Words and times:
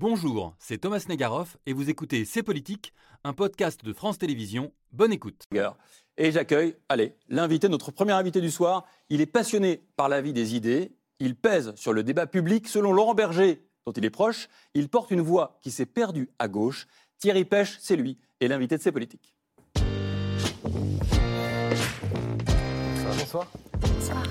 Bonjour, 0.00 0.56
c'est 0.58 0.78
Thomas 0.78 1.04
Negaroff 1.10 1.58
et 1.66 1.74
vous 1.74 1.90
écoutez 1.90 2.24
C'est 2.24 2.42
Politique, 2.42 2.94
un 3.22 3.34
podcast 3.34 3.84
de 3.84 3.92
France 3.92 4.16
Télévisions. 4.16 4.72
Bonne 4.92 5.12
écoute. 5.12 5.44
Et 6.16 6.32
j'accueille, 6.32 6.74
allez, 6.88 7.12
l'invité, 7.28 7.68
notre 7.68 7.90
premier 7.90 8.12
invité 8.12 8.40
du 8.40 8.50
soir. 8.50 8.86
Il 9.10 9.20
est 9.20 9.26
passionné 9.26 9.82
par 9.96 10.08
la 10.08 10.22
vie 10.22 10.32
des 10.32 10.56
idées. 10.56 10.92
Il 11.18 11.36
pèse 11.36 11.74
sur 11.74 11.92
le 11.92 12.02
débat 12.02 12.26
public. 12.26 12.66
Selon 12.66 12.94
Laurent 12.94 13.12
Berger, 13.12 13.62
dont 13.84 13.92
il 13.92 14.06
est 14.06 14.08
proche, 14.08 14.48
il 14.72 14.88
porte 14.88 15.10
une 15.10 15.20
voix 15.20 15.58
qui 15.60 15.70
s'est 15.70 15.84
perdue 15.84 16.30
à 16.38 16.48
gauche. 16.48 16.86
Thierry 17.18 17.44
Pêche, 17.44 17.76
c'est 17.78 17.96
lui, 17.96 18.16
et 18.40 18.48
l'invité 18.48 18.78
de 18.78 18.82
C'est 18.82 18.92
Politique. 18.92 19.34
Bonsoir. 23.04 23.46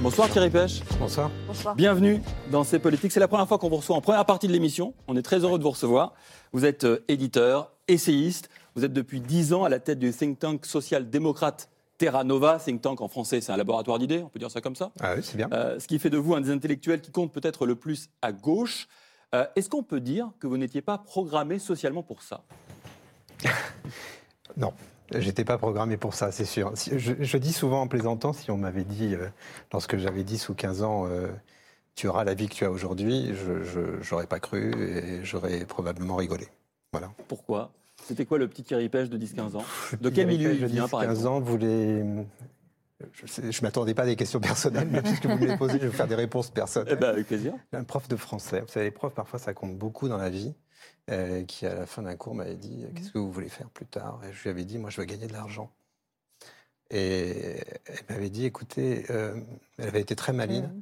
Bonsoir 0.01 0.29
Thierry 0.29 0.49
Pêche. 0.49 0.81
Bonsoir. 0.99 1.29
Bonsoir. 1.47 1.75
Bienvenue 1.75 2.21
dans 2.51 2.63
C'est 2.63 2.79
Politique. 2.79 3.11
C'est 3.11 3.19
la 3.19 3.27
première 3.27 3.47
fois 3.47 3.57
qu'on 3.57 3.69
vous 3.69 3.75
reçoit 3.77 3.95
en 3.95 4.01
première 4.01 4.25
partie 4.25 4.47
de 4.47 4.53
l'émission. 4.53 4.93
On 5.07 5.15
est 5.15 5.21
très 5.21 5.39
heureux 5.39 5.57
de 5.59 5.63
vous 5.63 5.69
recevoir. 5.71 6.13
Vous 6.53 6.65
êtes 6.65 6.85
euh, 6.85 7.03
éditeur, 7.07 7.71
essayiste. 7.87 8.49
Vous 8.75 8.83
êtes 8.85 8.93
depuis 8.93 9.19
10 9.19 9.53
ans 9.53 9.63
à 9.65 9.69
la 9.69 9.79
tête 9.79 9.99
du 9.99 10.11
think 10.11 10.39
tank 10.39 10.65
social-démocrate 10.65 11.69
Terra 11.97 12.23
Nova. 12.23 12.57
Think 12.57 12.81
tank 12.81 13.01
en 13.01 13.07
français, 13.07 13.41
c'est 13.41 13.51
un 13.51 13.57
laboratoire 13.57 13.99
d'idées, 13.99 14.23
on 14.23 14.29
peut 14.29 14.39
dire 14.39 14.49
ça 14.51 14.61
comme 14.61 14.75
ça. 14.75 14.91
Ah 15.01 15.13
oui, 15.15 15.21
c'est 15.23 15.37
bien. 15.37 15.49
Euh, 15.53 15.79
ce 15.79 15.87
qui 15.87 15.99
fait 15.99 16.09
de 16.09 16.17
vous 16.17 16.33
un 16.33 16.41
des 16.41 16.49
intellectuels 16.51 17.01
qui 17.01 17.11
compte 17.11 17.31
peut-être 17.31 17.65
le 17.65 17.75
plus 17.75 18.09
à 18.21 18.31
gauche. 18.31 18.87
Euh, 19.35 19.45
Est-ce 19.55 19.69
qu'on 19.69 19.83
peut 19.83 19.99
dire 19.99 20.29
que 20.39 20.47
vous 20.47 20.57
n'étiez 20.57 20.81
pas 20.81 20.97
programmé 20.97 21.59
socialement 21.59 22.03
pour 22.03 22.21
ça? 22.21 22.41
Non, 24.57 24.73
j'étais 25.15 25.45
pas 25.45 25.57
programmé 25.57 25.97
pour 25.97 26.13
ça, 26.13 26.31
c'est 26.31 26.45
sûr. 26.45 26.73
Je, 26.75 27.13
je 27.19 27.37
dis 27.37 27.53
souvent 27.53 27.81
en 27.81 27.87
plaisantant, 27.87 28.33
si 28.33 28.51
on 28.51 28.57
m'avait 28.57 28.83
dit, 28.83 29.15
euh, 29.15 29.27
lorsque 29.73 29.97
j'avais 29.97 30.23
10 30.23 30.49
ou 30.49 30.53
15 30.53 30.83
ans, 30.83 31.05
euh, 31.07 31.27
tu 31.95 32.07
auras 32.07 32.23
la 32.23 32.33
vie 32.33 32.47
que 32.47 32.53
tu 32.55 32.65
as 32.65 32.71
aujourd'hui, 32.71 33.33
je 33.33 34.11
n'aurais 34.11 34.27
pas 34.27 34.39
cru 34.39 34.71
et 34.73 35.23
j'aurais 35.23 35.65
probablement 35.65 36.15
rigolé. 36.15 36.47
Voilà. 36.91 37.11
Pourquoi? 37.27 37.71
C'était 38.05 38.25
quoi 38.25 38.37
le 38.37 38.47
petit 38.47 38.63
Pêche 38.89 39.09
de 39.09 39.17
10-15 39.17 39.57
ans? 39.57 39.63
De 39.99 40.09
quel 40.09 40.27
milieu 40.27 40.53
il 40.53 40.59
je 40.61 40.65
vient, 40.65 40.87
par 40.87 41.01
15 41.01 41.09
exemple? 41.11 41.27
ans 41.35 41.39
voulait. 41.41 42.03
Je 43.13 43.41
ne 43.41 43.61
m'attendais 43.61 43.93
pas 43.93 44.03
à 44.03 44.05
des 44.05 44.15
questions 44.15 44.39
personnelles, 44.39 44.87
mais 44.91 45.01
puisque 45.01 45.25
vous 45.25 45.37
me 45.37 45.45
les 45.45 45.57
posez, 45.57 45.73
je 45.73 45.79
vais 45.79 45.87
vous 45.87 45.93
faire 45.93 46.07
des 46.07 46.15
réponses 46.15 46.49
Eh 46.51 46.55
personnelles. 46.55 46.97
ben, 46.99 47.09
avec 47.09 47.27
plaisir. 47.27 47.53
Un 47.71 47.83
prof 47.83 48.07
de 48.09 48.15
français. 48.15 48.61
Vous 48.61 48.67
savez, 48.67 48.85
les 48.87 48.91
profs, 48.91 49.13
parfois, 49.13 49.39
ça 49.39 49.53
compte 49.53 49.77
beaucoup 49.77 50.09
dans 50.09 50.17
la 50.17 50.29
vie. 50.29 50.53
Euh, 51.09 51.43
qui, 51.43 51.65
à 51.65 51.73
la 51.75 51.85
fin 51.85 52.01
d'un 52.01 52.15
cours, 52.15 52.35
m'avait 52.35 52.55
dit 52.55 52.83
Mhm. 52.85 52.93
Qu'est-ce 52.93 53.11
que 53.11 53.17
vous 53.17 53.31
voulez 53.31 53.49
faire 53.49 53.69
plus 53.69 53.85
tard? 53.85 54.21
Et 54.27 54.33
je 54.33 54.43
lui 54.43 54.49
avais 54.49 54.65
dit 54.65 54.77
Moi, 54.77 54.89
je 54.89 55.01
veux 55.01 55.05
gagner 55.05 55.27
de 55.27 55.33
l'argent. 55.33 55.71
Et 56.91 57.57
elle 57.85 58.03
m'avait 58.09 58.29
dit 58.29 58.45
Écoutez, 58.45 59.05
euh, 59.09 59.39
elle 59.77 59.87
avait 59.87 60.01
été 60.01 60.15
très 60.15 60.33
maligne. 60.33 60.63
Mhm. 60.63 60.81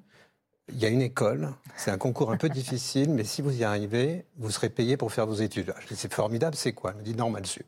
Il 0.69 0.79
y 0.79 0.85
a 0.85 0.89
une 0.89 1.01
école, 1.01 1.53
c'est 1.77 1.91
un 1.91 1.97
concours 1.97 2.29
un 2.29 2.35
peu 2.35 2.49
difficile, 2.49 3.09
mais 3.11 3.23
si 3.23 3.41
vous 3.41 3.57
y 3.57 3.63
arrivez, 3.63 4.25
vous 4.35 4.51
serez 4.51 4.69
payé 4.69 4.97
pour 4.97 5.13
faire 5.13 5.25
vos 5.25 5.35
études. 5.35 5.73
Je 5.77 5.81
lui 5.81 5.93
ai 5.93 5.95
dit, 5.95 6.01
c'est 6.01 6.13
formidable, 6.13 6.57
c'est 6.57 6.73
quoi? 6.73 6.91
Elle 6.91 6.97
me 6.97 7.03
dit 7.03 7.15
normal 7.15 7.45
sup. 7.45 7.65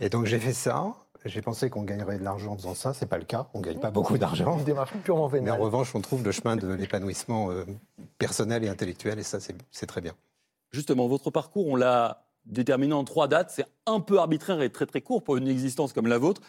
Et 0.00 0.08
donc 0.08 0.26
j'ai 0.26 0.40
fait 0.40 0.52
ça. 0.52 0.92
J'ai 1.24 1.40
pensé 1.40 1.70
qu'on 1.70 1.84
gagnerait 1.84 2.18
de 2.18 2.24
l'argent 2.24 2.54
en 2.54 2.56
faisant 2.56 2.74
ça. 2.74 2.94
C'est 2.94 3.06
pas 3.06 3.18
le 3.18 3.24
cas. 3.24 3.46
On 3.54 3.60
gagne 3.60 3.78
pas 3.78 3.92
beaucoup 3.92 4.18
d'argent. 4.18 4.58
Purement 5.04 5.30
Mais 5.30 5.50
en 5.50 5.56
revanche, 5.56 5.94
on 5.94 6.00
trouve 6.00 6.24
le 6.24 6.32
chemin 6.32 6.56
de 6.56 6.66
l'épanouissement 6.72 7.52
euh, 7.52 7.64
personnel 8.18 8.64
et 8.64 8.68
intellectuel, 8.68 9.20
et 9.20 9.22
ça, 9.22 9.38
c'est 9.40 9.86
très 9.86 10.00
bien. 10.00 10.14
Justement, 10.72 11.06
votre 11.06 11.30
parcours, 11.30 11.66
on 11.68 11.76
l'a 11.76 12.24
déterminé 12.46 12.94
en 12.94 13.04
trois 13.04 13.28
dates. 13.28 13.50
C'est 13.50 13.66
un 13.86 14.00
peu 14.00 14.18
arbitraire 14.18 14.62
et 14.62 14.70
très 14.70 14.86
très 14.86 15.02
court 15.02 15.22
pour 15.22 15.36
une 15.36 15.48
existence 15.48 15.92
comme 15.92 16.06
la 16.06 16.18
vôtre. 16.18 16.40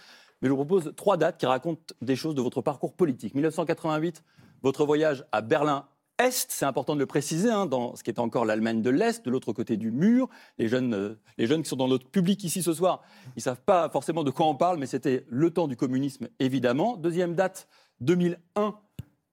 Mais 0.42 0.48
je 0.48 0.54
vous 0.54 0.58
propose 0.58 0.94
trois 0.96 1.18
dates 1.18 1.38
qui 1.38 1.46
racontent 1.46 1.94
des 2.02 2.16
choses 2.16 2.36
de 2.36 2.42
votre 2.42 2.62
parcours 2.62 2.94
politique. 2.94 3.34
1988, 3.34 4.24
votre 4.62 4.86
voyage 4.86 5.26
à 5.32 5.42
Berlin-Est, 5.42 6.52
c'est 6.52 6.66
important 6.66 6.96
de 6.96 7.00
le 7.00 7.06
préciser, 7.06 7.50
hein, 7.50 7.66
dans 7.66 7.96
ce 7.96 8.04
qui 8.04 8.12
est 8.12 8.20
encore 8.20 8.46
l'Allemagne 8.46 8.82
de 8.82 8.90
l'Est, 8.90 9.26
de 9.26 9.30
l'autre 9.30 9.52
côté 9.52 9.78
du 9.78 9.92
mur. 9.92 10.30
Les 10.58 10.68
jeunes, 10.68 10.94
euh, 10.94 11.20
les 11.38 11.48
jeunes 11.48 11.64
qui 11.64 11.70
sont 11.70 11.76
dans 11.76 11.88
notre 11.88 12.10
public 12.10 12.44
ici 12.44 12.64
ce 12.64 12.74
soir, 12.74 13.02
ils 13.36 13.40
ne 13.40 13.42
savent 13.42 13.62
pas 13.62 13.90
forcément 13.90 14.24
de 14.24 14.32
quoi 14.32 14.48
on 14.48 14.56
parle, 14.56 14.80
mais 14.80 14.86
c'était 14.86 15.26
le 15.28 15.50
temps 15.50 15.68
du 15.68 15.76
communisme, 15.76 16.30
évidemment. 16.40 16.98
Deuxième 16.98 17.36
date, 17.36 17.68
2001, 18.02 18.76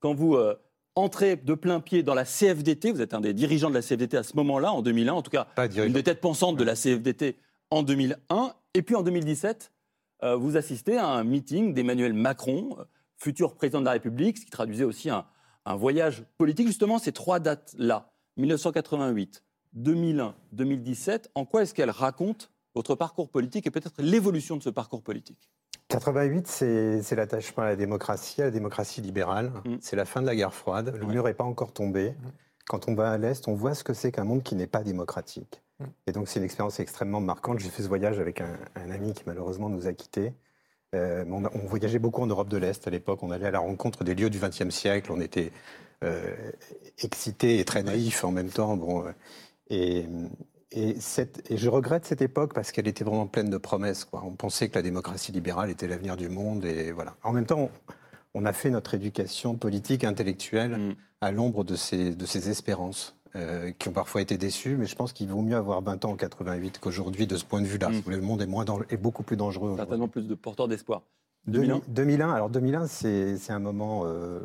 quand 0.00 0.15
vous 0.15 0.34
euh, 0.34 0.56
entrez 1.00 1.37
de 1.37 1.55
plein 1.55 1.81
pied 1.81 2.03
dans 2.03 2.15
la 2.15 2.25
CFDT. 2.25 2.93
Vous 2.93 3.00
êtes 3.00 3.15
un 3.15 3.21
des 3.21 3.34
dirigeants 3.34 3.71
de 3.71 3.75
la 3.75 3.83
CFDT 3.83 4.16
à 4.16 4.22
ce 4.22 4.37
moment-là, 4.37 4.72
en 4.72 4.83
2001, 4.83 5.12
en 5.12 5.22
tout 5.22 5.31
cas 5.31 5.47
une 5.77 5.93
des 5.93 6.03
têtes 6.03 6.21
pensantes 6.21 6.56
de 6.56 6.65
la 6.65 6.75
CFDT 6.75 7.37
en 7.71 7.83
2001. 7.83 8.55
Et 8.75 8.83
puis 8.83 8.94
en 8.94 9.03
2017, 9.03 9.72
euh, 10.22 10.37
vous 10.37 10.56
assistez 10.56 10.97
à 10.97 11.06
un 11.06 11.25
meeting 11.25 11.75
d'Emmanuel 11.75 12.12
Macron, 12.12 12.77
euh, 12.78 12.84
futur 13.16 13.55
président 13.55 13.81
de 13.81 13.87
la 13.87 13.93
République, 13.93 14.39
ce 14.39 14.44
qui 14.44 14.50
traduisait 14.50 14.84
aussi 14.84 15.10
un, 15.10 15.25
un 15.65 15.77
voyage 15.77 16.25
politique. 16.39 16.66
Justement, 16.66 16.99
ces 16.99 17.12
trois 17.12 17.41
dates-là, 17.41 18.12
1988, 18.37 19.43
2001, 19.72 20.34
2017, 20.53 21.31
en 21.34 21.44
quoi 21.44 21.62
est-ce 21.62 21.75
qu'elles 21.75 21.91
racontent 21.91 22.47
votre 22.75 22.94
parcours 22.94 23.28
politique 23.28 23.66
et 23.66 23.71
peut-être 23.71 24.00
l'évolution 24.00 24.56
de 24.56 24.62
ce 24.62 24.71
parcours 24.71 25.03
politique? 25.03 25.50
88, 25.91 26.47
c'est 26.47 27.15
l'attachement 27.17 27.65
à 27.65 27.67
la 27.67 27.77
démocratie, 27.77 28.41
à 28.41 28.47
la 28.47 28.51
démocratie 28.51 29.01
libérale. 29.03 29.53
Mm. 29.65 29.77
C'est 29.81 29.97
la 29.97 30.05
fin 30.05 30.23
de 30.23 30.27
la 30.27 30.34
guerre 30.34 30.55
froide. 30.55 30.95
Le 30.97 31.05
Ouais. 31.05 31.12
mur 31.12 31.25
n'est 31.25 31.34
pas 31.34 31.45
encore 31.45 31.73
tombé. 31.73 32.15
Quand 32.67 32.89
on 32.89 32.95
va 32.95 33.11
à 33.11 33.19
l'Est, 33.19 33.49
on 33.49 33.55
voit 33.55 33.75
ce 33.75 33.84
que 33.84 33.93
c'est 33.93 34.12
qu'un 34.12 34.25
monde 34.25 34.43
qui 34.43 34.55
n'est 34.55 34.67
pas 34.69 34.83
démocratique. 34.83 35.62
Mm. 35.81 35.84
Et 36.06 36.12
donc, 36.12 36.28
c'est 36.28 36.39
une 36.39 36.45
expérience 36.45 36.81
extrêmement 36.81 37.21
marquante. 37.21 37.59
J'ai 37.59 37.69
fait 37.69 37.83
ce 37.83 37.89
voyage 37.89 38.19
avec 38.19 38.41
un, 38.41 38.56
un 38.77 38.91
ami 38.91 39.12
qui, 39.12 39.25
malheureusement, 39.27 39.69
nous 39.69 39.87
a 39.87 39.93
quittés. 39.93 40.33
Euh, 40.95 41.25
on, 41.28 41.67
voyageait 41.67 41.99
beaucoup 42.01 42.22
en 42.22 42.27
Europe 42.27 42.49
de 42.49 42.57
l'Est 42.57 42.87
à 42.87 42.91
l'époque. 42.91 43.22
On 43.22 43.31
allait 43.31 43.47
à 43.47 43.51
la 43.51 43.61
rencontre 43.61 44.03
des 44.05 44.15
lieux 44.15 44.31
du 44.31 44.39
XXe 44.39 44.71
siècle. 44.71 45.12
On 45.12 45.21
était 45.21 45.53
euh, 46.03 46.34
excités 46.99 47.59
et 47.61 47.65
très 47.65 47.83
naïfs 47.83 48.25
en 48.25 48.33
même 48.33 48.49
temps. 48.49 48.77
Bon, 48.77 49.07
euh, 49.07 49.12
et, 49.69 50.07
et, 50.72 50.98
cette- 51.00 51.50
et 51.50 51.56
je 51.56 51.69
regrette 51.69 52.04
cette 52.06 52.22
époque 52.22 52.54
parce 52.54 52.72
qu'elle 52.72 52.88
était 52.88 53.04
vraiment 53.04 53.26
pleine 53.26 53.50
de 53.50 53.58
promesses. 53.58 54.04
Quoi. 54.04 54.22
On 54.25 54.32
pensait 54.32 54.69
que 54.69 54.75
la 54.76 54.82
démocratie 54.82 55.32
libérale 55.32 55.70
était 55.70 55.88
l'avenir 55.88 56.16
du 56.16 56.28
monde. 56.28 56.64
Et 56.64 56.92
voilà. 56.92 57.16
En 57.22 57.32
même 57.32 57.47
temps, 57.47 57.70
on, 58.34 58.41
on 58.42 58.44
a 58.47 58.53
fait 58.53 58.70
notre 58.70 58.94
éducation 58.94 59.56
politique, 59.56 60.04
intellectuelle, 60.04 60.76
Mm. 60.76 60.94
à 61.22 61.32
l'ombre 61.32 61.64
de 61.64 61.75
ces, 61.76 62.14
de 62.14 62.26
ces 62.26 62.48
espérances. 62.50 63.16
euh, 63.36 63.70
qui 63.78 63.86
ont 63.88 63.92
parfois 63.92 64.22
été 64.22 64.36
déçues, 64.36 64.75
mais 64.76 64.86
je 64.86 64.97
pense 64.97 65.12
qu'il 65.12 65.28
vaut 65.28 65.41
mieux 65.42 65.54
avoir 65.54 65.80
20 65.82 66.04
ans 66.04 66.10
en 66.10 66.16
88 66.16 66.80
qu'aujourd'hui 66.80 67.28
de 67.28 67.36
ce 67.36 67.44
point 67.44 67.60
de 67.60 67.66
vue-là. 67.69 67.91
Mm. 67.91 68.03
Le 68.09 68.20
monde 68.20 68.42
est, 68.42 68.47
moins 68.47 68.64
dan- 68.64 68.82
est 68.91 68.97
beaucoup 68.97 69.22
plus 69.22 69.36
dangereux. 69.36 69.75
Certainement 69.76 70.09
plus 70.09 70.26
de 70.26 70.34
porteurs 70.34 70.66
d'espoir. 70.66 71.03
2001 71.47 71.80
2001, 71.86 72.32
alors 72.32 72.50
2001, 72.50 72.88
c'est 72.88 73.36
c'est 73.38 73.53
un 73.53 73.60
moment 73.60 74.03
euh, 74.04 74.41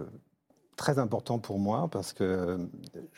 très 0.75 0.99
important 0.99 1.39
pour 1.39 1.59
moi 1.59 1.87
parce 1.89 2.13
que 2.13 2.69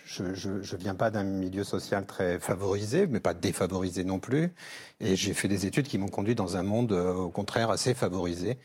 je 0.05 0.23
ne 0.23 0.77
viens 0.77 0.95
pas 0.95 1.11
d'un 1.11 1.23
milieu 1.23 1.63
social 1.63 2.05
très 2.05 2.39
favorisé, 2.39 3.07
mais 3.07 3.19
pas 3.19 3.33
défavorisé 3.33 4.03
non 4.03 4.19
plus. 4.19 4.53
Et 4.99 5.15
j'ai 5.15 5.33
fait 5.33 5.47
des 5.47 5.65
études 5.65 5.87
qui 5.87 5.97
m'ont 5.97 6.07
conduit 6.07 6.35
dans 6.35 6.57
un 6.57 6.63
monde, 6.63 6.91
euh, 6.91 7.13
au 7.13 7.29
contraire, 7.29 7.69
assez 7.69 7.93
favorisé. 7.93 8.59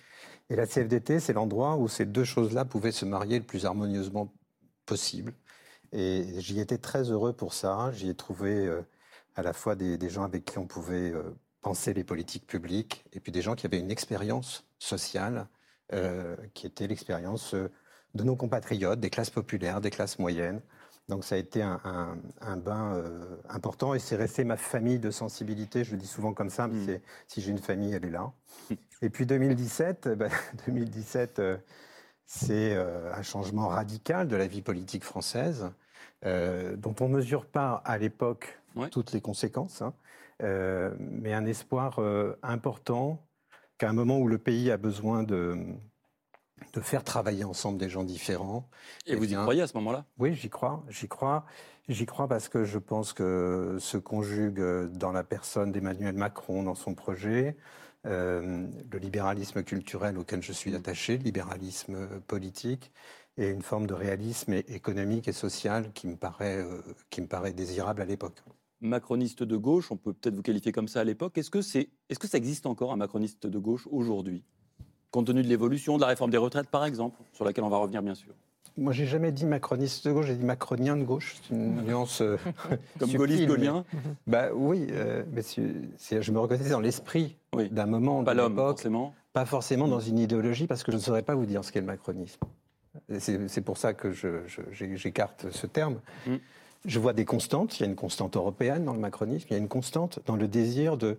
Et 0.50 0.56
la 0.56 0.66
CFDT, 0.66 1.20
c'est 1.20 1.32
l'endroit 1.32 1.76
où 1.76 1.88
ces 1.88 2.04
deux 2.04 2.24
choses-là 2.24 2.64
pouvaient 2.64 2.92
se 2.92 3.04
marier 3.04 3.38
le 3.38 3.44
plus 3.44 3.64
harmonieusement 3.64 4.32
possible. 4.86 5.34
Et 5.92 6.24
j'y 6.38 6.60
étais 6.60 6.78
très 6.78 7.10
heureux 7.10 7.32
pour 7.32 7.54
ça. 7.54 7.90
J'y 7.92 8.08
ai 8.08 8.14
trouvé 8.14 8.66
euh, 8.66 8.82
à 9.36 9.42
la 9.42 9.52
fois 9.52 9.76
des, 9.76 10.08
gens 10.10 10.24
avec 10.24 10.44
qui 10.44 10.58
on 10.58 10.66
pouvait 10.66 11.10
euh, 11.10 11.22
penser 11.62 11.94
les 11.94 12.04
politiques 12.04 12.46
publiques, 12.46 13.04
et 13.12 13.20
puis 13.20 13.32
des 13.32 13.40
gens 13.40 13.54
qui 13.54 13.66
avaient 13.66 13.78
une 13.78 13.90
expérience 13.90 14.64
sociale, 14.78 15.46
qui 16.54 16.66
était 16.66 16.86
l'expérience 16.86 17.54
de 18.14 18.24
nos 18.24 18.36
compatriotes, 18.36 19.00
des 19.00 19.10
classes 19.10 19.30
populaires, 19.30 19.80
des 19.80 19.90
classes 19.90 20.18
moyennes. 20.18 20.60
Donc 21.08 21.24
ça 21.24 21.34
a 21.34 21.38
été 21.38 21.62
un, 21.62 21.80
un- 21.84 22.18
un 22.40 22.56
bain 22.56 22.94
euh, 22.94 23.36
important, 23.48 23.92
et 23.94 23.98
c'est 23.98 24.16
resté 24.16 24.44
ma 24.44 24.56
famille 24.56 24.98
de 24.98 25.10
sensibilité. 25.10 25.82
Je 25.84 25.92
le 25.92 25.98
dis 25.98 26.06
souvent 26.06 26.32
comme 26.32 26.50
ça, 26.50 26.68
mais 26.68 26.78
Mm. 26.78 26.84
c'est- 26.86 27.02
si 27.26 27.40
j'ai 27.40 27.50
une 27.50 27.58
famille, 27.58 27.92
elle 27.92 28.04
est 28.04 28.10
là. 28.10 28.32
Et 29.02 29.10
puis 29.10 29.26
2017, 29.26 30.06
euh, 30.06 30.14
ben, 30.16 30.30
2017, 30.66 31.38
euh, 31.40 31.56
c'est 32.24 32.74
euh, 32.74 33.12
un 33.12 33.22
changement 33.22 33.68
radical 33.68 34.28
de 34.28 34.36
la 34.36 34.46
vie 34.46 34.62
politique 34.62 35.04
française, 35.04 35.70
dont 36.24 36.94
on 37.00 37.08
ne 37.08 37.16
mesure 37.16 37.46
pas 37.46 37.82
à 37.84 37.98
l'époque 37.98 38.58
Ouais. 38.76 38.88
toutes 38.88 39.12
les 39.12 39.20
conséquences, 39.20 39.82
hein, 39.82 39.92
mais 40.40 41.34
un 41.34 41.44
espoir 41.44 41.98
important 42.42 43.26
qu'à 43.76 43.90
un 43.90 43.92
moment 43.92 44.18
où 44.18 44.28
le 44.28 44.38
pays 44.38 44.70
a 44.70 44.76
besoin 44.76 45.24
de, 45.24 45.58
de 46.72 46.80
faire 46.80 47.04
travailler 47.04 47.44
ensemble 47.44 47.78
des 47.78 47.88
gens 47.88 48.04
différents. 48.04 48.68
Et 49.06 49.14
vous 49.14 49.32
y 49.32 49.34
croyez 49.34 49.62
à 49.62 49.66
ce 49.66 49.76
moment-là? 49.78 50.04
Oui, 50.18 50.34
j'y 50.34 50.50
crois, 50.50 50.84
j'y 50.88 51.08
crois. 51.08 51.44
J'y 51.88 52.06
crois 52.06 52.28
parce 52.28 52.48
que 52.48 52.64
je 52.64 52.78
pense 52.78 53.12
que 53.12 53.76
se 53.80 53.98
conjugue 53.98 54.60
euh, 54.60 54.88
dans 54.88 55.10
la 55.10 55.24
personne 55.24 55.72
d'Emmanuel 55.72 56.14
Macron, 56.14 56.62
dans 56.62 56.76
son 56.76 56.94
projet, 56.94 57.56
euh, 58.06 58.66
le 58.90 58.98
libéralisme 58.98 59.62
culturel 59.62 60.18
auquel 60.18 60.42
je 60.42 60.52
suis 60.52 60.74
attaché, 60.74 61.18
le 61.18 61.24
libéralisme 61.24 61.94
euh, 61.94 62.20
politique, 62.26 62.92
et 63.36 63.48
une 63.48 63.62
forme 63.62 63.86
de 63.86 63.94
réalisme 63.94 64.52
économique 64.52 65.28
et 65.28 65.32
social 65.32 65.92
qui 65.92 66.06
me 66.06 66.16
paraît, 66.16 66.58
euh, 66.58 66.82
qui 67.10 67.20
me 67.20 67.26
paraît 67.26 67.52
désirable 67.52 68.02
à 68.02 68.04
l'époque. 68.04 68.42
macroniste 68.80 69.42
de 69.42 69.56
gauche, 69.56 69.90
on 69.90 69.96
peut 69.96 70.12
peut-être 70.12 70.34
vous 70.34 70.42
qualifier 70.42 70.72
comme 70.72 70.88
ça 70.88 71.00
à 71.00 71.04
l'époque. 71.04 71.38
Est-ce 71.38 71.50
que, 71.50 71.62
c'est, 71.62 71.90
est-ce 72.08 72.18
que 72.18 72.28
ça 72.28 72.38
existe 72.38 72.66
encore 72.66 72.92
un 72.92 72.96
macroniste 72.96 73.46
de 73.46 73.58
gauche 73.58 73.86
aujourd'hui? 73.90 74.44
Compte 75.12 75.26
tenu 75.26 75.42
de 75.42 75.48
l'évolution, 75.48 75.96
de 75.96 76.00
la 76.00 76.08
réforme 76.08 76.30
des 76.30 76.38
retraites 76.38 76.68
par 76.68 76.84
exemple, 76.84 77.20
sur 77.34 77.44
laquelle 77.44 77.62
on 77.64 77.68
va 77.68 77.76
revenir 77.76 78.02
bien 78.02 78.14
sûr. 78.14 78.32
moi, 78.78 78.92
j'ai 78.94 79.04
jamais 79.06 79.30
dit 79.30 79.44
macroniste 79.44 80.06
de 80.08 80.12
gauche, 80.12 80.26
j'ai 80.26 80.34
dit 80.36 80.44
macronien 80.44 80.96
de 80.96 81.04
gauche. 81.04 81.36
C'est 81.42 81.54
une 81.54 81.82
nuance. 81.82 82.22
euh, 82.22 82.38
Comme 82.98 83.12
gaulliste, 83.12 83.40
mais- 83.42 83.46
gaulien, 83.46 83.84
Bah 84.26 84.46
oui, 84.54 84.86
euh, 84.90 85.22
mais 85.32 85.42
je 85.42 86.32
me 86.32 86.38
reconnaissais 86.40 86.70
dans 86.70 86.80
l'esprit 86.80 87.36
Oui. 87.54 87.68
d'un 87.68 87.84
moment 87.86 88.24
pas 88.24 88.32
l'homme, 88.32 88.56
forcément. 88.56 89.14
pas 89.34 89.44
forcément 89.44 89.86
dans 89.86 90.00
une 90.00 90.18
idéologie, 90.18 90.66
parce 90.66 90.82
que 90.82 90.90
je 90.92 90.96
ne 90.96 91.02
saurais 91.02 91.22
pas 91.22 91.34
vous 91.34 91.44
dire 91.46 91.62
ce 91.62 91.70
qu'est 91.72 91.80
le 91.80 91.86
macronisme. 91.86 92.40
C'est 93.18 93.60
pour 93.62 93.76
ça 93.76 93.92
que 93.92 94.12
j'écarte 94.72 95.50
ce 95.50 95.66
terme. 95.66 96.00
Mm. 96.26 96.36
Je 96.86 96.98
vois 96.98 97.12
des 97.12 97.24
constantes. 97.26 97.78
Il 97.78 97.82
y 97.82 97.86
a 97.86 97.88
une 97.88 97.94
constante 97.96 98.36
européenne 98.36 98.84
dans 98.86 98.92
le 98.94 98.98
macronisme. 98.98 99.46
Il 99.50 99.52
y 99.52 99.56
a 99.56 99.58
une 99.58 99.68
constante 99.68 100.18
dans 100.26 100.36
le 100.36 100.48
désir 100.48 100.96
de 100.96 101.18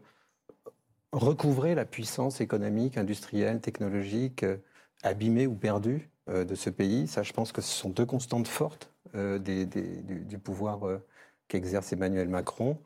recouvrer 1.13 1.75
la 1.75 1.85
puissance 1.85 2.41
économique, 2.41 2.97
industrielle, 2.97 3.61
technologique, 3.61 4.43
euh, 4.43 4.57
abîmée 5.03 5.47
ou 5.47 5.55
perdue 5.55 6.09
euh, 6.29 6.43
de 6.43 6.55
ce 6.55 6.69
pays. 6.69 7.07
Ça, 7.07 7.23
je 7.23 7.33
pense 7.33 7.51
que 7.51 7.61
ce 7.61 7.71
sont 7.71 7.89
deux 7.89 8.05
constantes 8.05 8.47
fortes 8.47 8.89
euh, 9.15 9.37
des- 9.39 9.65
des- 9.65 10.01
du, 10.01 10.19
du 10.21 10.37
pouvoir 10.39 10.87
euh, 10.87 10.99
qu'exerce 11.47 11.93
Emmanuel 11.93 12.27
Macron. 12.29 12.77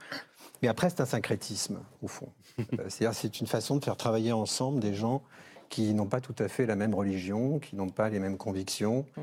Mais 0.61 0.67
après, 0.67 0.89
c'est 0.89 1.01
un 1.01 1.05
syncrétisme, 1.05 1.79
au 2.01 2.07
fond. 2.07 2.29
Euh, 2.79 2.89
C'est-à-dire, 2.89 3.13
c'est 3.17 3.39
une 3.39 3.47
façon 3.47 3.77
de 3.77 3.85
faire 3.85 3.97
travailler 3.97 4.31
ensemble 4.33 4.79
des 4.79 4.93
gens 4.93 5.23
qui 5.69 5.93
n'ont 5.93 6.07
pas 6.07 6.21
tout 6.21 6.35
à 6.39 6.47
fait 6.47 6.65
la 6.65 6.75
même 6.75 6.93
religion, 6.95 7.59
qui 7.59 7.75
n'ont 7.75 7.89
pas 7.89 8.09
les 8.09 8.19
mêmes 8.19 8.37
convictions. 8.37 9.05
Mm. 9.15 9.21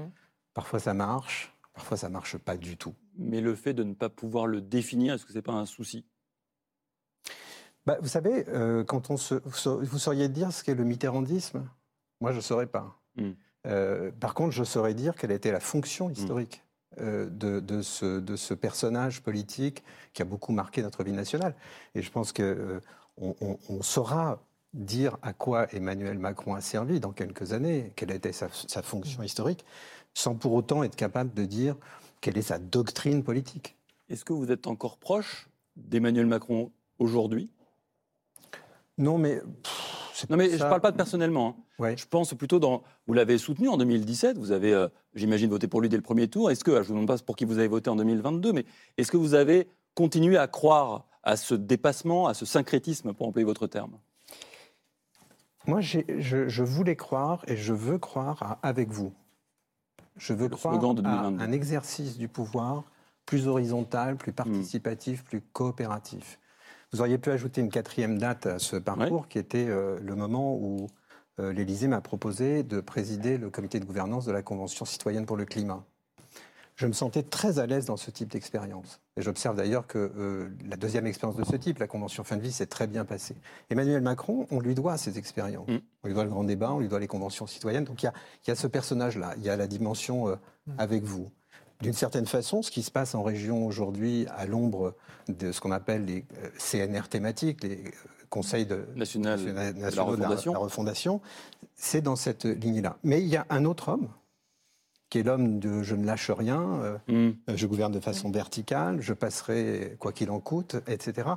Parfois, 0.55 0.79
ça 0.79 0.95
marche, 0.95 1.53
parfois, 1.75 1.97
ça 1.97 2.09
marche 2.09 2.39
pas 2.39 2.57
du 2.57 2.77
tout. 2.77 2.95
Mais 3.19 3.41
le 3.41 3.55
fait 3.55 3.75
de 3.75 3.83
ne 3.83 3.95
pas 3.95 4.09
pouvoir 4.09 4.47
le 4.47 4.61
définir, 4.61 5.15
est-ce 5.15 5.27
que 5.27 5.33
c'est 5.33 5.43
pas 5.43 5.53
un 5.53 5.67
souci? 5.67 6.05
Bah, 7.87 7.99
vous 8.01 8.09
savez, 8.09 8.47
euh, 8.49 8.83
quand 8.85 9.11
on 9.11 9.17
se, 9.17 9.35
vous 9.45 9.53
sa- 9.53 9.75
vous 9.77 9.99
sauriez 9.99 10.29
dire 10.29 10.53
ce 10.53 10.65
qu'est 10.65 10.75
le 10.75 10.85
mitterrandisme? 10.85 11.67
Moi, 12.21 12.33
je 12.33 12.37
ne 12.37 12.43
saurais 12.43 12.67
pas. 12.67 12.99
Mm. 13.17 13.31
Euh, 13.67 14.11
par 14.19 14.35
contre, 14.35 14.53
je 14.53 14.65
saurais 14.65 14.95
dire 14.95 15.15
quelle 15.15 15.33
était 15.33 15.53
la 15.53 15.61
fonction 15.61 16.11
historique 16.11 16.63
euh, 17.01 17.29
de, 17.29 17.61
de 17.61 17.83
ce, 17.83 18.21
de 18.21 18.37
ce 18.37 18.55
personnage 18.55 19.23
politique 19.23 19.83
qui 20.13 20.23
a 20.23 20.25
beaucoup 20.25 20.53
marqué 20.53 20.83
notre 20.83 21.03
vie 21.05 21.13
nationale. 21.13 21.55
Et 21.95 22.03
je 22.03 22.11
pense 22.11 22.33
que 22.33 22.43
euh, 22.43 22.81
on, 23.17 23.35
on- 23.41 23.59
on 23.69 23.83
saura 23.83 24.41
dire 24.73 25.19
à 25.23 25.33
quoi 25.33 25.73
Emmanuel 25.73 26.19
Macron 26.19 26.55
a 26.55 26.61
servi 26.61 27.01
dans 27.01 27.13
quelques 27.13 27.53
années, 27.53 27.93
quelle 27.97 28.11
était 28.11 28.33
sa, 28.33 28.49
sa 28.51 28.83
fonction 28.83 29.23
historique, 29.23 29.65
sans 30.15 30.35
pour 30.35 30.53
autant 30.53 30.83
être 30.83 30.97
capable 30.97 31.33
de 31.33 31.45
dire 31.45 31.77
quelle 32.21 32.37
est 32.39 32.43
sa 32.43 32.59
doctrine 32.59 33.23
politique. 33.23 33.77
Est-ce 34.09 34.25
que 34.25 34.33
vous 34.33 34.51
êtes 34.51 34.67
encore 34.67 34.99
proche 34.99 35.49
d'Emmanuel 35.77 36.27
Macron 36.27 36.73
aujourd'hui? 36.99 37.51
Non, 38.99 39.19
mais... 39.19 39.41
pff, 39.63 40.27
Non, 40.31 40.37
mais 40.37 40.51
ça. 40.51 40.57
je 40.59 40.65
ne 40.65 40.69
parle 40.69 40.81
pas 40.81 40.91
de 40.93 40.97
personnellement. 40.97 41.57
hein. 41.59 41.63
Ouais. 41.79 41.97
Je 41.97 42.07
pense 42.07 42.33
plutôt 42.35 42.59
dans. 42.61 42.83
Vous 43.07 43.15
l'avez 43.15 43.37
soutenu 43.39 43.69
en 43.69 43.77
2017, 43.77 44.39
vous 44.39 44.53
avez, 44.53 44.73
euh, 44.73 44.89
j'imagine, 45.15 45.51
voté 45.51 45.67
pour 45.67 45.81
lui 45.81 45.89
dès 45.89 45.97
le 45.97 46.03
premier 46.03 46.29
tour. 46.29 46.51
Est-ce 46.51 46.63
que, 46.65 46.71
je 46.73 46.79
ne 46.79 46.83
vous 46.85 46.93
demande 46.95 47.09
pas 47.09 47.19
pour 47.19 47.35
qui 47.37 47.45
vous 47.45 47.59
avez 47.59 47.69
voté 47.69 47.91
en 47.91 47.97
2022, 47.97 48.53
mais 48.53 48.65
est-ce 48.97 49.11
que 49.11 49.17
vous 49.17 49.35
avez 49.35 49.69
continué 49.95 50.37
à 50.37 50.47
croire 50.47 51.07
à 51.25 51.37
ce 51.37 51.55
dépassement, 51.55 52.29
à 52.29 52.35
ce 52.35 52.47
syncrétisme, 52.47 53.13
pour 53.13 53.27
employer 53.27 53.45
votre 53.45 53.67
terme? 53.67 53.99
Moi, 55.67 55.81
je, 55.81 55.99
je 56.19 56.63
voulais 56.63 56.95
croire 56.97 57.43
et 57.49 57.57
je 57.57 57.73
veux 57.73 57.99
croire 57.99 58.43
à 58.43 58.59
avec 58.63 58.91
vous. 58.91 59.13
Je 60.17 60.33
veux 60.33 60.49
Le 60.49 60.55
croire 60.57 60.79
de 60.79 60.87
à 60.87 61.03
2022. 61.03 61.43
un 61.43 61.53
exercice 61.53 62.19
du 62.19 62.29
pouvoir 62.29 62.85
plus 63.27 63.49
horizontal, 63.49 64.17
plus 64.17 64.33
participatif, 64.33 65.25
plus 65.25 65.41
coopératif. 65.41 66.39
Vous 66.95 67.01
auriez 67.01 67.19
pu 67.19 67.33
ajouter 67.33 67.61
une 67.61 67.71
quatrième 67.71 68.19
date 68.19 68.47
à 68.47 68.61
ce 68.61 68.77
parcours, 68.77 69.27
qui 69.27 69.41
était 69.41 69.67
euh, 69.69 69.99
le 70.01 70.15
moment 70.15 70.55
où 70.55 70.87
euh, 71.41 71.53
l'Élysée 71.53 71.89
m'a 71.89 72.01
proposé 72.01 72.63
de 72.63 72.81
présider 72.81 73.37
le 73.37 73.51
comité 73.51 73.81
de 73.81 73.85
gouvernance 73.85 74.27
de 74.27 74.31
la 74.31 74.43
Convention 74.43 74.85
citoyenne 74.85 75.27
pour 75.27 75.37
le 75.37 75.45
climat. 75.45 75.85
Je 76.77 76.87
me 76.87 76.93
sentais 76.93 77.25
très 77.25 77.59
à 77.59 77.67
l'aise 77.67 77.87
dans 77.87 77.97
ce 77.97 78.13
type 78.13 78.31
d'expérience. 78.31 79.01
Et 79.17 79.23
j'observe 79.23 79.57
d'ailleurs 79.57 79.89
que 79.89 80.13
euh, 80.17 80.51
la 80.65 80.77
deuxième 80.77 81.09
expérience 81.09 81.37
de 81.37 81.43
ce 81.43 81.57
type, 81.57 81.81
la 81.81 81.89
Convention 81.89 82.23
fin 82.23 82.37
de 82.37 82.43
vie, 82.43 82.53
s'est 82.53 82.67
très 82.67 82.87
bien 82.87 83.05
passée. 83.05 83.35
Emmanuel 83.71 84.01
Macron, 84.01 84.47
on 84.53 84.61
lui 84.61 84.77
doit 84.77 84.97
ces 84.97 85.19
expériences. 85.19 85.67
Mm. 85.67 85.79
On 86.05 86.07
lui 86.07 86.15
doit 86.15 86.23
le 86.23 86.31
grand 86.31 86.45
débat, 86.45 86.73
on 86.73 86.79
lui 86.79 86.87
doit 86.87 87.01
les 87.01 87.09
conventions 87.09 87.49
citoyennes. 87.49 87.87
Donc 87.87 88.05
il 88.05 88.07
y 88.07 88.09
a, 88.09 88.13
il 88.45 88.51
y 88.51 88.53
a 88.53 88.55
ce 88.55 88.69
personnage-là, 88.69 89.35
il 89.39 89.43
y 89.43 89.51
a 89.51 89.57
la 89.57 89.67
dimension 89.67 90.29
euh, 90.29 90.37
avec 90.79 91.03
vous. 91.03 91.29
D'une 91.81 91.93
certaine 91.93 92.27
façon, 92.27 92.63
ce 92.63 92.71
qui 92.71 92.83
se 92.83 92.91
passe 92.91 93.15
en 93.15 93.23
région 93.23 93.67
aujourd'hui, 93.67 94.27
à 94.37 94.47
l'ombre 94.47 94.95
de 95.29 95.53
ce 95.53 95.61
qu'on 95.61 95.73
appelle 95.73 96.05
les 96.05 96.25
euh, 96.43 96.49
CNR 96.59 97.09
thématiques, 97.09 97.63
les 97.63 97.85
euh, 97.85 97.91
conseils 98.31 98.67
de, 98.67 98.87
National, 98.95 99.41
nationaux 99.75 100.17
de 100.17 100.21
la 100.23 100.29
de 100.29 100.51
la, 100.53 100.59
refondation. 100.59 101.21
c'est 101.75 102.01
dans 102.01 102.17
cette 102.17 102.45
lignée-là. 102.45 102.97
Mais 103.03 103.21
il 103.21 103.29
y 103.29 103.37
a 103.37 103.47
un 103.51 103.65
autre 103.65 103.89
homme, 103.89 104.09
qui 105.11 105.19
est 105.19 105.23
l'homme 105.23 105.59
de 105.59 105.83
je 105.83 105.95
ne 105.95 106.05
lâche 106.07 106.31
rien, 106.31 106.63
euh, 106.83 106.99
Hmm. 107.09 107.33
je 107.55 107.67
gouverne 107.67 107.93
de 107.93 108.01
façon 108.01 108.31
verticale, 108.31 109.01
je 109.01 109.13
passerai 109.13 109.97
quoi 109.99 110.13
qu'il 110.13 110.31
en 110.31 110.41
coûte, 110.41 110.77
etc. 110.87 111.29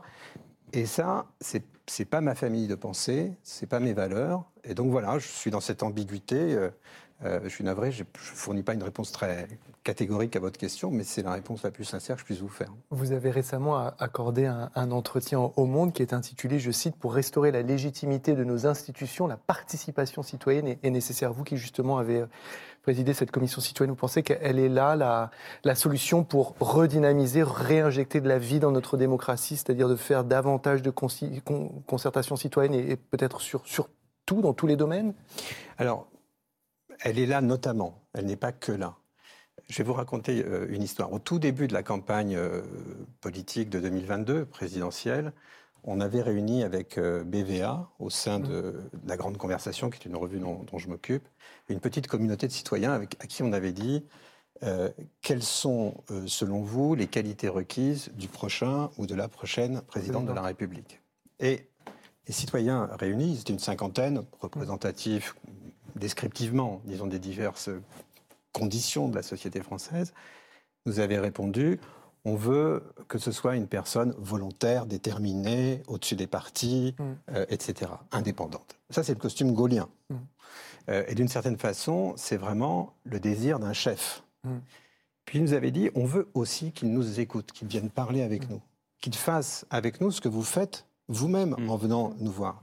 Et 0.74 0.86
ça, 0.86 1.26
c'est 1.42 1.64
c'est 1.90 2.06
pas 2.06 2.20
ma 2.20 2.36
famille 2.36 2.68
de 2.68 2.76
pensée, 2.76 3.32
c'est 3.44 3.66
pas 3.68 3.80
mes 3.80 3.94
valeurs. 3.94 4.44
Et 4.66 4.74
donc 4.74 4.92
voilà, 4.92 5.20
je 5.20 5.28
suis 5.28 5.52
dans 5.52 5.62
cette 5.62 5.84
ambiguïté. 5.84 6.36
euh, 6.38 6.70
euh, 7.24 7.40
je 7.44 7.50
suis 7.50 7.64
navré, 7.64 7.92
je 7.92 8.04
ne 8.04 8.08
fournis 8.14 8.64
pas 8.64 8.74
une 8.74 8.84
réponse 8.84 9.12
très 9.12 9.48
catégorique 9.84 10.36
à 10.36 10.40
votre 10.40 10.58
question, 10.58 10.92
mais 10.92 11.04
c'est 11.04 11.24
la 11.24 11.32
réponse 11.32 11.64
la 11.64 11.72
plus 11.72 11.86
sincère 11.86 12.16
que 12.16 12.22
je 12.22 12.26
puisse 12.26 12.40
vous 12.40 12.48
faire. 12.50 12.72
Vous 12.90 13.14
avez 13.14 13.32
récemment 13.32 13.92
accordé 14.00 14.46
un, 14.46 14.70
un 14.76 14.92
entretien 14.92 15.40
au 15.40 15.66
Monde 15.66 15.94
qui 15.94 16.02
est 16.02 16.14
intitulé, 16.14 16.60
je 16.60 16.72
cite, 16.72 16.96
Pour 16.96 17.14
restaurer 17.14 17.52
la 17.52 17.62
légitimité 17.62 18.36
de 18.36 18.44
nos 18.44 18.68
institutions, 18.68 19.28
la 19.28 19.38
participation 19.38 20.24
citoyenne 20.24 20.68
est, 20.68 20.80
est 20.84 20.90
nécessaire. 20.90 21.32
Vous 21.34 21.44
qui 21.44 21.58
justement 21.58 21.98
avez 21.98 22.22
euh, 22.22 22.28
présidé 22.84 23.14
cette 23.14 23.32
commission 23.32 23.62
citoyenne, 23.62 23.92
vous 23.92 24.00
pensez 24.00 24.24
qu'elle 24.24 24.60
est 24.60 24.70
là 24.70 24.96
la, 24.96 25.32
la 25.64 25.76
solution 25.76 26.24
pour 26.24 26.56
redynamiser, 26.60 27.44
réinjecter 27.44 28.22
de 28.22 28.28
la 28.28 28.40
vie 28.40 28.60
dans 28.60 28.72
notre 28.72 28.98
démocratie, 28.98 29.56
c'est-à-dire 29.58 29.90
de 29.90 29.96
faire 29.96 30.24
davantage 30.24 30.82
de 30.82 30.90
con- 30.90 31.10
concertation 31.88 32.36
citoyenne 32.36 32.74
et, 32.74 32.92
et 32.92 32.96
peut-être 32.96 33.42
sur, 33.42 33.66
sur 33.66 33.90
tout, 34.26 34.42
dans 34.42 34.54
tous 34.54 34.68
les 34.68 34.76
domaines? 34.76 35.14
Alors, 35.78 36.08
elle 37.02 37.20
est 37.20 37.26
là 37.26 37.42
notamment, 37.42 38.02
elle 38.14 38.26
n'est 38.26 38.36
pas 38.36 38.52
que 38.52 38.72
là. 38.72 38.96
Je 39.70 39.78
vais 39.78 39.84
vous 39.84 39.94
raconter 39.94 40.46
euh, 40.46 40.68
une 40.70 40.82
histoire. 40.82 41.12
Au 41.12 41.20
tout 41.20 41.40
début 41.40 41.68
de 41.68 41.74
la 41.74 41.84
campagne 41.84 42.36
euh, 42.36 42.62
politique 43.20 43.70
de 43.70 43.80
2022, 43.80 44.46
présidentielle, 44.46 45.34
on 45.84 46.02
avait 46.02 46.22
réuni 46.22 46.64
avec 46.64 46.98
euh, 46.98 47.24
BVA, 47.24 47.90
au 48.00 48.10
sein 48.10 48.40
de, 48.40 48.76
la 49.06 49.18
Grande 49.18 49.38
Conversation, 49.38 49.90
qui 49.90 50.00
est 50.00 50.10
une 50.10 50.18
revue 50.18 50.40
dont, 50.40 50.64
dont 50.64 50.78
je 50.78 50.90
m'occupe, 50.90 51.28
une 51.70 51.80
petite 51.80 52.08
communauté 52.08 52.48
de 52.48 52.52
citoyens 52.52 52.92
avec, 52.92 53.16
à 53.24 53.28
qui 53.28 53.42
on 53.42 53.54
avait 53.54 53.72
dit 53.72 54.04
euh, 54.64 54.90
quelles 55.22 55.44
sont, 55.44 56.04
euh, 56.12 56.26
selon 56.28 56.62
vous, 56.62 56.96
les 56.96 57.08
qualités 57.08 57.48
requises 57.48 58.10
du 58.16 58.28
prochain 58.28 58.90
ou 58.98 59.06
de 59.06 59.16
la 59.16 59.28
prochaine 59.28 59.82
présidente 59.82 60.26
de 60.26 60.34
la 60.34 60.42
République? 60.42 61.02
Et 61.40 61.70
les 62.28 62.34
citoyens 62.34 62.90
réunis, 63.00 63.34
ils 63.34 63.42
étaient 63.42 63.54
une 63.54 63.60
cinquantaine, 63.60 64.26
représentatifs 64.40 65.36
descriptivement, 65.98 66.82
disons, 66.86 67.08
des 67.08 67.20
diverses 67.20 67.70
conditions 68.54 69.08
de 69.10 69.16
la 69.16 69.24
société 69.24 69.62
française, 69.62 70.14
nous 70.86 71.00
avaient 71.00 71.20
répondu 71.20 71.80
on 72.28 72.36
veut 72.36 72.84
que 73.08 73.20
ce 73.20 73.32
soit 73.32 73.56
une 73.56 73.68
personne 73.68 74.14
volontaire, 74.18 74.86
déterminée, 74.86 75.82
au-dessus 75.88 76.18
des 76.18 76.28
partis, 76.28 76.94
Mm. 77.00 77.04
euh, 77.32 77.46
etc., 77.48 77.92
indépendante. 78.12 78.78
Ça, 78.90 79.02
c'est 79.02 79.14
le 79.14 79.20
costume 79.20 79.54
gaulien. 79.54 79.88
Mm. 80.10 80.16
Euh, 80.90 81.04
et 81.08 81.16
d'une 81.16 81.30
certaine 81.30 81.58
façon, 81.58 82.14
c'est 82.18 82.36
vraiment 82.36 82.94
le 83.06 83.22
désir 83.22 83.60
d'un 83.60 83.72
chef. 83.72 84.24
Mm. 84.44 84.58
Puis 85.24 85.40
il 85.40 85.42
nous 85.42 85.54
avait 85.54 85.72
dit 85.72 85.90
on 85.96 86.04
veut 86.04 86.28
aussi 86.34 86.74
qu'il 86.74 86.92
nous 86.92 87.22
écoute, 87.22 87.54
qu'il 87.54 87.70
vienne 87.70 87.90
parler 87.90 88.22
avec 88.22 88.50
nous, 88.50 88.62
qu'il 89.02 89.16
fasse 89.16 89.66
avec 89.70 90.02
nous 90.02 90.12
ce 90.12 90.20
que 90.20 90.30
vous 90.30 90.44
faites 90.44 90.86
vous-même 91.08 91.56
en 91.70 91.78
venant 91.78 92.14
nous 92.20 92.32
voir. 92.32 92.62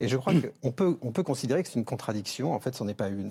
Et 0.00 0.08
je 0.08 0.16
crois 0.16 0.32
qu'on 0.62 0.72
peut, 0.72 0.98
on 1.02 1.12
peut 1.12 1.22
considérer 1.22 1.62
que 1.62 1.68
c'est 1.68 1.78
une 1.78 1.84
contradiction. 1.84 2.52
En 2.52 2.60
fait, 2.60 2.74
ce 2.74 2.84
n'est 2.84 2.94
pas 2.94 3.08
une. 3.08 3.30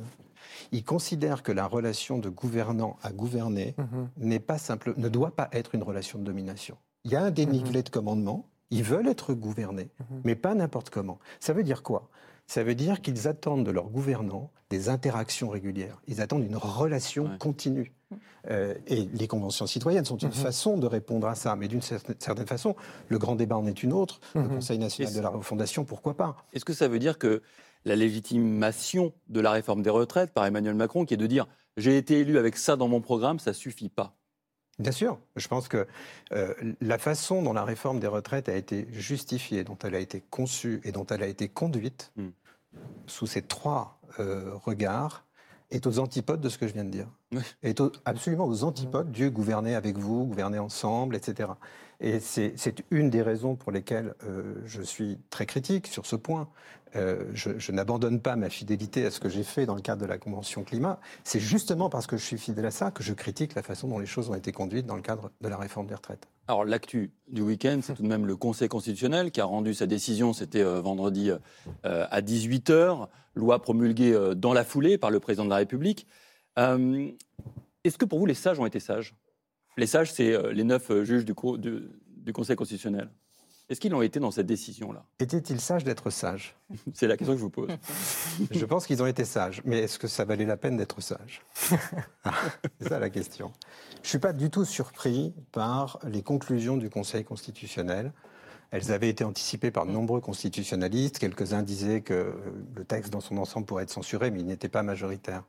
Il 0.71 0.83
considère 0.83 1.43
que 1.43 1.51
la 1.51 1.65
relation 1.65 2.17
de 2.19 2.29
gouvernant 2.29 2.97
à 3.03 3.11
gouverné 3.11 3.75
Mhm. 3.77 4.09
n'est 4.17 4.39
pas 4.39 4.57
simple, 4.57 4.93
ne 4.97 5.09
doit 5.09 5.35
pas 5.35 5.49
être 5.51 5.75
une 5.75 5.83
relation 5.83 6.19
de 6.19 6.23
domination. 6.23 6.77
Il 7.05 7.11
y 7.11 7.15
a 7.15 7.23
un 7.23 7.31
dénivelé 7.31 7.83
de 7.83 7.89
commandement. 7.89 8.45
Ils 8.71 8.83
veulent 8.83 9.07
être 9.07 9.33
gouvernés, 9.33 9.89
Mhm. 9.99 10.21
mais 10.23 10.35
pas 10.35 10.55
n'importe 10.55 10.89
comment. 10.89 11.19
Ça 11.39 11.53
veut 11.53 11.63
dire 11.63 11.83
quoi? 11.83 12.09
Ça 12.47 12.63
veut 12.63 12.75
dire 12.75 13.01
qu'ils 13.01 13.27
attendent 13.27 13.65
de 13.65 13.71
leurs 13.71 13.89
gouvernants 13.89 14.51
des 14.69 14.89
interactions 14.89 15.49
régulières. 15.49 16.01
Ils 16.07 16.21
attendent 16.21 16.43
une 16.43 16.55
relation 16.57 17.25
Ouais. 17.25 17.37
continue. 17.39 17.93
Euh, 18.49 18.73
et 18.87 19.07
les 19.13 19.27
conventions 19.27 19.67
citoyennes 19.67 20.05
sont 20.05 20.17
une 20.17 20.27
Mhm. 20.29 20.33
façon 20.33 20.77
de 20.77 20.87
répondre 20.87 21.27
à 21.27 21.35
ça. 21.35 21.55
Mais 21.55 21.67
d'une 21.67 21.81
certaine 21.81 22.47
façon, 22.47 22.75
le 23.09 23.17
grand 23.17 23.35
débat 23.35 23.57
en 23.57 23.65
est 23.67 23.83
une 23.83 23.93
autre. 23.93 24.19
Le 24.35 24.41
Mhm. 24.41 24.49
Conseil 24.55 24.77
national 24.79 25.13
de 25.13 25.19
la 25.21 25.29
refondation, 25.29 25.85
pourquoi 25.85 26.15
pas? 26.15 26.35
Est-ce 26.53 26.65
que 26.65 26.73
ça 26.73 26.87
veut 26.87 26.99
dire 26.99 27.17
que 27.17 27.41
la 27.85 27.95
légitimation 27.95 29.13
de 29.29 29.39
la 29.39 29.51
réforme 29.51 29.81
des 29.81 29.89
retraites 29.89 30.31
par 30.33 30.45
Emmanuel 30.45 30.75
Macron, 30.75 31.05
qui 31.05 31.13
est 31.13 31.17
de 31.17 31.27
dire 31.27 31.47
j'ai 31.77 31.97
été 31.97 32.19
élu 32.19 32.37
avec 32.37 32.55
ça 32.57 32.75
dans 32.75 32.87
mon 32.87 33.01
programme, 33.01 33.39
ça 33.39 33.53
suffit 33.53 33.89
pas? 33.89 34.15
Bien 34.79 34.91
sûr, 34.91 35.19
je 35.35 35.47
pense 35.47 35.67
que 35.67 35.85
euh, 36.31 36.53
la 36.81 36.97
façon 36.97 37.43
dont 37.43 37.53
la 37.53 37.63
réforme 37.63 37.99
des 37.99 38.07
retraites 38.07 38.49
a 38.49 38.55
été 38.55 38.87
justifiée, 38.91 39.63
dont 39.63 39.77
elle 39.83 39.93
a 39.95 39.99
été 39.99 40.21
conçue 40.31 40.81
et 40.83 40.91
dont 40.91 41.05
elle 41.07 41.21
a 41.23 41.27
été 41.27 41.47
conduite, 41.47 42.11
Mm. 42.15 42.29
sous 43.05 43.27
ces 43.27 43.41
trois 43.43 43.99
euh, 44.19 44.51
regards, 44.63 45.25
est 45.75 45.87
aux 45.87 45.99
antipodes 45.99 46.41
de 46.41 46.49
ce 46.49 46.57
que 46.57 46.67
je 46.67 46.73
viens 46.73 46.83
de 46.85 46.89
dire. 46.89 47.07
Oui. 47.31 47.41
Est 47.63 47.81
au- 47.81 47.91
absolument 48.05 48.45
aux 48.45 48.63
antipodes. 48.63 49.11
Dieu 49.11 49.29
gouvernait 49.29 49.75
avec 49.75 49.97
vous, 49.97 50.25
gouvernait 50.25 50.59
ensemble, 50.59 51.15
etc. 51.15 51.49
Et 52.03 52.19
c'est 52.19 52.83
une 52.91 53.09
des 53.09 53.21
raisons 53.21 53.55
pour 53.55 53.71
lesquelles 53.71 54.13
euh, 54.27 54.55
je 54.65 54.81
suis 54.81 55.17
très 55.29 55.45
critique 55.45 55.87
sur 55.87 56.05
ce 56.05 56.17
point. 56.17 56.49
Euh, 56.97 57.23
je 57.33 57.71
n'abandonne 57.71 58.19
pas 58.19 58.35
ma 58.35 58.49
fidélité 58.49 59.05
à 59.05 59.09
ce 59.09 59.21
que 59.21 59.29
j'ai 59.29 59.43
fait 59.43 59.65
dans 59.65 59.73
le 59.73 59.81
cadre 59.81 60.01
de 60.01 60.05
la 60.05 60.17
Convention 60.17 60.65
climat. 60.65 60.99
C'est 61.23 61.39
justement 61.39 61.89
parce 61.89 62.05
que 62.05 62.17
je 62.17 62.23
suis 62.23 62.37
fidèle 62.37 62.65
à 62.65 62.71
ça 62.71 62.91
que 62.91 63.03
je 63.03 63.13
critique 63.13 63.55
la 63.55 63.63
façon 63.63 63.87
dont 63.87 63.99
les 63.99 64.05
choses 64.05 64.29
ont 64.29 64.35
été 64.35 64.51
conduites 64.51 64.85
dans 64.85 64.97
le 64.97 65.01
cadre 65.01 65.31
de 65.39 65.47
la 65.47 65.55
réforme 65.55 65.87
des 65.87 65.95
retraites. 65.95 66.27
Alors 66.49 66.65
l'actu 66.65 67.11
du 67.29 67.41
week-end, 67.41 67.79
c'est 67.81 67.95
tout 67.95 68.03
de 68.03 68.07
même 68.07 68.25
le 68.25 68.35
Conseil 68.35 68.67
constitutionnel 68.67 69.31
qui 69.31 69.39
a 69.39 69.45
rendu 69.45 69.73
sa 69.73 69.87
décision, 69.87 70.33
c'était 70.33 70.61
euh, 70.61 70.81
vendredi 70.81 71.31
à 71.83 72.21
18h, 72.21 73.07
loi 73.33 73.61
promulguée 73.61 74.33
dans 74.35 74.51
la 74.51 74.65
foulée 74.65 74.97
par 74.97 75.09
le 75.09 75.21
président 75.21 75.45
de 75.45 75.49
la 75.49 75.55
République. 75.55 76.05
Est-ce 76.57 77.97
que 77.97 78.05
pour 78.05 78.19
vous 78.19 78.25
les 78.25 78.33
sages 78.33 78.59
ont 78.59 78.65
été 78.65 78.81
sages? 78.81 79.15
Les 79.77 79.87
sages, 79.87 80.11
c'est 80.13 80.33
euh, 80.33 80.51
les 80.53 80.63
neuf 80.63 80.89
euh, 80.91 81.03
juges 81.03 81.25
du, 81.25 81.33
co- 81.33 81.57
du- 81.57 81.89
du 82.07 82.33
Conseil 82.33 82.55
constitutionnel. 82.55 83.09
Est-ce 83.69 83.79
qu'ils 83.79 83.91
l'ont 83.91 84.01
été 84.01 84.19
dans 84.19 84.29
cette 84.29 84.45
décision-là? 84.45 85.05
Était-il 85.19 85.59
sage 85.59 85.83
d'être 85.83 86.09
sage 86.09 86.55
C'est 86.93 87.07
la 87.07 87.15
question 87.17 87.33
que 87.33 87.39
je 87.39 87.43
vous 87.43 87.49
pose. 87.49 87.69
Je 88.51 88.65
pense 88.65 88.85
qu'ils 88.85 89.01
ont 89.01 89.05
été 89.07 89.23
sages, 89.25 89.61
mais 89.65 89.79
est-ce 89.79 89.97
que 89.97 90.07
ça 90.07 90.25
valait 90.25 90.45
la 90.45 90.57
peine 90.57 90.75
d'être 90.77 91.01
sage 91.01 91.41
Ah, 92.23 92.33
C'est 92.79 92.89
ça 92.89 92.99
la 92.99 93.09
question. 93.09 93.51
Je 93.95 93.99
ne 94.01 94.07
suis 94.09 94.19
pas 94.19 94.33
du 94.33 94.49
tout 94.49 94.65
surpris 94.65 95.33
par 95.53 95.99
les 96.07 96.21
conclusions 96.23 96.77
du 96.77 96.89
Conseil 96.89 97.23
constitutionnel. 97.23 98.11
Elles 98.71 98.91
avaient 98.91 99.09
été 99.09 99.23
anticipées 99.23 99.71
par 99.71 99.85
de 99.85 99.91
nombreux 99.91 100.19
constitutionnalistes. 100.19 101.19
Quelques-uns 101.19 101.63
disaient 101.63 102.01
que 102.01 102.33
le 102.75 102.83
texte 102.83 103.13
dans 103.13 103.21
son 103.21 103.37
ensemble 103.37 103.65
pourrait 103.65 103.83
être 103.83 103.91
censuré, 103.91 104.29
mais 104.29 104.39
il 104.41 104.45
n'était 104.47 104.67
pas 104.69 104.83
majoritaire. 104.83 105.43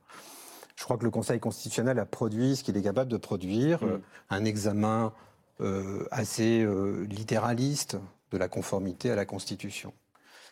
Je 0.75 0.83
crois 0.83 0.97
que 0.97 1.05
le 1.05 1.11
Conseil 1.11 1.39
constitutionnel 1.39 1.99
a 1.99 2.05
produit 2.05 2.55
ce 2.57 2.63
qu'il 2.63 2.75
est 2.77 2.81
capable 2.81 3.09
de 3.11 3.17
produire, 3.17 3.81
Mm. 3.83 3.87
euh, 3.87 3.97
un 4.29 4.45
examen 4.45 5.13
euh, 5.61 6.05
assez 6.11 6.61
euh, 6.63 7.05
littéraliste 7.05 7.97
de 8.31 8.37
la 8.37 8.49
conformité 8.49 9.09
à 9.09 9.15
la 9.15 9.25
Constitution. 9.25 9.93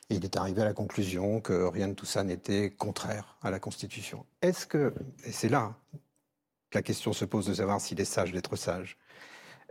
Et 0.09 0.15
il 0.15 0.23
est 0.25 0.37
arrivé 0.37 0.61
à 0.61 0.65
la 0.65 0.73
conclusion 0.73 1.41
que 1.41 1.65
rien 1.65 1.89
de 1.89 1.93
tout 1.93 2.05
ça 2.05 2.23
n'était 2.23 2.69
contraire 2.71 3.37
à 3.41 3.51
la 3.51 3.59
Constitution. 3.59 4.25
Est-ce 4.41 4.65
que, 4.65 4.93
et 5.25 5.31
c'est 5.31 5.49
là 5.49 5.75
que 6.69 6.77
la 6.77 6.81
question 6.81 7.11
se 7.13 7.25
pose 7.25 7.47
de 7.47 7.53
savoir 7.53 7.81
s'il 7.81 7.99
est 7.99 8.05
sage 8.05 8.31
d'être 8.31 8.55
sage, 8.55 8.97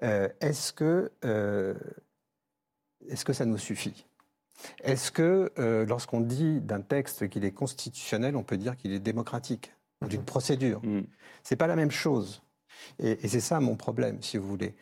euh, 0.03 0.29
est-ce 0.41 0.73
que, 0.73 1.11
est-ce 3.09 3.25
que 3.25 3.33
ça 3.33 3.45
nous 3.47 3.59
suffit? 3.59 4.07
Est-ce 4.85 5.11
que 5.13 5.51
lorsqu'on 5.89 6.21
dit 6.21 6.61
d'un 6.61 6.81
texte 6.81 7.29
qu'il 7.29 7.45
est 7.45 7.53
constitutionnel, 7.53 8.37
on 8.37 8.43
peut 8.43 8.57
dire 8.59 8.77
qu'il 8.77 8.93
est 8.93 9.01
démocratique? 9.01 9.73
D'une 10.09 10.25
procédure 10.25 10.81
Mm. 10.83 11.03
c'est 11.43 11.57
pas 11.57 11.67
la 11.67 11.77
même 11.77 11.91
chose. 11.91 12.43
Et, 12.99 13.25
et 13.25 13.29
c'est 13.29 13.41
ça 13.41 13.61
mon 13.61 13.77
problème, 13.77 14.23
si 14.23 14.37
vous 14.37 14.47
voulez. 14.47 14.75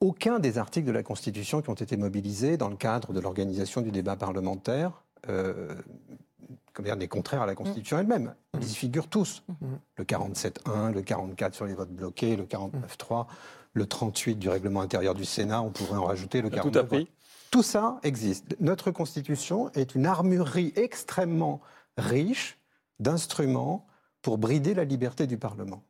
Aucun 0.00 0.38
des 0.38 0.58
articles 0.58 0.86
de 0.86 0.92
la 0.92 1.02
Constitution 1.02 1.62
qui 1.62 1.70
ont 1.70 1.74
été 1.74 1.96
mobilisés 1.96 2.56
dans 2.56 2.68
le 2.68 2.76
cadre 2.76 3.12
de 3.12 3.20
l'organisation 3.20 3.80
du 3.80 3.90
débat 3.90 4.16
parlementaire 4.16 5.02
euh, 5.28 5.74
n'est 6.96 7.08
contraire 7.08 7.42
à 7.42 7.46
la 7.46 7.54
Constitution 7.54 7.98
elle-même. 7.98 8.34
Ils 8.60 8.70
y 8.70 8.74
figurent 8.74 9.08
tous. 9.08 9.42
Le 9.96 10.04
47.1, 10.04 10.92
le 10.92 11.02
44 11.02 11.54
sur 11.54 11.64
les 11.64 11.74
votes 11.74 11.90
bloqués, 11.90 12.36
le 12.36 12.44
49.3, 12.44 13.26
le 13.72 13.86
38 13.86 14.36
du 14.36 14.48
règlement 14.48 14.82
intérieur 14.82 15.14
du 15.14 15.24
Sénat, 15.24 15.62
on 15.62 15.70
pourrait 15.70 15.98
en 15.98 16.04
rajouter 16.04 16.42
le 16.42 16.48
On 16.48 16.52
a 16.52 16.56
tout 16.60 16.70
49. 16.70 16.84
appris. 16.84 17.10
Tout 17.50 17.62
ça 17.62 17.98
existe. 18.02 18.56
Notre 18.60 18.90
Constitution 18.90 19.70
est 19.72 19.94
une 19.94 20.04
armurerie 20.06 20.72
extrêmement 20.76 21.60
riche 21.96 22.58
d'instruments 23.00 23.86
pour 24.26 24.38
brider 24.38 24.74
la 24.74 24.82
liberté 24.82 25.28
du 25.28 25.38
Parlement. 25.38 25.84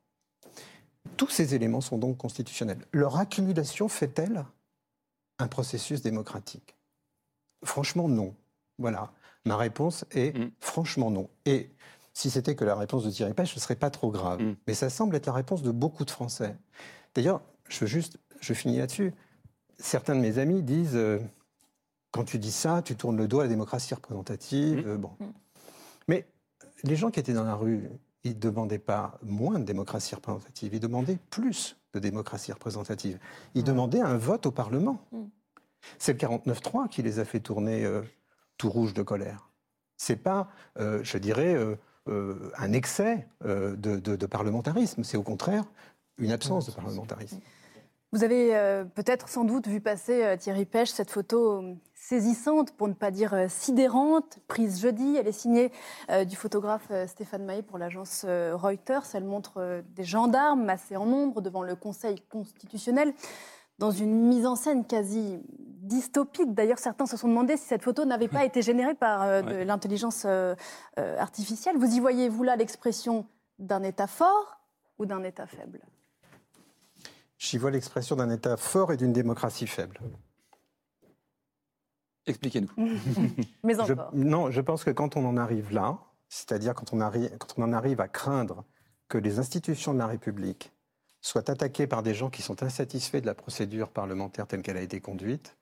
Tous 1.16 1.30
ces 1.30 1.54
éléments 1.54 1.80
sont 1.80 1.96
donc 1.96 2.18
constitutionnels. 2.18 2.86
Leur 2.92 3.16
accumulation 3.16 3.88
fait-elle 3.88 4.44
un 5.38 5.48
processus 5.48 6.02
démocratique? 6.02 6.76
Franchement, 7.64 8.08
non. 8.10 8.34
Voilà. 8.76 9.10
Ma 9.46 9.56
réponse 9.56 10.04
est 10.10 10.36
Mm. 10.36 10.50
franchement 10.60 11.10
non. 11.10 11.30
Et 11.46 11.70
si 12.12 12.28
c'était 12.28 12.54
que 12.54 12.66
la 12.66 12.74
réponse 12.76 13.04
de 13.04 13.10
Thierry 13.10 13.32
Pêche, 13.32 13.54
ce 13.54 13.58
serait 13.58 13.74
pas 13.74 13.88
trop 13.88 14.10
grave. 14.10 14.42
Mm. 14.42 14.56
Mais 14.66 14.74
ça 14.74 14.90
semble 14.90 15.16
être 15.16 15.24
la 15.24 15.32
réponse 15.32 15.62
de 15.62 15.70
beaucoup 15.70 16.04
de 16.04 16.10
Français. 16.10 16.54
D'ailleurs, 17.14 17.40
je 17.70 17.80
veux 17.80 17.86
juste, 17.86 18.18
je 18.42 18.52
finis 18.52 18.76
là-dessus. 18.76 19.14
Certains 19.78 20.14
de 20.14 20.20
mes 20.20 20.36
amis 20.36 20.62
disent, 20.62 20.94
euh, 20.94 21.20
quand 22.10 22.24
tu 22.24 22.38
dis 22.38 22.52
ça, 22.52 22.82
tu 22.82 22.96
tournes 22.96 23.16
le 23.16 23.28
dos 23.28 23.40
à 23.40 23.44
la 23.44 23.48
démocratie 23.48 23.94
représentative. 23.94 24.86
Mm. 24.86 24.90
euh, 24.90 24.96
bon. 24.98 25.12
Mais 26.06 26.28
les 26.84 26.96
gens 26.96 27.10
qui 27.10 27.18
étaient 27.18 27.32
dans 27.32 27.44
la 27.44 27.54
rue, 27.54 27.88
ils 28.26 28.34
ne 28.34 28.40
demandaient 28.40 28.78
pas 28.78 29.18
moins 29.22 29.58
de 29.58 29.64
démocratie 29.64 30.14
représentative, 30.14 30.74
ils 30.74 30.80
demandaient 30.80 31.18
plus 31.30 31.76
de 31.94 31.98
démocratie 31.98 32.52
représentative. 32.52 33.18
Ils 33.54 33.64
demandaient 33.64 34.00
un 34.00 34.16
vote 34.16 34.46
au 34.46 34.50
Parlement. 34.50 35.00
Mm. 35.12 35.22
C'est 35.98 36.12
le 36.12 36.18
49-3 36.18 36.88
qui 36.88 37.02
les 37.02 37.18
a 37.20 37.24
fait 37.24 37.40
tourner 37.40 37.84
euh, 37.84 38.02
tout 38.58 38.68
rouge 38.68 38.92
de 38.94 39.02
colère. 39.02 39.48
C'est 39.96 40.16
pas, 40.16 40.48
euh, 40.78 41.00
je 41.02 41.16
dirais, 41.18 41.54
euh, 41.54 41.76
un 42.58 42.72
excès 42.72 43.26
de, 43.44 43.74
de- 43.74 44.16
de 44.16 44.26
parlementarisme. 44.26 45.02
C'est 45.04 45.16
au 45.16 45.22
contraire 45.22 45.64
une 46.18 46.30
absence 46.32 46.66
de 46.66 46.72
parlementarisme. 46.72 47.40
Vous 48.12 48.22
avez 48.22 48.84
peut-être 48.94 49.28
sans 49.28 49.44
doute 49.44 49.66
vu 49.66 49.80
passer, 49.80 50.36
Thierry 50.38 50.64
Pêche, 50.66 50.90
cette 50.90 51.10
photo 51.10 51.76
saisissante, 52.08 52.70
pour 52.72 52.86
ne 52.86 52.92
pas 52.94 53.10
dire 53.10 53.34
euh, 53.34 53.46
sidérante, 53.48 54.38
prise 54.46 54.80
jeudi. 54.80 55.16
Elle 55.16 55.26
est 55.26 55.32
signée 55.32 55.72
euh, 56.10 56.24
du 56.24 56.36
photographe 56.36 56.86
euh, 56.92 57.06
Stéphane 57.08 57.44
Maillet 57.44 57.62
pour 57.62 57.78
l'agence 57.78 58.24
euh, 58.28 58.54
Reuters. 58.54 59.02
Elle 59.14 59.24
montre 59.24 59.54
euh, 59.58 59.82
des 59.96 60.04
gendarmes 60.04 60.64
massés 60.64 60.96
en 60.96 61.04
nombre 61.06 61.40
devant 61.40 61.62
le 61.64 61.74
Conseil 61.74 62.20
constitutionnel, 62.30 63.12
dans 63.78 63.90
une 63.90 64.28
mise 64.28 64.46
en 64.46 64.54
scène 64.54 64.84
quasi 64.86 65.40
dystopique. 65.48 66.54
D'ailleurs, 66.54 66.78
certains 66.78 67.06
se 67.06 67.16
sont 67.16 67.28
demandé 67.28 67.56
si 67.56 67.64
cette 67.66 67.82
photo 67.82 68.04
n'avait 68.04 68.28
pas 68.28 68.44
été 68.50 68.62
générée 68.62 68.94
par 68.94 69.22
euh, 69.22 69.42
de 69.42 69.48
Ouais. 69.48 69.64
l'intelligence 69.64 70.22
euh, 70.26 70.54
euh, 71.00 71.18
artificielle. 71.18 71.76
Vous 71.76 71.92
y 71.92 71.98
voyez-vous 71.98 72.44
là 72.44 72.54
l'expression 72.54 73.26
d'un 73.58 73.82
État 73.82 74.06
fort 74.06 74.60
ou 74.98 75.06
d'un 75.06 75.24
État 75.24 75.46
faible? 75.46 75.80
J'y 77.38 77.58
vois 77.58 77.72
l'expression 77.72 78.14
d'un 78.14 78.30
État 78.30 78.56
fort 78.56 78.92
et 78.92 78.96
d'une 78.96 79.12
démocratie 79.12 79.66
faible. 79.66 79.98
Expliquez-nous. 82.26 82.70
Mais 83.62 83.74
Je- 83.74 83.92
encore. 83.92 84.10
non, 84.14 84.50
je 84.50 84.60
pense 84.60 84.84
que 84.84 84.90
quand 84.90 85.16
on 85.16 85.24
en 85.24 85.36
arrive 85.36 85.72
là, 85.72 85.98
c'est-à-dire 86.28 86.74
quand, 86.74 86.92
on 86.92 86.98
quand 86.98 87.54
on 87.56 87.62
en 87.62 87.72
arrive 87.72 88.00
à 88.00 88.08
craindre 88.08 88.64
que 89.08 89.18
les 89.18 89.38
institutions 89.38 89.94
de 89.94 89.98
la 89.98 90.06
République 90.08 90.72
soient 91.20 91.48
attaquées 91.50 91.86
par 91.86 92.02
des 92.02 92.14
gens 92.14 92.30
qui 92.30 92.42
sont 92.42 92.62
insatisfaits 92.62 93.20
de 93.20 93.26
la 93.26 93.34
procédure 93.34 93.90
parlementaire 93.90 94.46
telle 94.46 94.62
qu'elle 94.62 94.76
a 94.76 94.80
été 94.82 95.00
conduite, 95.00 95.56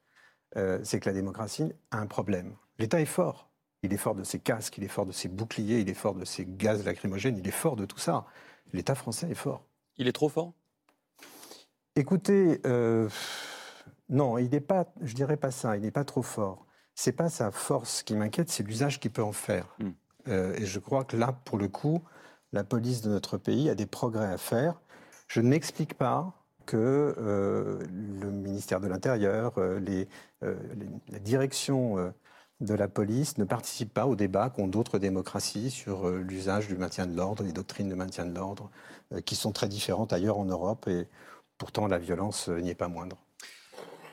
euh, 0.56 0.78
c'est 0.84 1.00
que 1.00 1.08
la 1.08 1.14
démocratie 1.14 1.72
a 1.90 1.98
un 1.98 2.06
problème. 2.06 2.54
L'État 2.78 3.00
est 3.00 3.06
fort. 3.06 3.50
Il 3.82 3.92
est 3.92 3.98
fort 3.98 4.14
de 4.14 4.24
ses 4.24 4.38
casques, 4.38 4.78
il 4.78 4.84
est 4.84 4.88
fort 4.88 5.04
de 5.04 5.12
ses 5.12 5.28
boucliers, 5.28 5.80
il 5.80 5.90
est 5.90 5.94
fort 5.94 6.14
de 6.14 6.24
ses 6.24 6.46
gaz 6.46 6.84
lacrymogènes, 6.86 7.36
il 7.36 7.46
est 7.46 7.50
fort 7.50 7.76
de 7.76 7.84
tout 7.84 7.98
ça. 7.98 8.24
L'État 8.72 8.94
français 8.94 9.28
est 9.30 9.34
fort. 9.34 9.66
Il 9.98 10.08
est 10.08 10.12
trop 10.12 10.30
fort? 10.30 10.54
Écoutez, 11.96 12.60
euh, 12.66 13.08
non, 14.08 14.38
il 14.38 14.50
n'est 14.50 14.60
pas, 14.60 14.86
je 15.00 15.14
dirais 15.14 15.36
pas 15.36 15.50
ça, 15.50 15.76
il 15.76 15.82
n'est 15.82 15.90
pas 15.90 16.04
trop 16.04 16.22
fort. 16.22 16.66
C'est 16.94 17.12
pas 17.12 17.28
sa 17.30 17.50
force 17.50 18.02
qui 18.02 18.14
m'inquiète, 18.14 18.50
c'est 18.50 18.62
l'usage 18.62 19.00
qu'il 19.00 19.10
peut 19.10 19.22
en 19.22 19.32
faire. 19.32 19.74
Mm. 19.78 19.88
Euh, 20.28 20.54
et 20.56 20.66
je 20.66 20.78
crois 20.78 21.04
que 21.04 21.16
là, 21.16 21.32
pour 21.44 21.58
le 21.58 21.68
coup, 21.68 22.02
la 22.52 22.64
police 22.64 23.02
de 23.02 23.10
notre 23.10 23.36
pays 23.38 23.68
a 23.68 23.74
des 23.74 23.86
progrès 23.86 24.26
à 24.26 24.38
faire. 24.38 24.80
Je 25.28 25.40
ne 25.40 25.48
m'explique 25.48 25.94
pas 25.94 26.32
que 26.66 27.14
euh, 27.18 27.78
le 27.90 28.30
ministère 28.30 28.80
de 28.80 28.86
l'Intérieur, 28.88 29.58
euh, 29.58 29.78
les, 29.80 30.08
les- 30.42 30.88
la 31.08 31.18
direction 31.18 32.12
de 32.60 32.74
la 32.74 32.88
police 32.88 33.38
ne 33.38 33.44
participe 33.44 33.92
pas 33.92 34.06
au 34.06 34.14
débat 34.16 34.50
qu'ont 34.50 34.68
d'autres 34.68 34.98
démocraties 34.98 35.70
sur 35.70 36.08
l'usage 36.10 36.68
du 36.68 36.76
maintien 36.76 37.06
de 37.06 37.16
l'ordre, 37.16 37.42
les 37.42 37.52
doctrines 37.52 37.88
de 37.88 37.94
maintien 37.94 38.24
de 38.26 38.34
l'ordre, 38.34 38.70
qui 39.24 39.36
sont 39.36 39.52
très 39.52 39.68
différentes 39.68 40.12
ailleurs 40.12 40.38
en 40.38 40.44
Europe. 40.44 40.86
Et 40.88 41.08
pourtant, 41.58 41.86
la 41.88 41.98
violence 41.98 42.48
n'y 42.48 42.70
est 42.70 42.74
pas 42.74 42.88
moindre. 42.88 43.18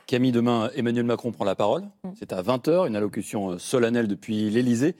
Camille, 0.06 0.32
demain, 0.32 0.70
Emmanuel 0.76 1.04
Macron 1.04 1.32
prend 1.32 1.44
la 1.44 1.54
parole. 1.54 1.82
Mm. 2.04 2.10
C'est 2.18 2.32
à 2.32 2.42
20h, 2.42 2.86
une 2.86 2.96
allocution 2.96 3.50
euh, 3.52 3.58
solennelle 3.58 4.08
depuis 4.08 4.50
l'Élysée. 4.50 4.96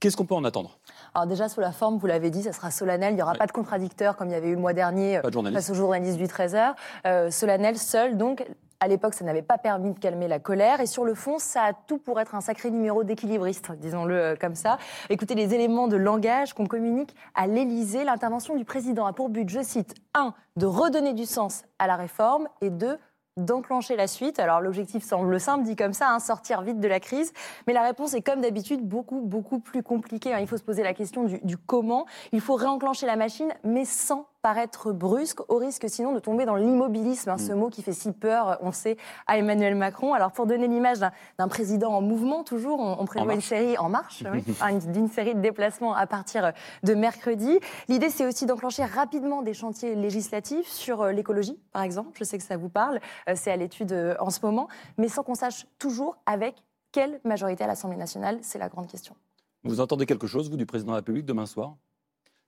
Qu'est-ce 0.00 0.16
qu'on 0.16 0.26
peut 0.26 0.34
en 0.34 0.44
attendre? 0.44 0.78
Alors 1.14 1.26
déjà, 1.26 1.48
sous 1.48 1.60
la 1.60 1.72
forme, 1.72 1.96
vous 1.98 2.06
l'avez 2.06 2.30
dit, 2.30 2.42
ça 2.42 2.52
sera 2.52 2.70
solennel. 2.70 3.12
Il 3.12 3.16
n'y 3.16 3.22
aura 3.22 3.32
Ouais. 3.32 3.38
pas 3.38 3.46
de 3.46 3.52
contradicteur 3.52 4.16
comme 4.16 4.28
il 4.28 4.32
y 4.32 4.36
avait 4.36 4.48
eu 4.48 4.54
le 4.54 4.60
mois 4.60 4.72
dernier 4.74 5.20
face 5.52 5.70
aux 5.70 5.74
journalistes 5.74 6.18
du 6.18 6.26
13h. 6.26 6.74
Euh, 7.06 7.30
solennel, 7.30 7.78
seul. 7.78 8.16
Donc, 8.18 8.44
à 8.80 8.88
l'époque, 8.88 9.14
ça 9.14 9.24
n'avait 9.24 9.40
pas 9.42 9.56
permis 9.56 9.94
de 9.94 9.98
calmer 9.98 10.28
la 10.28 10.38
colère. 10.38 10.80
Et 10.80 10.86
sur 10.86 11.04
le 11.04 11.14
fond, 11.14 11.38
ça 11.38 11.62
a 11.62 11.72
tout 11.72 11.96
pour 11.98 12.20
être 12.20 12.34
un 12.34 12.42
sacré 12.42 12.70
numéro 12.70 13.02
d'équilibriste, 13.02 13.72
disons-le 13.80 14.14
euh, 14.14 14.36
comme 14.38 14.54
ça. 14.56 14.78
Écoutez 15.08 15.34
les 15.34 15.54
éléments 15.54 15.88
de 15.88 15.96
langage 15.96 16.52
qu'on 16.52 16.66
communique 16.66 17.14
à 17.34 17.46
l'Élysée. 17.46 18.04
L'intervention 18.04 18.56
du 18.56 18.64
président 18.66 19.06
a 19.06 19.12
pour 19.14 19.30
but, 19.30 19.48
je 19.48 19.62
cite, 19.62 19.94
un, 20.14 20.34
de 20.56 20.66
redonner 20.66 21.14
du 21.14 21.24
sens 21.24 21.62
à 21.78 21.86
la 21.86 21.96
réforme 21.96 22.46
et 22.60 22.68
deux, 22.68 22.98
d'enclencher 23.36 23.96
la 23.96 24.06
suite. 24.06 24.38
Alors 24.38 24.60
l'objectif 24.60 25.04
semble 25.04 25.40
simple, 25.40 25.64
dit 25.64 25.76
comme 25.76 25.92
ça, 25.92 26.10
hein, 26.10 26.20
sortir 26.20 26.62
vite 26.62 26.80
de 26.80 26.88
la 26.88 27.00
crise, 27.00 27.32
mais 27.66 27.72
la 27.72 27.82
réponse 27.82 28.14
est 28.14 28.22
comme 28.22 28.40
d'habitude 28.40 28.86
beaucoup, 28.86 29.20
beaucoup 29.20 29.58
plus 29.58 29.82
compliquée. 29.82 30.32
hein. 30.32 30.38
Il 30.40 30.46
faut 30.46 30.56
se 30.56 30.62
poser 30.62 30.82
la 30.82 30.94
question 30.94 31.24
du, 31.24 31.38
du 31.40 31.56
comment. 31.56 32.06
Il 32.32 32.40
faut 32.40 32.54
réenclencher 32.54 33.06
la 33.06 33.16
machine, 33.16 33.52
mais 33.64 33.84
sans 33.84 34.26
paraître 34.48 34.92
brusque, 34.92 35.40
au 35.50 35.56
risque 35.56 35.86
sinon 35.88 36.12
de 36.12 36.18
tomber 36.18 36.44
dans 36.44 36.56
l'immobilisme, 36.56 37.30
hein, 37.30 37.38
ce 37.38 37.54
mot 37.54 37.70
qui 37.70 37.82
fait 37.82 37.94
si 37.94 38.12
peur, 38.12 38.58
on 38.60 38.72
sait, 38.72 38.98
à 39.26 39.38
Emmanuel 39.38 39.74
Macron. 39.74 40.12
Alors 40.12 40.32
pour 40.32 40.44
donner 40.44 40.68
l'image 40.68 40.98
d'un- 40.98 41.48
président 41.48 41.94
en 41.94 42.02
mouvement, 42.02 42.44
toujours, 42.44 42.78
on, 42.78 42.96
on 43.00 43.06
prévoit 43.06 43.32
une 43.32 43.40
série 43.40 43.78
en 43.78 43.88
marche, 43.88 44.22
oui, 44.30 44.44
hein, 44.60 44.74
d'une 44.92 45.08
série 45.08 45.34
de 45.34 45.40
déplacements 45.40 45.94
à 45.94 46.06
partir 46.06 46.52
de 46.82 46.92
mercredi. 46.92 47.58
L'idée, 47.88 48.10
c'est 48.10 48.26
aussi 48.26 48.44
d'enclencher 48.44 48.84
rapidement 48.84 49.40
des 49.40 49.54
chantiers 49.54 49.94
législatifs 49.94 50.68
sur 50.68 51.00
euh, 51.00 51.12
l'écologie, 51.12 51.58
par 51.72 51.80
exemple. 51.80 52.10
Je 52.18 52.24
sais 52.24 52.36
que 52.36 52.44
ça 52.44 52.58
vous 52.58 52.68
parle, 52.68 53.00
euh, 53.30 53.32
c'est 53.36 53.50
à 53.50 53.56
l'étude 53.56 53.92
euh, 53.92 54.14
en 54.20 54.28
ce 54.28 54.40
moment, 54.42 54.68
mais 54.98 55.08
sans 55.08 55.22
qu'on 55.22 55.34
sache 55.34 55.64
toujours 55.78 56.18
avec 56.26 56.54
quelle 56.92 57.18
majorité 57.24 57.64
à 57.64 57.66
l'Assemblée 57.66 57.96
nationale, 57.96 58.36
c'est 58.42 58.58
la 58.58 58.68
grande 58.68 58.88
question. 58.88 59.14
Vous 59.62 59.80
entendez 59.80 60.04
quelque 60.04 60.26
chose, 60.26 60.50
vous, 60.50 60.58
du 60.58 60.66
président 60.66 60.88
de 60.88 60.96
la 60.96 61.00
République 61.00 61.24
demain 61.24 61.46
soir? 61.46 61.76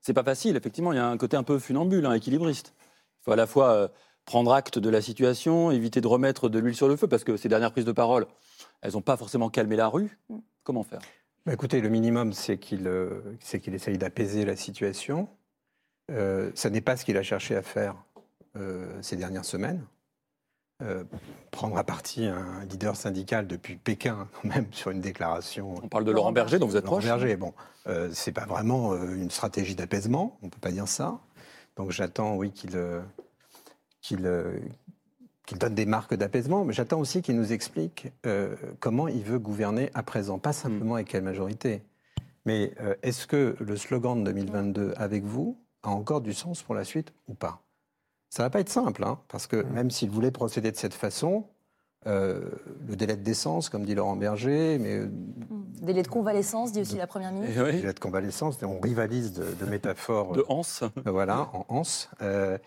C'est 0.00 0.14
pas 0.14 0.24
facile, 0.24 0.56
effectivement, 0.56 0.92
il 0.92 0.96
y 0.96 1.00
a 1.00 1.06
un 1.06 1.16
côté 1.16 1.36
un 1.36 1.42
peu 1.42 1.58
funambule, 1.58 2.06
hein, 2.06 2.12
équilibriste. 2.12 2.74
Il 2.78 3.24
faut 3.24 3.32
à 3.32 3.36
la 3.36 3.46
fois 3.46 3.70
euh, 3.70 3.88
prendre 4.24 4.52
acte 4.52 4.78
de 4.78 4.88
la 4.90 5.00
situation, 5.00 5.70
éviter 5.70 6.00
de 6.00 6.06
remettre 6.06 6.48
de 6.48 6.58
l'huile 6.58 6.76
sur 6.76 6.88
le 6.88 6.96
feu, 6.96 7.06
parce 7.06 7.24
que 7.24 7.36
ces 7.36 7.48
dernières 7.48 7.72
prises 7.72 7.84
de 7.84 7.92
parole, 7.92 8.26
elles 8.82 8.92
n'ont 8.92 9.02
pas 9.02 9.16
forcément 9.16 9.48
calmé 9.48 9.76
la 9.76 9.88
rue. 9.88 10.18
Comment 10.62 10.82
faire? 10.82 11.00
Bah, 11.46 11.52
écoutez, 11.52 11.80
le 11.80 11.88
minimum, 11.88 12.32
c'est 12.32 12.58
qu'il 12.58 12.88
euh, 12.88 13.20
c'est 13.40 13.60
qu'il 13.60 13.74
essaye 13.74 13.98
d'apaiser 13.98 14.44
la 14.44 14.56
situation. 14.56 15.28
Euh, 16.10 16.50
ça 16.54 16.70
n'est 16.70 16.80
pas 16.80 16.96
ce 16.96 17.04
qu'il 17.04 17.16
a 17.16 17.22
cherché 17.22 17.54
à 17.54 17.62
faire 17.62 17.94
euh, 18.56 19.00
ces 19.00 19.16
dernières 19.16 19.44
semaines. 19.44 19.84
Euh, 20.82 21.04
prendre 21.52 21.78
à 21.78 21.84
partie 21.84 22.26
un 22.26 22.64
leader 22.66 22.96
syndical 22.96 23.46
depuis 23.46 23.76
Pékin, 23.76 24.28
même, 24.44 24.66
sur 24.72 24.90
une 24.90 25.00
déclaration. 25.00 25.74
On 25.82 25.88
parle 25.88 26.04
de 26.04 26.10
Laurent 26.10 26.32
Berger, 26.32 26.58
dont 26.58 26.66
vous 26.66 26.76
êtes 26.76 26.84
Laurent 26.84 26.96
proche. 26.98 27.06
Berger, 27.06 27.36
bon, 27.36 27.54
euh, 27.86 28.10
c'est 28.12 28.32
pas 28.32 28.44
vraiment 28.44 28.92
euh, 28.92 29.14
une 29.14 29.30
stratégie 29.30 29.74
d'apaisement, 29.74 30.38
on 30.42 30.50
peut 30.50 30.60
pas 30.60 30.72
dire 30.72 30.86
ça. 30.86 31.18
Donc 31.76 31.92
j'attends, 31.92 32.36
oui, 32.36 32.50
qu'il 32.50 32.76
euh, 32.76 33.00
qu'il 34.02 34.28
qu'il 35.46 35.58
donne 35.58 35.74
des 35.74 35.86
marques 35.86 36.14
d'apaisement, 36.14 36.64
mais 36.64 36.72
j'attends 36.72 36.98
aussi 36.98 37.22
qu'il 37.22 37.36
nous 37.36 37.52
explique 37.52 38.08
euh, 38.26 38.56
comment 38.80 39.08
il 39.08 39.22
veut 39.22 39.38
gouverner 39.38 39.90
à 39.94 40.02
présent, 40.02 40.38
pas 40.38 40.52
simplement 40.52 40.96
avec 40.96 41.08
quelle 41.08 41.22
majorité. 41.22 41.82
Mais 42.44 42.74
euh, 42.80 42.94
est-ce 43.02 43.26
que 43.26 43.56
le 43.60 43.76
slogan 43.76 44.22
de 44.22 44.32
2022 44.32 44.94
avec 44.96 45.24
vous 45.24 45.56
a 45.82 45.90
encore 45.90 46.20
du 46.20 46.34
sens 46.34 46.62
pour 46.62 46.74
la 46.74 46.84
suite 46.84 47.12
ou 47.28 47.34
pas? 47.34 47.62
Ça 48.30 48.42
va 48.42 48.50
pas 48.50 48.60
être 48.60 48.68
simple, 48.68 49.04
hein, 49.04 49.18
parce 49.28 49.46
que 49.46 49.62
même 49.62 49.90
s'il 49.90 50.10
voulait 50.10 50.30
procéder 50.30 50.70
de 50.72 50.76
cette 50.76 50.94
façon, 50.94 51.46
euh, 52.06 52.50
le 52.86 52.94
délai 52.96 53.16
de 53.16 53.22
décence, 53.22 53.68
comme 53.68 53.84
dit 53.84 53.94
Laurent 53.94 54.16
Berger, 54.16 54.78
mais 54.78 54.94
euh, 54.98 55.08
Délai 55.82 56.02
de 56.02 56.08
convalescence, 56.08 56.72
dit 56.72 56.80
aussi 56.80 56.96
la 56.96 57.06
Première 57.06 57.32
ministre. 57.32 57.54
Eh 57.58 57.62
oui, 57.62 57.72
délai 57.80 57.92
de 57.92 57.98
convalescence, 58.00 58.62
on 58.62 58.80
rivalise 58.80 59.32
de, 59.32 59.44
de 59.58 59.66
métaphores. 59.66 60.32
de 60.32 60.44
Hans. 60.48 60.62
Voilà, 61.04 61.50
en 61.52 61.66
anse. 61.68 62.08
Euh, 62.22 62.58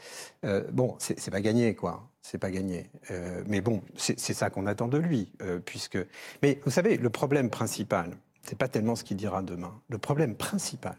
euh, 0.46 0.63
bon, 0.72 0.96
c'est 1.00 1.32
pas 1.32 1.42
gagné, 1.42 1.75
quoi. 1.75 2.10
C'est 2.22 2.38
pas 2.38 2.51
gagné. 2.51 2.89
Euh, 3.12 3.44
mais 3.48 3.62
bon, 3.62 3.82
c'est 3.96 4.20
c'est 4.20 4.34
ça 4.34 4.50
qu'on 4.50 4.66
attend 4.68 4.88
de 4.88 4.98
lui, 4.98 5.32
euh, 5.42 5.60
puisque. 5.60 5.98
Mais 6.44 6.60
vous 6.66 6.72
savez, 6.72 6.98
le 6.98 7.10
problème 7.10 7.50
principal, 7.50 8.12
c'est 8.44 8.58
pas 8.58 8.68
tellement 8.68 8.96
ce 8.96 9.04
qu'il 9.04 9.18
dira 9.18 9.42
demain. 9.42 9.74
Le 9.89 9.98
problème 9.98 10.36
principal, 10.36 10.96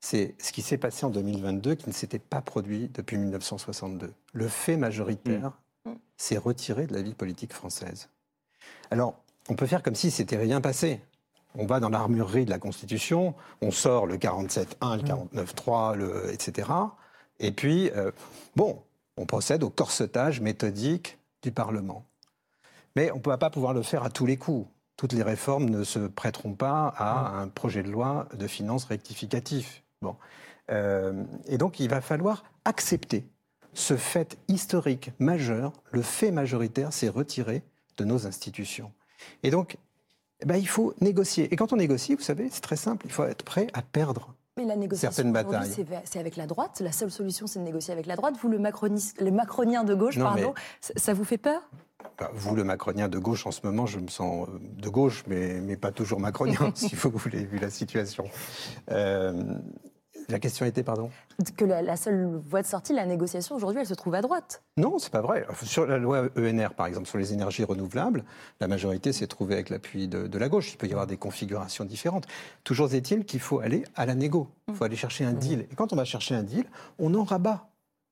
c'est 0.00 0.34
ce 0.38 0.52
qui 0.52 0.62
s'est 0.62 0.78
passé 0.78 1.04
en 1.06 1.10
2022, 1.10 1.74
qui 1.74 1.88
ne 1.88 1.94
s'était 1.94 2.18
pas 2.18 2.40
produit 2.40 2.88
depuis 2.94 3.18
1962. 3.18 4.12
Le 4.32 4.48
fait 4.48 4.76
majoritaire 4.76 5.52
Mm. 5.84 5.92
s'est 6.16 6.38
retiré 6.38 6.86
de 6.86 6.94
la 6.94 7.02
vie 7.02 7.14
politique 7.14 7.52
française. 7.52 8.08
Alors, 8.90 9.16
on 9.48 9.54
peut 9.54 9.66
faire 9.66 9.82
comme 9.82 9.94
si 9.94 10.10
c'était 10.10 10.36
rien 10.36 10.60
passé. 10.60 11.00
On 11.54 11.66
va 11.66 11.80
dans 11.80 11.88
l'armurerie 11.88 12.44
de 12.44 12.50
la 12.50 12.58
Constitution, 12.58 13.34
on 13.62 13.70
sort 13.70 14.06
le 14.06 14.16
47.1, 14.16 14.96
le 14.96 15.02
49.3, 15.02 15.96
le, 15.96 16.32
etc. 16.32 16.68
Et 17.40 17.52
puis, 17.52 17.90
euh, 17.96 18.10
bon, 18.54 18.82
on 19.16 19.24
procède 19.26 19.62
au 19.62 19.70
corsetage 19.70 20.40
méthodique 20.40 21.18
du 21.42 21.50
Parlement. 21.52 22.04
Mais 22.96 23.10
on 23.12 23.18
ne 23.18 23.22
va 23.22 23.38
pas 23.38 23.50
pouvoir 23.50 23.72
le 23.72 23.82
faire 23.82 24.02
à 24.02 24.10
tous 24.10 24.26
les 24.26 24.36
coups. 24.36 24.68
Toutes 24.96 25.12
les 25.12 25.22
réformes 25.22 25.70
ne 25.70 25.84
se 25.84 26.00
prêteront 26.00 26.54
pas 26.54 26.88
à 26.96 27.38
un 27.38 27.48
projet 27.48 27.82
de 27.82 27.90
loi 27.90 28.28
de 28.34 28.46
finances 28.46 28.84
rectificatif. 28.84 29.84
Bon. 30.02 30.16
Euh, 30.70 31.24
et 31.46 31.58
donc, 31.58 31.80
il 31.80 31.88
va 31.88 32.00
falloir 32.00 32.44
accepter 32.64 33.26
ce 33.74 33.96
fait 33.96 34.38
historique 34.48 35.12
majeur, 35.18 35.72
le 35.92 36.02
fait 36.02 36.30
majoritaire 36.30 36.92
s'est 36.92 37.08
retiré 37.08 37.62
de 37.96 38.04
nos 38.04 38.26
institutions. 38.26 38.92
Et 39.42 39.50
donc, 39.50 39.76
eh 40.40 40.46
ben, 40.46 40.56
il 40.56 40.68
faut 40.68 40.94
négocier. 41.00 41.52
Et 41.52 41.56
quand 41.56 41.72
on 41.72 41.76
négocie, 41.76 42.14
vous 42.14 42.22
savez, 42.22 42.48
c'est 42.50 42.60
très 42.60 42.76
simple, 42.76 43.06
il 43.06 43.12
faut 43.12 43.24
être 43.24 43.44
prêt 43.44 43.68
à 43.72 43.82
perdre. 43.82 44.34
Mais 44.56 44.64
la 44.64 44.76
négociation, 44.76 45.14
Certaines 45.14 45.36
aujourd'hui, 45.36 45.84
batailles. 45.84 46.02
c'est 46.04 46.18
avec 46.18 46.36
la 46.36 46.46
droite. 46.46 46.80
La 46.80 46.90
seule 46.90 47.12
solution, 47.12 47.46
c'est 47.46 47.60
de 47.60 47.64
négocier 47.64 47.92
avec 47.92 48.06
la 48.06 48.16
droite. 48.16 48.34
Vous, 48.42 48.48
le, 48.48 48.58
macroniste, 48.58 49.20
le 49.20 49.30
macronien 49.30 49.84
de 49.84 49.94
gauche, 49.94 50.16
Non, 50.16 50.24
pardon, 50.24 50.54
ça 50.80 51.14
vous 51.14 51.24
fait 51.24 51.38
peur? 51.38 51.62
Vous, 52.32 52.54
le 52.54 52.64
macronien 52.64 53.08
de 53.08 53.18
gauche, 53.18 53.46
en 53.46 53.50
ce 53.50 53.60
moment, 53.64 53.86
je 53.86 53.98
me 53.98 54.08
sens 54.08 54.48
euh, 54.48 54.58
de 54.60 54.88
gauche, 54.88 55.24
mais, 55.26 55.60
mais 55.60 55.76
pas 55.76 55.92
toujours 55.92 56.20
macronien, 56.20 56.70
si 56.74 56.94
vous 56.94 57.10
voulez, 57.10 57.44
vu 57.44 57.58
la 57.58 57.70
situation. 57.70 58.24
Euh, 58.90 59.54
la 60.28 60.38
question 60.38 60.66
était, 60.66 60.82
pardon? 60.82 61.10
Que 61.56 61.64
la, 61.64 61.80
la 61.80 61.96
seule 61.96 62.26
voie 62.48 62.60
de 62.62 62.66
sortie, 62.66 62.92
la 62.92 63.06
négociation, 63.06 63.54
aujourd'hui, 63.56 63.80
elle 63.80 63.86
se 63.86 63.94
trouve 63.94 64.14
à 64.14 64.20
droite. 64.20 64.62
Non, 64.76 64.98
c'est 64.98 65.10
pas 65.12 65.22
vrai. 65.22 65.46
Sur 65.62 65.86
la 65.86 65.98
loi 65.98 66.28
ENR, 66.36 66.74
par 66.76 66.86
exemple, 66.86 67.06
sur 67.06 67.18
les 67.18 67.32
énergies 67.32 67.64
renouvelables, 67.64 68.24
la 68.60 68.68
majorité 68.68 69.12
s'est 69.12 69.26
trouvée 69.28 69.54
avec 69.54 69.70
l'appui 69.70 70.06
de, 70.06 70.26
de 70.26 70.38
la 70.38 70.48
gauche. 70.48 70.72
Il 70.72 70.76
peut 70.76 70.86
y 70.86 70.92
avoir 70.92 71.06
des 71.06 71.16
configurations 71.16 71.84
différentes. 71.84 72.26
Toujours 72.62 72.92
est-il 72.94 73.24
qu'il 73.24 73.40
faut 73.40 73.60
aller 73.60 73.84
à 73.94 74.06
la 74.06 74.14
négo. 74.14 74.48
Il 74.68 74.74
faut 74.74 74.84
aller 74.84 74.96
chercher 74.96 75.24
un 75.24 75.32
deal. 75.32 75.60
Et 75.70 75.74
quand 75.76 75.92
on 75.92 75.96
va 75.96 76.04
chercher 76.04 76.34
un 76.34 76.42
deal, 76.42 76.66
on 76.98 77.14
en 77.14 77.24
rabat. 77.24 77.68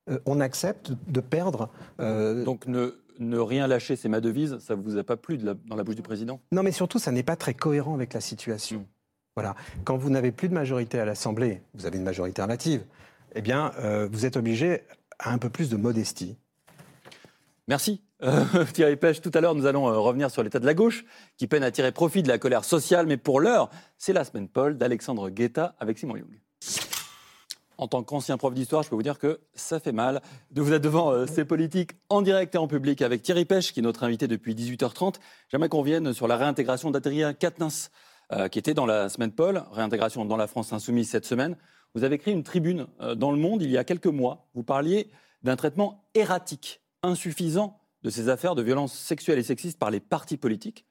Euh, 0.09 0.21
on 0.25 0.41
accepte 0.41 0.93
de 1.09 1.21
perdre. 1.21 1.69
euh, 2.01 2.45
Donc 2.45 2.67
ne, 2.67 2.95
ne 3.19 3.39
rien 3.39 3.67
lâcher, 3.67 3.97
c'est 3.97 4.09
ma 4.09 4.21
devise. 4.21 4.59
Ça 4.59 4.75
vous 4.75 4.97
a 4.99 5.05
pas 5.05 5.17
plu 5.17 5.39
de 5.39 5.47
la- 5.47 5.55
dans 5.55 5.77
la 5.77 5.85
bouche 5.85 5.97
du 5.97 6.03
président? 6.03 6.41
Non, 6.53 6.63
mais 6.63 6.73
surtout, 6.73 6.99
ça 6.99 7.13
n'est 7.13 7.23
pas 7.23 7.37
très 7.37 7.55
cohérent 7.55 7.95
avec 7.95 8.13
la 8.15 8.21
situation. 8.21 8.81
Mm. 8.81 8.87
Voilà. 9.37 9.55
Quand 9.85 9.97
vous 9.97 10.09
n'avez 10.11 10.33
plus 10.33 10.49
de 10.49 10.55
majorité 10.55 10.99
à 10.99 11.05
l'Assemblée, 11.05 11.61
vous 11.75 11.85
avez 11.87 11.99
une 11.99 12.05
majorité 12.05 12.41
relative, 12.43 12.85
eh 13.35 13.43
bien, 13.43 13.73
euh, 13.79 14.09
vous 14.11 14.25
êtes 14.25 14.37
obligé 14.37 14.83
à 15.19 15.33
un 15.33 15.39
peu 15.39 15.51
plus 15.51 15.69
de 15.69 15.77
modestie. 15.77 16.37
Merci. 17.69 18.01
Euh, 18.23 18.45
Thierry 18.73 18.97
Pêche, 18.97 19.21
tout 19.21 19.31
à 19.35 19.41
l'heure, 19.41 19.55
nous 19.55 19.67
allons 19.67 19.89
euh, 19.89 19.99
revenir 19.99 20.31
sur 20.31 20.43
l'état 20.43 20.59
de 20.59 20.67
la 20.67 20.73
gauche, 20.75 21.05
qui 21.37 21.47
peine 21.47 21.63
à 21.63 21.71
tirer 21.71 21.93
profit 21.93 22.23
de 22.23 22.29
la 22.29 22.39
colère 22.39 22.65
sociale. 22.65 23.07
Mais 23.07 23.19
pour 23.19 23.41
l'heure, 23.41 23.69
c'est 23.99 24.13
la 24.15 24.25
semaine 24.25 24.49
Paul 24.49 24.79
d'Alexandre 24.79 25.29
Guetta 25.29 25.75
avec 25.81 25.99
Simon 25.99 26.17
Young. 26.17 26.41
En 27.79 27.89
tant 27.89 28.03
qu'ancien 28.03 28.39
prof 28.39 28.55
d'histoire, 28.55 28.83
je 28.83 28.89
peux 28.89 28.97
vous 28.97 29.03
dire 29.03 29.19
que 29.19 29.41
ça 29.55 29.81
fait 29.81 29.93
mal 29.93 30.23
de 30.51 30.63
vous 30.63 30.73
être 30.73 30.83
devant 30.83 31.11
euh, 31.11 31.27
ces 31.27 31.45
politiques 31.45 31.93
en 32.09 32.23
direct 32.23 32.55
et 32.55 32.59
en 32.59 32.69
public 32.69 33.03
avec 33.03 33.23
Thierry 33.23 33.45
Pêche, 33.45 33.73
qui 33.73 33.81
est 33.81 33.83
notre 33.83 34.03
invité 34.05 34.29
depuis 34.29 34.55
18h30. 34.55 35.17
J'aimerais 35.51 35.69
qu'on 35.69 35.81
revienne 35.81 36.15
sur 36.15 36.27
la 36.27 36.37
réintégration 36.37 36.91
d'Adrien 36.91 37.35
Quatennens, 37.35 37.91
euh, 38.33 38.49
qui 38.49 38.59
était 38.59 38.73
dans 38.73 38.87
la 38.87 39.11
semaine 39.11 39.31
Paul, 39.31 39.63
réintégration 39.73 40.25
dans 40.25 40.39
la 40.39 40.47
France 40.47 40.73
insoumise 40.73 41.11
cette 41.11 41.27
semaine. 41.27 41.57
Vous 41.95 42.03
avez 42.03 42.17
écrit 42.17 42.33
une 42.33 42.43
tribune 42.43 42.87
euh, 43.01 43.15
dans 43.15 43.31
Le 43.31 43.39
Monde 43.39 43.63
il 43.63 43.71
y 43.71 43.77
a 43.77 43.85
quelques 43.85 44.07
mois. 44.07 44.49
Vous 44.55 44.63
parliez 44.63 45.11
d'un 45.43 45.57
traitement 45.57 46.09
erratique, 46.15 46.81
insuffisant 47.03 47.79
de 48.03 48.11
ces 48.11 48.31
affaires 48.31 48.55
de 48.55 48.63
violences 48.63 48.95
sexuelles 48.95 49.39
et 49.39 49.43
sexistes 49.43 49.79
par 49.79 49.91
les 49.91 50.01
partis 50.01 50.39
politiques. 50.39 50.87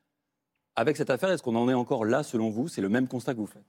Avec 0.75 0.97
cette 0.97 1.09
affaire, 1.09 1.29
est-ce 1.31 1.41
qu'on 1.41 1.55
en 1.55 1.67
est 1.67 1.73
encore 1.73 2.05
là, 2.05 2.21
selon 2.21 2.49
vous? 2.49 2.67
C'est 2.67 2.81
le 2.81 2.89
même 2.89 3.07
constat 3.07 3.33
que 3.33 3.39
vous 3.39 3.47
faites 3.47 3.65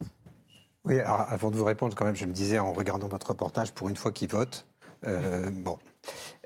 Oui, 0.86 1.00
alors, 1.00 1.26
avant 1.28 1.50
de 1.50 1.56
vous 1.56 1.64
répondre, 1.64 1.96
quand 1.96 2.04
même, 2.04 2.14
je 2.14 2.26
me 2.26 2.32
disais 2.32 2.60
en 2.60 2.72
regardant 2.72 3.08
votre 3.08 3.28
reportage, 3.30 3.72
pour 3.72 3.88
une 3.88 3.96
fois 3.96 4.12
qu'ils 4.12 4.28
votent, 4.28 4.66
euh, 5.06 5.50
bon. 5.50 5.78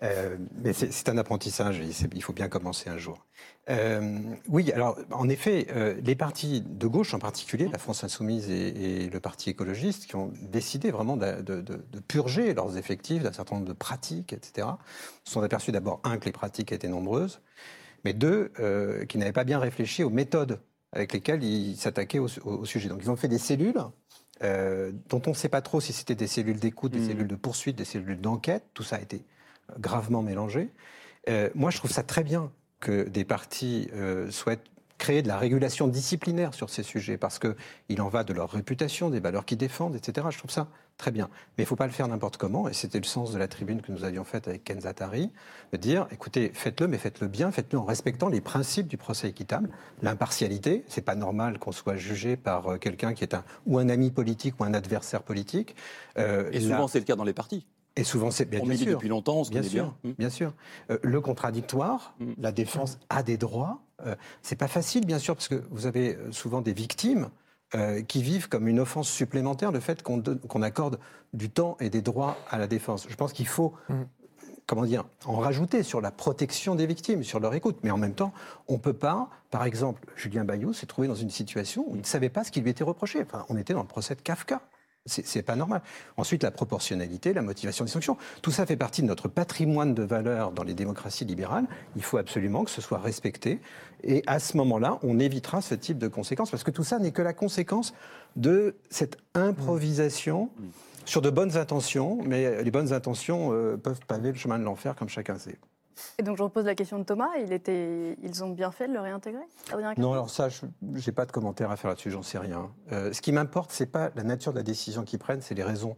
Euh, 0.03 0.39
mais 0.63 0.73
c'est 0.73 1.11
un 1.11 1.19
apprentissage, 1.19 1.79
il 1.79 2.23
faut 2.23 2.33
bien 2.33 2.49
commencer 2.49 2.89
un 2.89 2.97
jour. 2.97 3.27
Euh, 3.69 4.19
oui, 4.49 4.73
alors 4.73 4.99
en 5.11 5.29
effet, 5.29 5.67
les 6.03 6.17
partis 6.17 6.63
de 6.63 6.87
gauche 6.87 7.13
en 7.13 7.19
particulier, 7.19 7.69
la 7.69 7.77
France 7.77 8.03
Insoumise 8.03 8.49
et, 8.51 9.11
le 9.11 9.21
Parti 9.21 9.51
écologiste, 9.51 10.07
qui 10.07 10.17
ont 10.17 10.33
décidé 10.41 10.91
vraiment 10.91 11.19
de, 11.19 11.63
purger 12.09 12.55
leurs 12.55 12.79
effectifs 12.79 13.23
d'un 13.23 13.33
certain 13.35 13.57
nombre 13.57 13.69
de 13.69 13.75
pratiques, 13.75 14.33
etc., 14.33 14.69
se 15.25 15.33
sont 15.33 15.43
aperçus 15.43 15.73
d'abord, 15.73 16.01
un, 16.05 16.17
que 16.17 16.25
les 16.25 16.33
pratiques 16.33 16.73
étaient 16.73 16.89
nombreuses, 16.89 17.43
mais 18.05 18.15
deux, 18.15 18.51
qu'ils 19.07 19.21
n'avaient 19.21 19.33
pas 19.33 19.45
bien 19.45 19.59
réfléchi 19.59 20.03
aux 20.03 20.11
méthodes 20.11 20.61
avec 20.93 21.13
lesquelles 21.13 21.45
ils 21.45 21.77
s'attaquaient 21.77 22.19
au- 22.19 22.29
au 22.45 22.65
sujet. 22.65 22.89
Donc 22.89 23.01
ils 23.03 23.11
ont 23.11 23.17
fait 23.17 23.29
des 23.29 23.39
cellules 23.39 23.79
euh, 24.43 24.93
dont 25.09 25.21
on 25.27 25.31
ne 25.31 25.35
sait 25.35 25.49
pas 25.49 25.61
trop 25.63 25.81
si 25.81 25.93
c'était 25.93 26.15
des 26.15 26.27
cellules 26.27 26.59
d'écoute, 26.59 26.93
des 26.93 26.99
Mhm. 27.01 27.07
cellules 27.07 27.29
de 27.29 27.37
poursuite, 27.37 27.77
des 27.77 27.85
cellules 27.85 28.21
d'enquête. 28.21 28.65
Tout 28.75 28.83
ça 28.83 28.97
a 28.97 29.01
été 29.01 29.25
euh, 29.71 29.75
gravement 29.79 30.23
mélangé. 30.23 30.71
Euh, 31.29 31.51
moi, 31.55 31.71
je 31.71 31.77
trouve 31.79 31.91
ça 31.91 32.03
très 32.03 32.25
bien 32.25 32.51
que 32.81 33.09
des 33.09 33.25
partis 33.25 33.89
euh, 33.95 34.31
souhaitent 34.31 34.65
créer 35.01 35.23
de 35.23 35.29
la 35.29 35.39
régulation 35.39 35.89
disciplinaire 35.89 36.55
sur 36.55 36.69
ces 36.71 36.83
sujets, 36.85 37.17
parce 37.17 37.39
qu'il 37.39 38.01
en 38.03 38.09
va 38.09 38.23
de 38.23 38.33
leur 38.33 38.51
réputation, 38.51 39.11
des 39.11 39.19
valeurs 39.19 39.45
qu'ils 39.47 39.59
défendent, 39.59 39.97
etc. 39.97 40.29
Je 40.31 40.39
trouve 40.39 40.51
ça 40.51 40.69
très 40.99 41.11
bien. 41.11 41.29
Mais 41.57 41.63
il 41.63 41.67
ne 41.67 41.69
faut 41.69 41.75
pas 41.77 41.87
le 41.87 41.93
faire 41.93 42.07
n'importe 42.07 42.37
comment, 42.37 42.69
et 42.69 42.75
c'était 42.75 42.99
le 42.99 43.05
sens 43.07 43.33
de 43.33 43.39
la 43.39 43.49
tribune 43.49 43.81
que 43.81 43.91
nous 43.91 44.05
avions 44.05 44.25
faite 44.25 44.47
avec 44.47 44.63
Ken 44.63 44.83
Zatari, 44.83 45.31
de 45.73 45.77
dire, 45.79 46.07
écoutez, 46.13 46.53
faites-le, 46.55 46.87
mais 46.87 46.99
faites-le 46.99 47.27
bien, 47.29 47.51
faites-le 47.51 47.79
en 47.79 47.85
respectant 47.85 48.29
les 48.29 48.43
principes 48.43 48.87
du 48.89 48.99
procès 48.99 49.29
équitable, 49.29 49.71
l'impartialité, 50.03 50.85
c'est 50.87 51.01
pas 51.01 51.15
normal 51.15 51.59
qu'on 51.59 51.73
soit 51.73 51.97
jugé 51.97 52.37
par 52.37 52.69
euh, 52.73 52.77
quelqu'un 52.77 53.15
qui 53.15 53.25
est 53.25 53.35
un, 53.35 53.43
ou 53.67 53.79
un 53.79 53.89
ami 53.89 54.11
politique 54.11 54.61
ou 54.61 54.65
un 54.65 54.75
adversaire 54.75 55.23
politique. 55.23 55.75
Euh, 56.19 56.51
et 56.53 56.61
souvent, 56.61 56.89
c'est 56.89 56.99
le 56.99 57.07
cas 57.07 57.17
dans 57.17 57.25
les 57.25 57.33
partis. 57.33 57.67
Et 57.97 58.05
souvent, 58.05 58.31
c'est 58.31 58.45
bien, 58.45 58.61
on 58.63 58.77
sûr. 58.77 58.87
depuis 58.87 59.09
longtemps, 59.09 59.39
on 59.41 59.45
se 59.45 59.51
bien 59.51 59.63
sûr, 59.63 59.95
bien. 60.05 60.15
Bien 60.19 60.31
sûr. 60.31 60.53
Euh, 60.91 60.99
le 61.03 61.21
contradictoire, 61.21 62.15
Mm. 62.21 62.33
la 62.39 62.53
défense 62.53 62.99
a 63.09 63.23
des 63.23 63.37
droits. 63.37 63.81
Euh, 64.07 64.15
c'est 64.43 64.57
pas 64.57 64.69
facile, 64.69 65.07
bien 65.07 65.19
sûr, 65.19 65.35
parce 65.35 65.49
que 65.49 65.63
vous 65.71 65.87
avez 65.87 66.17
euh, 66.17 66.33
souvent 66.33 66.61
des 66.61 66.73
victimes 66.73 67.31
euh, 67.75 68.03
qui 68.03 68.23
vivent 68.23 68.49
comme 68.49 68.69
une 68.69 68.81
offense 68.81 69.09
supplémentaire 69.09 69.73
le 69.73 69.81
fait 69.81 70.03
qu'on 70.03 70.63
accorde 70.63 70.99
du 71.33 71.51
temps 71.51 71.77
et 71.81 71.91
des 71.91 72.03
droits 72.03 72.37
à 72.51 72.59
la 72.59 72.67
défense. 72.67 73.07
Je 73.09 73.17
pense 73.17 73.33
qu'il 73.33 73.47
faut. 73.47 73.75
Mm. 73.89 74.03
Comment 74.67 74.85
dire 74.85 75.05
En 75.25 75.39
rajouter 75.39 75.83
sur 75.83 76.01
la 76.01 76.13
protection 76.13 76.77
des 76.77 76.87
victimes, 76.87 77.25
sur 77.25 77.41
leur 77.41 77.55
écoute. 77.55 77.79
Mais 77.83 77.91
en 77.91 77.99
même 77.99 78.15
temps, 78.15 78.33
on 78.69 78.75
ne 78.75 78.79
peut 78.79 78.93
pas. 78.93 79.29
Par 79.51 79.65
exemple, 79.65 80.07
Julien 80.15 80.45
Bayou 80.45 80.73
s'est 80.73 80.87
trouvé 80.87 81.09
dans 81.09 81.17
une 81.17 81.31
situation 81.31 81.85
où 81.89 81.97
il 81.97 82.03
ne 82.03 82.07
savait 82.07 82.29
pas 82.29 82.45
ce 82.45 82.53
qui 82.53 82.61
lui 82.61 82.71
était 82.71 82.85
reproché. 82.85 83.21
Enfin, 83.21 83.45
on 83.49 83.57
était 83.57 83.75
dans 83.75 83.83
le 83.83 83.89
procès 83.89 84.15
de 84.15 84.21
Kafka. 84.21 84.61
C'est 85.07 85.43
pas 85.43 85.57
normal. 85.57 85.81
Ensuite, 86.19 86.43
la 86.43 86.51
proportionnalité, 86.51 87.33
la 87.33 87.41
motivation 87.41 87.87
des 87.87 87.91
sanctions. 87.91 88.19
Tout 88.43 88.51
ça 88.51 88.67
fait 88.67 88.77
partie 88.77 89.01
de 89.01 89.07
notre 89.07 89.29
patrimoine 89.29 89.95
de 89.95 90.03
valeurs 90.03 90.53
dans 90.53 90.63
les 90.63 90.75
démocraties 90.75 91.25
libérales. 91.25 91.65
Il 91.97 92.03
faut 92.03 92.19
absolument 92.19 92.65
que 92.65 92.71
ce 92.71 92.83
soit 92.83 92.99
respecté. 92.99 93.61
Et 94.05 94.23
à 94.27 94.39
ce 94.39 94.59
moment-là, 94.59 94.99
on 95.03 95.19
évitera 95.19 95.63
ce 95.63 95.75
type 95.75 95.97
de 95.97 96.09
conséquences. 96.09 96.51
Parce 96.51 96.65
que 96.65 96.71
tout 96.71 96.85
ça 96.85 96.99
n'est 96.99 97.13
que 97.13 97.23
la 97.23 97.33
conséquence 97.33 97.95
de 98.37 98.77
cette 98.91 99.17
improvisation 99.35 100.51
sur 101.07 101.23
de 101.23 101.31
bonnes 101.31 101.57
intentions. 101.57 102.19
Mais 102.27 102.63
les 102.63 102.71
bonnes 102.71 102.93
intentions 102.93 103.53
euh, 103.53 103.79
peuvent 103.79 104.01
paver 104.07 104.33
le 104.33 104.39
chemin 104.39 104.59
de 104.59 104.65
l'enfer, 104.65 104.95
comme 104.97 105.09
chacun 105.09 105.39
sait. 105.39 105.59
Et 106.19 106.23
donc 106.23 106.37
je 106.37 106.43
repose 106.43 106.65
la 106.65 106.75
question 106.75 106.99
de 106.99 107.05
Thomas. 107.05 107.31
Il 107.43 107.53
était, 107.53 108.17
ils 108.23 108.45
ont 108.45 108.51
bien 108.51 108.71
fait 108.71 108.89
de 108.89 108.93
le 108.93 109.01
réintégrer 109.01 109.43
Adrien 109.73 109.95
Non, 109.97 110.13
alors 110.13 110.31
ça, 110.31 110.49
je 110.49 110.67
n'ai 110.83 111.13
pas 111.13 111.27
de 111.27 111.33
commentaire 111.33 111.71
à 111.71 111.77
faire 111.77 111.91
là-dessus, 111.91 112.11
j'en 112.11 112.23
sais 112.23 112.39
rien. 112.39 112.71
Euh, 112.93 113.13
ce 113.13 113.21
qui 113.21 113.33
m'importe, 113.33 113.71
c'est 113.73 113.87
pas 113.87 114.11
la 114.15 114.23
nature 114.23 114.53
de 114.53 114.59
la 114.59 114.63
décision 114.63 115.05
qu'ils 115.05 115.19
prennent, 115.19 115.41
c'est 115.41 115.55
les 115.55 115.65
raisons 115.65 115.97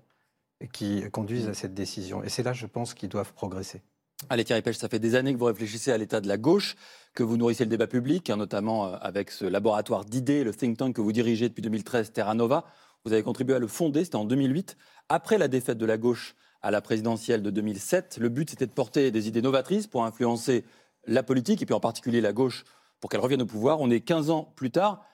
qui 0.73 1.03
conduisent 1.11 1.49
à 1.49 1.55
cette 1.55 1.75
décision. 1.75 2.23
Et 2.23 2.29
c'est 2.29 2.43
là, 2.43 2.53
je 2.53 2.67
pense, 2.67 2.95
qu'ils 2.95 3.09
doivent 3.09 3.33
progresser. 3.33 3.83
Allez, 4.29 4.45
Thierry 4.45 4.62
Pêche, 4.62 4.77
ça 4.77 4.88
fait 4.88 5.01
des 5.01 5.17
années 5.17 5.33
que 5.35 5.38
vous 5.38 5.47
réfléchissez 5.47 5.91
à 5.91 5.99
l'état 5.99 6.21
de 6.21 6.29
la 6.29 6.37
gauche, 6.37 6.77
que 7.15 7.23
vous 7.23 7.37
nourrissez 7.37 7.65
le 7.65 7.71
débat 7.71 7.88
public, 7.88 8.31
hein, 8.31 8.37
notamment 8.37 8.87
euh, 8.87 8.97
avec 9.01 9.31
ce 9.31 9.45
laboratoire 9.45 10.05
d'idées, 10.05 10.45
le 10.45 10.55
think 10.55 10.79
tank 10.79 10.95
que 10.95 11.01
vous 11.01 11.12
dirigez 11.12 11.49
depuis 11.49 11.62
2013, 11.62 12.12
Terra 12.12 12.35
Nova. 12.35 12.65
Vous 13.05 13.12
avez 13.12 13.23
contribué 13.25 13.57
à 13.57 13.59
le 13.59 13.67
fonder, 13.67 14.05
c'était 14.05 14.17
en 14.17 14.25
2008, 14.25 14.77
après 15.09 15.38
la 15.38 15.49
défaite 15.49 15.79
de 15.79 15.87
la 15.87 15.99
gauche 15.99 16.37
à 16.62 16.70
la 16.70 16.81
présidentielle 16.81 17.42
de 17.42 17.51
2007. 17.51 18.18
Le 18.20 18.29
but, 18.29 18.51
c'était 18.51 18.66
de 18.66 18.72
porter 18.72 19.11
des 19.11 19.29
idées 19.29 19.42
novatrices 19.42 19.87
pour 19.87 20.05
influencer 20.05 20.64
la 21.07 21.22
politique, 21.22 21.61
et 21.62 21.66
puis 21.66 21.75
en 21.75 21.81
particulier 21.81 22.20
la 22.20 22.33
gauche, 22.33 22.64
pour 23.01 23.11
qu'elle 23.11 23.20
revienne 23.20 23.42
au 23.42 23.46
pouvoir. 23.46 23.81
On 23.81 23.90
est 23.90 24.01
15 24.01 24.31
ans 24.31 24.53
plus 24.55 24.70
tard. 24.70 25.05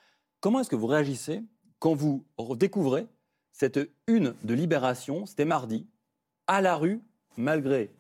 Comment 0.41 0.61
est-ce 0.61 0.71
que 0.71 0.77
vous 0.77 0.87
réagissez 0.87 1.43
quand 1.79 1.95
vous 1.95 2.25
découvrez 2.57 3.07
cette 3.53 3.81
une 4.07 4.35
de 4.45 4.55
Libération, 4.55 5.27
c'était 5.27 5.45
mardi, 5.45 5.87
à 6.47 6.61
la 6.61 6.77
rue, 6.77 7.01
malgré 7.37 7.91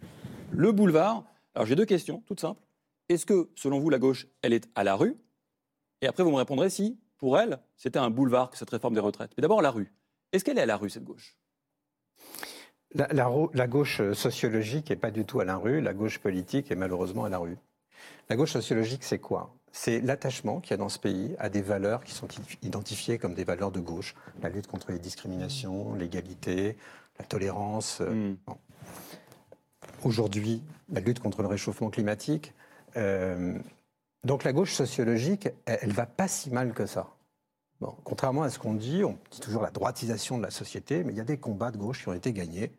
le 0.50 0.72
boulevard? 0.72 1.24
Alors 1.54 1.66
j'ai 1.66 1.74
deux 1.74 1.86
questions, 1.86 2.22
toutes 2.26 2.40
simples. 2.40 2.62
Est-ce 3.08 3.24
que, 3.24 3.48
selon 3.56 3.78
vous, 3.80 3.88
la 3.88 3.98
gauche, 3.98 4.26
elle 4.42 4.52
est 4.52 4.68
à 4.74 4.84
la 4.84 4.94
rue? 4.94 5.16
Et 6.02 6.06
après, 6.06 6.22
vous 6.22 6.30
me 6.30 6.36
répondrez 6.36 6.68
si, 6.70 6.98
pour 7.16 7.38
elle, 7.38 7.58
c'était 7.76 7.98
un 7.98 8.10
boulevard, 8.10 8.50
cette 8.54 8.70
réforme 8.70 8.94
des 8.94 9.00
retraites. 9.00 9.32
Mais 9.36 9.40
d'abord, 9.40 9.62
la 9.62 9.70
rue. 9.70 9.92
Est-ce 10.32 10.44
qu'elle 10.44 10.58
est 10.58 10.62
à 10.62 10.66
la 10.66 10.76
rue, 10.76 10.90
cette 10.90 11.04
gauche? 11.04 11.36
La, 12.94 13.06
la 13.12 13.26
ro- 13.26 13.50
la 13.54 13.66
gauche 13.66 14.00
sociologique 14.12 14.90
n'est 14.90 14.96
pas 14.96 15.10
du 15.10 15.24
tout 15.24 15.40
à 15.40 15.44
la 15.44 15.56
rue, 15.56 15.80
la 15.80 15.92
gauche 15.92 16.18
politique 16.18 16.70
est 16.70 16.74
malheureusement 16.76 17.24
à 17.24 17.28
la 17.28 17.38
rue. 17.38 17.56
La 18.30 18.36
gauche 18.36 18.52
sociologique, 18.52 19.04
c'est 19.04 19.18
quoi? 19.18 19.54
C'est 19.72 20.00
l'attachement 20.00 20.60
qu'il 20.60 20.70
y 20.70 20.74
a 20.74 20.78
dans 20.78 20.88
ce 20.88 20.98
pays 20.98 21.36
à 21.38 21.50
des 21.50 21.60
valeurs 21.60 22.02
qui 22.02 22.12
sont 22.12 22.28
identifiées 22.62 23.18
comme 23.18 23.34
des 23.34 23.44
valeurs 23.44 23.70
de 23.70 23.80
gauche. 23.80 24.14
La 24.42 24.48
lutte 24.48 24.66
contre 24.66 24.90
les 24.92 24.98
discriminations, 24.98 25.94
l'égalité, 25.94 26.76
la 27.18 27.24
tolérance. 27.24 28.00
euh, 28.00 28.10
Hmm. 28.10 28.36
Aujourd'hui, 30.04 30.62
la 30.90 31.00
lutte 31.00 31.18
contre 31.20 31.42
le 31.42 31.48
réchauffement 31.48 31.90
climatique. 31.90 32.54
Euh, 32.96 33.58
donc 34.24 34.44
la 34.44 34.52
gauche 34.52 34.72
sociologique, 34.72 35.48
elle, 35.66 35.88
ne 35.88 35.92
va 35.92 36.06
pas 36.06 36.28
si 36.28 36.50
mal 36.50 36.72
que 36.72 36.86
ça. 36.86 37.08
Bon, 37.80 37.94
contrairement 38.04 38.42
à 38.42 38.50
ce 38.50 38.58
qu'on 38.58 38.74
dit, 38.74 39.04
on 39.04 39.16
dit 39.30 39.40
toujours 39.40 39.62
la 39.62 39.70
droitisation 39.70 40.36
de 40.38 40.42
la 40.42 40.50
société, 40.50 41.04
mais 41.04 41.12
il 41.12 41.16
y 41.16 41.20
a 41.20 41.24
des 41.24 41.38
combats 41.38 41.70
de 41.70 41.76
gauche 41.78 42.02
qui 42.02 42.08
ont 42.08 42.12
été 42.12 42.32
gagnés 42.32 42.72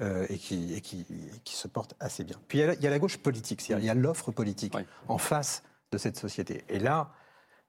euh, 0.00 0.26
et, 0.30 0.38
qui, 0.38 0.74
et 0.74 0.80
qui- 0.80 1.06
qui 1.44 1.54
se 1.54 1.68
portent 1.68 1.94
assez 2.00 2.24
bien. 2.24 2.36
Puis 2.48 2.58
il 2.58 2.60
y 2.62 2.64
a, 2.64 2.66
la- 2.68 2.74
il 2.74 2.82
y 2.82 2.86
a 2.86 2.90
la 2.90 2.98
gauche 2.98 3.18
politique, 3.18 3.60
c'est-à-dire 3.60 3.84
il 3.84 3.86
y 3.86 3.90
a 3.90 3.94
l'offre 3.94 4.30
politique 4.30 4.74
Oui. 4.74 4.82
en 5.08 5.18
face 5.18 5.62
de 5.92 5.98
cette 5.98 6.16
société. 6.18 6.64
Et 6.68 6.78
là, 6.78 7.12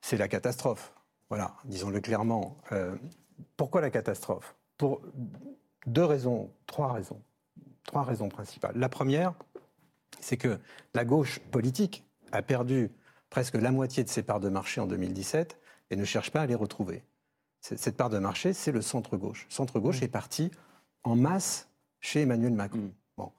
c'est 0.02 0.18
la 0.18 0.28
catastrophe. 0.28 0.94
Voilà, 1.30 1.56
disons-le 1.66 2.00
clairement. 2.00 2.58
Euh, 2.72 2.96
pourquoi 3.58 3.82
la 3.82 3.90
catastrophe? 3.90 4.56
Pour 4.78 5.02
deux 5.86 6.04
raisons, 6.06 6.52
trois 6.68 6.94
raisons. 6.94 7.22
Trois 7.86 8.04
raisons 8.04 8.28
principales. 8.30 8.78
La 8.78 8.90
première, 8.90 9.34
c'est 10.20 10.38
que 10.38 10.60
la 10.94 11.06
gauche 11.06 11.40
politique 11.52 12.06
a 12.32 12.42
perdu 12.42 12.92
presque 13.30 13.56
la 13.56 13.72
moitié 13.72 14.04
de 14.04 14.10
ses 14.10 14.24
parts 14.24 14.40
de 14.42 14.50
marché 14.50 14.80
en 14.82 14.88
2017 14.88 15.58
et 15.90 15.96
ne 15.96 16.06
cherche 16.06 16.32
pas 16.32 16.42
à 16.42 16.46
les 16.46 16.56
retrouver. 16.56 17.04
Cette 17.62 17.98
part 17.98 18.10
de 18.10 18.20
marché, 18.20 18.54
c'est 18.54 18.72
le 18.72 18.82
centre-gauche. 18.82 19.46
Le 19.50 19.54
centre-gauche 19.54 20.02
est 20.02 20.08
parti 20.08 20.52
en 21.04 21.16
masse 21.16 21.70
chez 22.00 22.22
Emmanuel 22.22 22.54
Macron. 22.54 22.80
Mm. 22.80 22.92
Bon. 23.18 23.32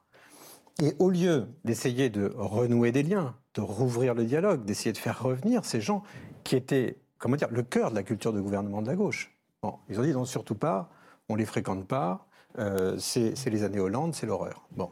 Et 0.83 0.95
au 0.99 1.11
lieu 1.11 1.49
d'essayer 1.65 2.11
de 2.11 2.33
renouer 2.37 2.93
des 2.93 3.03
liens, 3.03 3.35
de 3.55 3.61
rouvrir 3.61 4.15
le 4.15 4.25
dialogue, 4.25 4.65
d'essayer 4.65 4.93
de 4.93 4.99
faire 4.99 5.23
revenir 5.23 5.65
ces 5.65 5.81
gens 5.81 6.03
qui 6.45 6.57
étaient, 6.57 6.99
comment 7.19 7.37
dire, 7.37 7.51
le 7.51 7.63
cœur 7.63 7.91
de 7.91 7.97
la 7.97 8.03
culture 8.03 8.33
de 8.33 8.41
gouvernement 8.41 8.83
de 8.83 8.89
la 8.89 8.97
gauche, 8.97 9.35
bon, 9.63 9.79
ils 9.89 9.99
ont 9.99 10.03
dit 10.03 10.13
non, 10.13 10.25
surtout 10.25 10.55
pas, 10.55 10.91
on 11.29 11.37
les 11.37 11.47
fréquente 11.47 11.87
pas, 11.87 12.27
euh, 12.59 12.99
c'est 12.99 13.37
c'est 13.37 13.51
les 13.51 13.63
années 13.63 13.81
Hollande, 13.81 14.15
c'est 14.15 14.27
l'horreur. 14.27 14.67
Bon. 14.73 14.91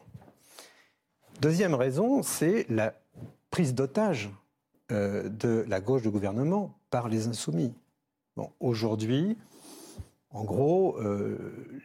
Deuxième 1.41 1.75
raison, 1.75 2.23
c'est 2.23 2.65
la 2.69 2.93
prise 3.51 3.75
d'otage 3.75 4.29
euh, 4.91 5.29
de 5.29 5.65
la 5.67 5.79
gauche 5.81 6.01
de 6.01 6.09
gouvernement 6.09 6.76
par 6.89 7.09
les 7.09 7.27
insoumis. 7.27 7.73
Bon, 8.35 8.51
aujourd'hui, 8.59 9.37
en 10.29 10.43
gros, 10.43 10.97
euh, 10.99 11.81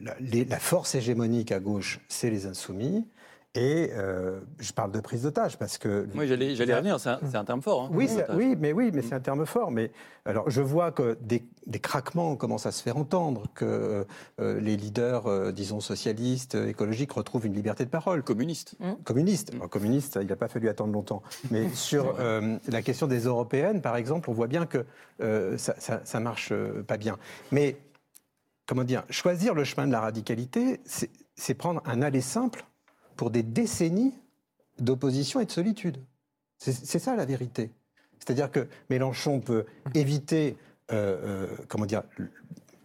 la, 0.00 0.58
force 0.58 0.94
hégémonique 0.94 1.52
à 1.52 1.60
gauche, 1.60 2.00
c'est 2.08 2.30
les 2.30 2.46
insoumis. 2.46 3.06
Et 3.56 3.90
euh, 3.92 4.40
je 4.58 4.72
parle 4.72 4.90
de 4.90 4.98
prise 4.98 5.22
d'otage 5.22 5.56
parce 5.58 5.78
que 5.78 6.08
Oui, 6.16 6.26
j'allais 6.26 6.56
j'allais 6.56 6.74
revenir, 6.74 6.98
c'est 6.98 7.10
un, 7.10 7.20
c'est 7.30 7.36
un 7.36 7.44
terme 7.44 7.62
fort. 7.62 7.82
hein, 7.84 7.90
oui, 7.92 8.08
c'est- 8.08 8.24
otage. 8.24 8.36
oui, 8.36 8.56
mais 8.58 8.72
oui, 8.72 8.90
mais 8.92 9.00
c'est 9.00 9.14
un 9.14 9.20
terme 9.20 9.46
fort. 9.46 9.70
Mais 9.70 9.92
alors, 10.24 10.50
je 10.50 10.60
vois 10.60 10.90
que 10.90 11.16
des, 11.20 11.44
des 11.68 11.78
craquements 11.78 12.34
commencent 12.34 12.66
à 12.66 12.72
se 12.72 12.82
faire 12.82 12.96
entendre, 12.96 13.44
que 13.54 14.04
euh, 14.40 14.60
les 14.60 14.76
leaders, 14.76 15.28
euh, 15.28 15.52
disons 15.52 15.78
socialistes, 15.78 16.56
écologiques, 16.56 17.12
retrouvent 17.12 17.46
une 17.46 17.54
liberté 17.54 17.84
de 17.84 17.90
parole. 17.90 18.24
Communiste. 18.24 18.74
Communiste, 19.04 19.52
Mm. 19.52 19.56
Alors, 19.58 19.70
communiste, 19.70 20.18
il 20.20 20.26
n'a 20.26 20.34
pas 20.36 20.48
fallu 20.48 20.68
attendre 20.68 20.92
longtemps. 20.92 21.22
Mais 21.52 21.68
sur 21.74 22.16
euh, 22.18 22.56
la 22.66 22.82
question 22.82 23.06
des 23.06 23.20
européennes, 23.20 23.80
par 23.82 23.94
exemple, 23.96 24.30
on 24.30 24.32
voit 24.32 24.48
bien 24.48 24.66
que 24.66 24.84
euh, 25.22 25.56
ça, 25.58 25.76
ça, 25.78 26.00
ça 26.02 26.18
marche 26.18 26.50
euh, 26.50 26.82
pas 26.82 26.96
bien. 26.96 27.18
Mais 27.52 27.76
comment 28.66 28.82
dire, 28.82 29.04
choisir 29.10 29.54
le 29.54 29.62
chemin 29.62 29.86
de 29.86 29.92
la 29.92 30.00
radicalité, 30.00 30.80
c'est 30.84 31.10
c'est 31.36 31.54
prendre 31.54 31.82
un 31.84 32.00
aller 32.02 32.20
simple 32.20 32.64
pour 33.16 33.30
des 33.30 33.42
décennies 33.42 34.14
d'opposition 34.78 35.40
et 35.40 35.46
de 35.46 35.50
solitude. 35.50 35.98
C'est 36.58 36.98
ça 36.98 37.14
la 37.14 37.24
vérité. 37.26 37.70
C'est-à-dire 38.18 38.50
que 38.50 38.68
Mélenchon 38.88 39.40
peut 39.40 39.66
éviter, 39.94 40.56
euh, 40.92 41.48
euh, 41.50 41.56
comment 41.68 41.84
dire, 41.84 42.02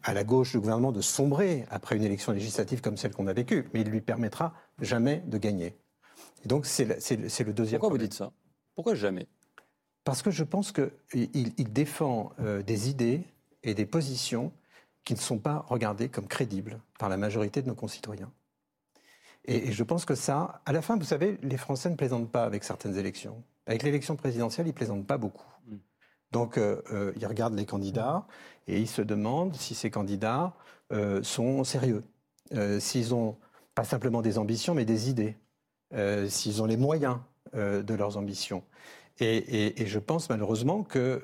à 0.04 0.14
la 0.14 0.24
gauche 0.24 0.52
du 0.52 0.60
gouvernement 0.60 0.92
de 0.92 1.02
sombrer 1.02 1.66
après 1.70 1.96
une 1.96 2.04
élection 2.04 2.32
législative 2.32 2.82
comme 2.82 2.98
celle 2.98 3.14
qu'on 3.14 3.28
a 3.28 3.34
vécue, 3.34 3.70
mais 3.74 3.82
il 3.82 3.90
lui 3.90 4.02
permettra 4.02 4.54
jamais 4.82 5.24
de 5.28 5.38
gagner. 5.38 5.78
Et 6.44 6.48
donc 6.48 6.66
c'est 6.66 6.86
le, 6.86 6.96
le- 6.96 7.54
deuxième. 7.54 7.80
Pourquoi 7.80 7.98
vous 7.98 8.04
dites 8.04 8.14
ça? 8.14 8.32
Pourquoi 8.76 8.96
jamais? 8.96 9.28
Parce 10.04 10.22
que 10.22 10.32
je 10.32 10.44
pense 10.44 10.72
qu'il 10.72 10.92
il, 11.14 11.54
il 11.58 11.72
défend 11.72 12.34
euh, 12.40 12.64
des 12.64 12.90
idées 12.90 13.24
et 13.64 13.74
des 13.74 13.86
positions 13.86 14.52
qui 15.04 15.14
ne 15.14 15.20
sont 15.20 15.38
pas 15.38 15.66
regardées 15.68 16.10
comme 16.10 16.28
crédibles 16.28 16.82
par 16.98 17.10
la 17.10 17.18
majorité 17.18 17.62
de 17.62 17.68
nos 17.68 17.76
concitoyens. 17.76 18.32
Et, 19.46 19.70
et 19.70 19.72
je 19.72 19.84
pense 19.84 20.06
que 20.06 20.16
ça, 20.16 20.62
à 20.66 20.72
la 20.74 20.82
fin, 20.82 20.98
vous 20.98 21.04
savez, 21.06 21.38
les 21.42 21.58
Français 21.58 21.90
ne 21.90 21.96
plaisantent 21.96 22.32
pas 22.32 22.44
avec 22.44 22.64
certaines 22.64 22.98
élections. 22.98 23.44
Avec 23.66 23.84
l'élection 23.84 24.16
présidentielle, 24.16 24.68
ils 24.68 24.74
plaisantent 24.74 25.08
pas 25.08 25.18
beaucoup. 25.18 25.46
Mm. 25.68 25.76
Donc, 26.32 26.58
euh, 26.58 26.82
euh, 26.92 27.14
ils 27.18 27.26
regardent 27.26 27.56
les 27.56 27.66
candidats 27.66 28.28
et 28.68 28.80
ils 28.80 28.88
se 28.88 29.02
demandent 29.02 29.56
si 29.56 29.76
ces 29.76 29.90
candidats 29.90 30.54
euh, 30.92 31.24
sont 31.24 31.64
sérieux, 31.64 32.04
euh, 32.54 32.80
s'ils 32.80 33.14
ont 33.16 33.38
pas 33.76 33.84
simplement 33.84 34.22
des 34.22 34.38
ambitions, 34.38 34.76
mais 34.76 34.86
des 34.86 35.10
idées, 35.10 35.38
s'ils 36.28 36.62
ont 36.62 36.66
les 36.66 36.78
moyens 36.78 37.18
de 37.54 37.94
leurs 37.96 38.18
ambitions. 38.18 38.64
Et, 39.20 39.38
et- 39.38 39.82
et 39.82 39.86
je 39.88 40.00
pense 40.00 40.30
malheureusement 40.30 40.84
que 40.84 41.22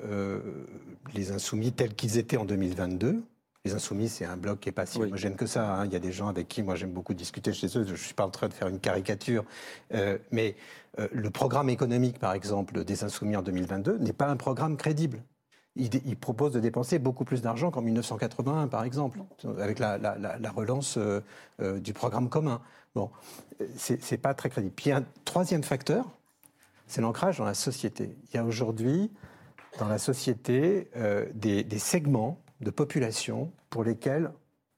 les 1.14 1.32
insoumis 1.32 1.72
tels 1.72 1.94
qu'ils 1.94 2.18
étaient 2.18 2.36
en 2.36 2.44
2022, 2.44 3.22
les 3.66 3.74
insoumis 3.74 4.08
c'est 4.08 4.24
un 4.24 4.36
bloc 4.36 4.60
qui 4.60 4.68
est 4.68 4.72
pas 4.72 4.86
si 4.86 4.98
Oui. 4.98 5.06
homogène 5.08 5.36
que 5.36 5.46
ça. 5.46 5.74
hein. 5.74 5.84
Il 5.86 5.92
y 5.92 5.96
a 5.96 5.98
des 6.00 6.12
gens 6.12 6.28
avec 6.28 6.48
qui 6.48 6.62
moi 6.62 6.74
j'aime 6.74 6.92
beaucoup 6.92 7.14
discuter 7.14 7.52
chez 7.52 7.66
eux. 7.78 7.84
Je 7.86 7.94
suis 7.94 8.14
pas 8.14 8.24
en 8.26 8.30
train 8.30 8.48
de 8.48 8.54
faire 8.54 8.68
une 8.68 8.80
caricature, 8.80 9.44
Euh, 9.94 10.18
mais 10.30 10.56
euh, 10.98 11.08
le 11.12 11.30
programme 11.30 11.68
économique 11.68 12.18
par 12.18 12.32
exemple 12.32 12.84
des 12.84 13.04
insoumis 13.04 13.36
en 13.36 13.42
2022 13.42 13.98
n'est 13.98 14.12
pas 14.12 14.28
un 14.28 14.36
programme 14.36 14.76
crédible. 14.76 15.22
Il, 15.78 15.90
il 16.06 16.16
propose 16.16 16.52
de 16.52 16.60
dépenser 16.60 16.98
beaucoup 16.98 17.24
plus 17.26 17.42
d'argent 17.42 17.70
qu'en 17.70 17.82
1981, 17.82 18.66
par 18.68 18.82
exemple, 18.84 19.18
avec 19.58 19.78
la, 19.78 19.98
la- 19.98 20.16
la- 20.16 20.38
la 20.38 20.50
relance 20.50 20.96
euh, 20.96 21.20
du 21.80 21.92
programme 21.92 22.30
commun. 22.30 22.62
Bon, 22.94 23.10
c'est 23.76 24.02
c'est 24.02 24.16
pas 24.16 24.32
très 24.32 24.48
crédible. 24.48 24.72
Puis 24.74 24.90
un 24.90 25.04
troisième 25.26 25.62
facteur, 25.62 26.06
c'est 26.86 27.02
l'ancrage 27.02 27.36
dans 27.38 27.44
la 27.44 27.52
société. 27.52 28.16
Il 28.32 28.36
y 28.36 28.38
a 28.38 28.44
aujourd'hui 28.44 29.10
dans 29.78 29.88
la 29.88 29.98
société 29.98 30.88
euh, 30.96 31.26
des, 31.34 31.62
des 31.62 31.78
segments 31.78 32.38
de 32.60 32.70
population 32.70 33.52
pour 33.70 33.84
lesquels 33.84 34.30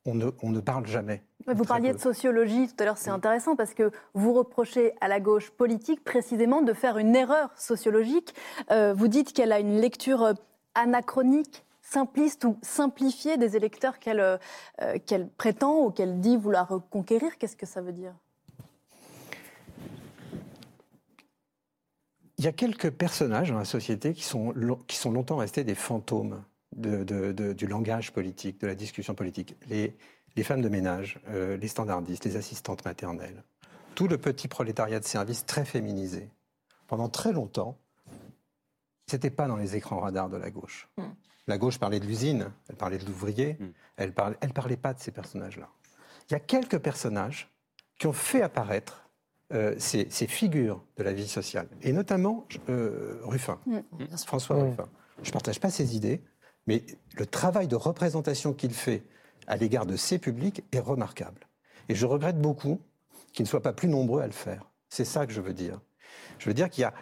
on 0.04 0.14
ne, 0.14 0.30
on 0.42 0.50
ne 0.50 0.60
parle 0.60 0.86
jamais. 0.86 1.22
Vous 1.46 1.64
parliez 1.64 1.90
peu. 1.90 1.96
de 1.96 2.00
sociologie 2.00 2.68
tout 2.68 2.74
à 2.78 2.84
l'heure, 2.84 2.98
c'est 2.98 3.10
intéressant 3.10 3.56
parce 3.56 3.74
que 3.74 3.90
vous 4.14 4.32
reprochez 4.32 4.92
à 5.00 5.08
la 5.08 5.20
gauche 5.20 5.50
politique 5.50 6.04
précisément 6.04 6.62
de 6.62 6.72
faire 6.72 6.98
une 6.98 7.14
erreur 7.14 7.50
sociologique. 7.56 8.34
Euh, 8.70 8.94
vous 8.94 9.08
dites 9.08 9.32
qu'elle 9.32 9.52
a 9.52 9.60
une 9.60 9.80
lecture 9.80 10.22
euh, 10.22 10.32
anachronique, 10.74 11.64
simpliste 11.82 12.44
ou 12.44 12.58
simplifiée 12.62 13.36
des 13.36 13.56
électeurs 13.56 13.98
qu'elle 13.98 14.20
euh, 14.20 14.38
qu'elle 15.06 15.28
prétend 15.28 15.84
ou 15.84 15.90
qu'elle 15.90 16.20
dit 16.20 16.36
vouloir 16.36 16.68
reconquérir. 16.68 17.38
Qu'est-ce 17.38 17.56
que 17.56 17.66
ça 17.66 17.80
veut 17.80 17.92
dire? 17.92 18.14
Il 22.36 22.44
y 22.44 22.48
a 22.48 22.52
quelques 22.52 22.90
personnages 22.90 23.50
dans 23.50 23.58
la 23.58 23.64
société 23.64 24.14
qui 24.14 24.22
sont, 24.22 24.54
qui 24.86 24.96
sont 24.96 25.10
longtemps 25.10 25.38
restés 25.38 25.64
des 25.64 25.74
fantômes 25.74 26.44
de- 26.78 27.04
de- 27.04 27.32
de- 27.32 27.52
du 27.52 27.66
langage 27.66 28.12
politique, 28.12 28.60
de 28.60 28.66
la 28.66 28.74
discussion 28.74 29.14
politique. 29.14 29.56
Les, 29.68 29.96
les 30.36 30.42
femmes 30.44 30.62
de 30.62 30.68
ménage, 30.68 31.20
euh, 31.28 31.56
les 31.56 31.68
standardistes, 31.68 32.24
les 32.24 32.36
assistantes 32.36 32.84
maternelles, 32.84 33.42
tout 33.94 34.08
le 34.08 34.18
petit 34.18 34.48
prolétariat 34.48 35.00
de 35.00 35.04
service 35.04 35.44
très 35.46 35.64
féminisé. 35.64 36.30
Pendant 36.86 37.08
très 37.08 37.32
longtemps, 37.32 37.78
c'était 39.06 39.30
pas 39.30 39.46
dans 39.48 39.56
les 39.56 39.76
écrans 39.76 40.00
radars 40.00 40.28
de 40.28 40.36
la 40.36 40.50
gauche. 40.50 40.88
Mm. 40.96 41.02
La 41.46 41.58
gauche 41.58 41.78
parlait 41.78 41.98
de 42.00 42.04
l'usine, 42.06 42.50
elle 42.68 42.76
parlait 42.76 42.98
de 42.98 43.06
l'ouvrier, 43.06 43.56
Mm. 43.58 43.66
elle 43.96 44.12
parlait, 44.12 44.36
elle 44.40 44.52
parlait 44.52 44.76
pas 44.76 44.94
de 44.94 45.00
ces 45.00 45.10
personnages-là. 45.10 45.68
Il 46.28 46.34
y 46.34 46.36
a 46.36 46.40
quelques 46.40 46.78
personnages 46.78 47.50
qui 47.98 48.06
ont 48.06 48.12
fait 48.12 48.42
apparaître 48.42 49.04
euh, 49.54 49.74
ces, 49.78 50.08
ces 50.10 50.26
figures 50.26 50.84
de 50.98 51.02
la 51.02 51.14
vie 51.14 51.26
sociale, 51.26 51.68
et 51.80 51.92
notamment 51.94 52.46
euh, 52.68 53.18
Ruffin, 53.24 53.58
sûr. 53.64 54.26
François. 54.26 54.62
Ruffin. 54.62 54.88
Je 55.22 55.30
ne 55.30 55.32
partage 55.32 55.58
pas 55.58 55.70
ses 55.70 55.96
idées, 55.96 56.22
mais 56.68 56.84
le 57.16 57.26
travail 57.26 57.66
de 57.66 57.74
représentation 57.74 58.52
qu'il 58.52 58.72
fait 58.72 59.02
à 59.48 59.56
l'égard 59.56 59.86
de 59.86 59.96
ces 59.96 60.18
publics 60.18 60.62
est 60.70 60.78
remarquable. 60.78 61.48
Et 61.88 61.94
je 61.96 62.06
regrette 62.06 62.38
beaucoup 62.40 62.80
qu'ils 63.32 63.44
ne 63.44 63.48
soient 63.48 63.62
pas 63.62 63.72
plus 63.72 63.88
nombreux 63.88 64.20
à 64.22 64.26
le 64.26 64.32
faire. 64.32 64.70
C'est 64.90 65.04
ça 65.06 65.26
que 65.26 65.32
je 65.32 65.40
veux 65.40 65.54
dire. 65.54 65.80
Je 66.38 66.46
veux 66.48 66.54
dire 66.54 66.68
qu'il 66.70 66.82
y 66.82 66.84
a, 66.84 66.92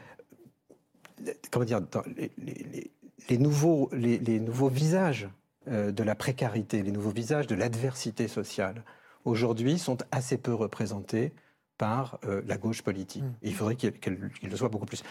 comment 1.50 1.64
dire, 1.64 1.80
dans 1.80 2.02
les, 2.16 2.30
les- 2.38 2.66
les- 2.72 2.90
les 3.28 3.38
nouveaux, 3.38 3.88
les, 3.92 4.18
les 4.18 4.38
nouveaux 4.38 4.68
visages 4.68 5.28
euh, 5.68 5.90
de 5.90 6.02
la 6.04 6.14
précarité, 6.14 6.82
les 6.84 6.92
nouveaux 6.92 7.10
visages 7.10 7.48
de 7.48 7.56
l'adversité 7.56 8.28
sociale, 8.28 8.84
aujourd'hui 9.24 9.78
sont 9.80 9.98
assez 10.12 10.36
peu 10.38 10.54
représentés 10.54 11.32
par 11.76 12.20
euh, 12.24 12.40
la 12.46 12.56
gauche 12.56 12.82
politique. 12.82 13.24
Mm. 13.24 13.34
Et 13.42 13.48
il 13.48 13.54
faudrait 13.54 13.74
qu'il 13.74 13.92
qu'il 13.98 14.48
le 14.48 14.56
soit 14.56 14.68
beaucoup 14.68 14.86
plus. 14.86 15.02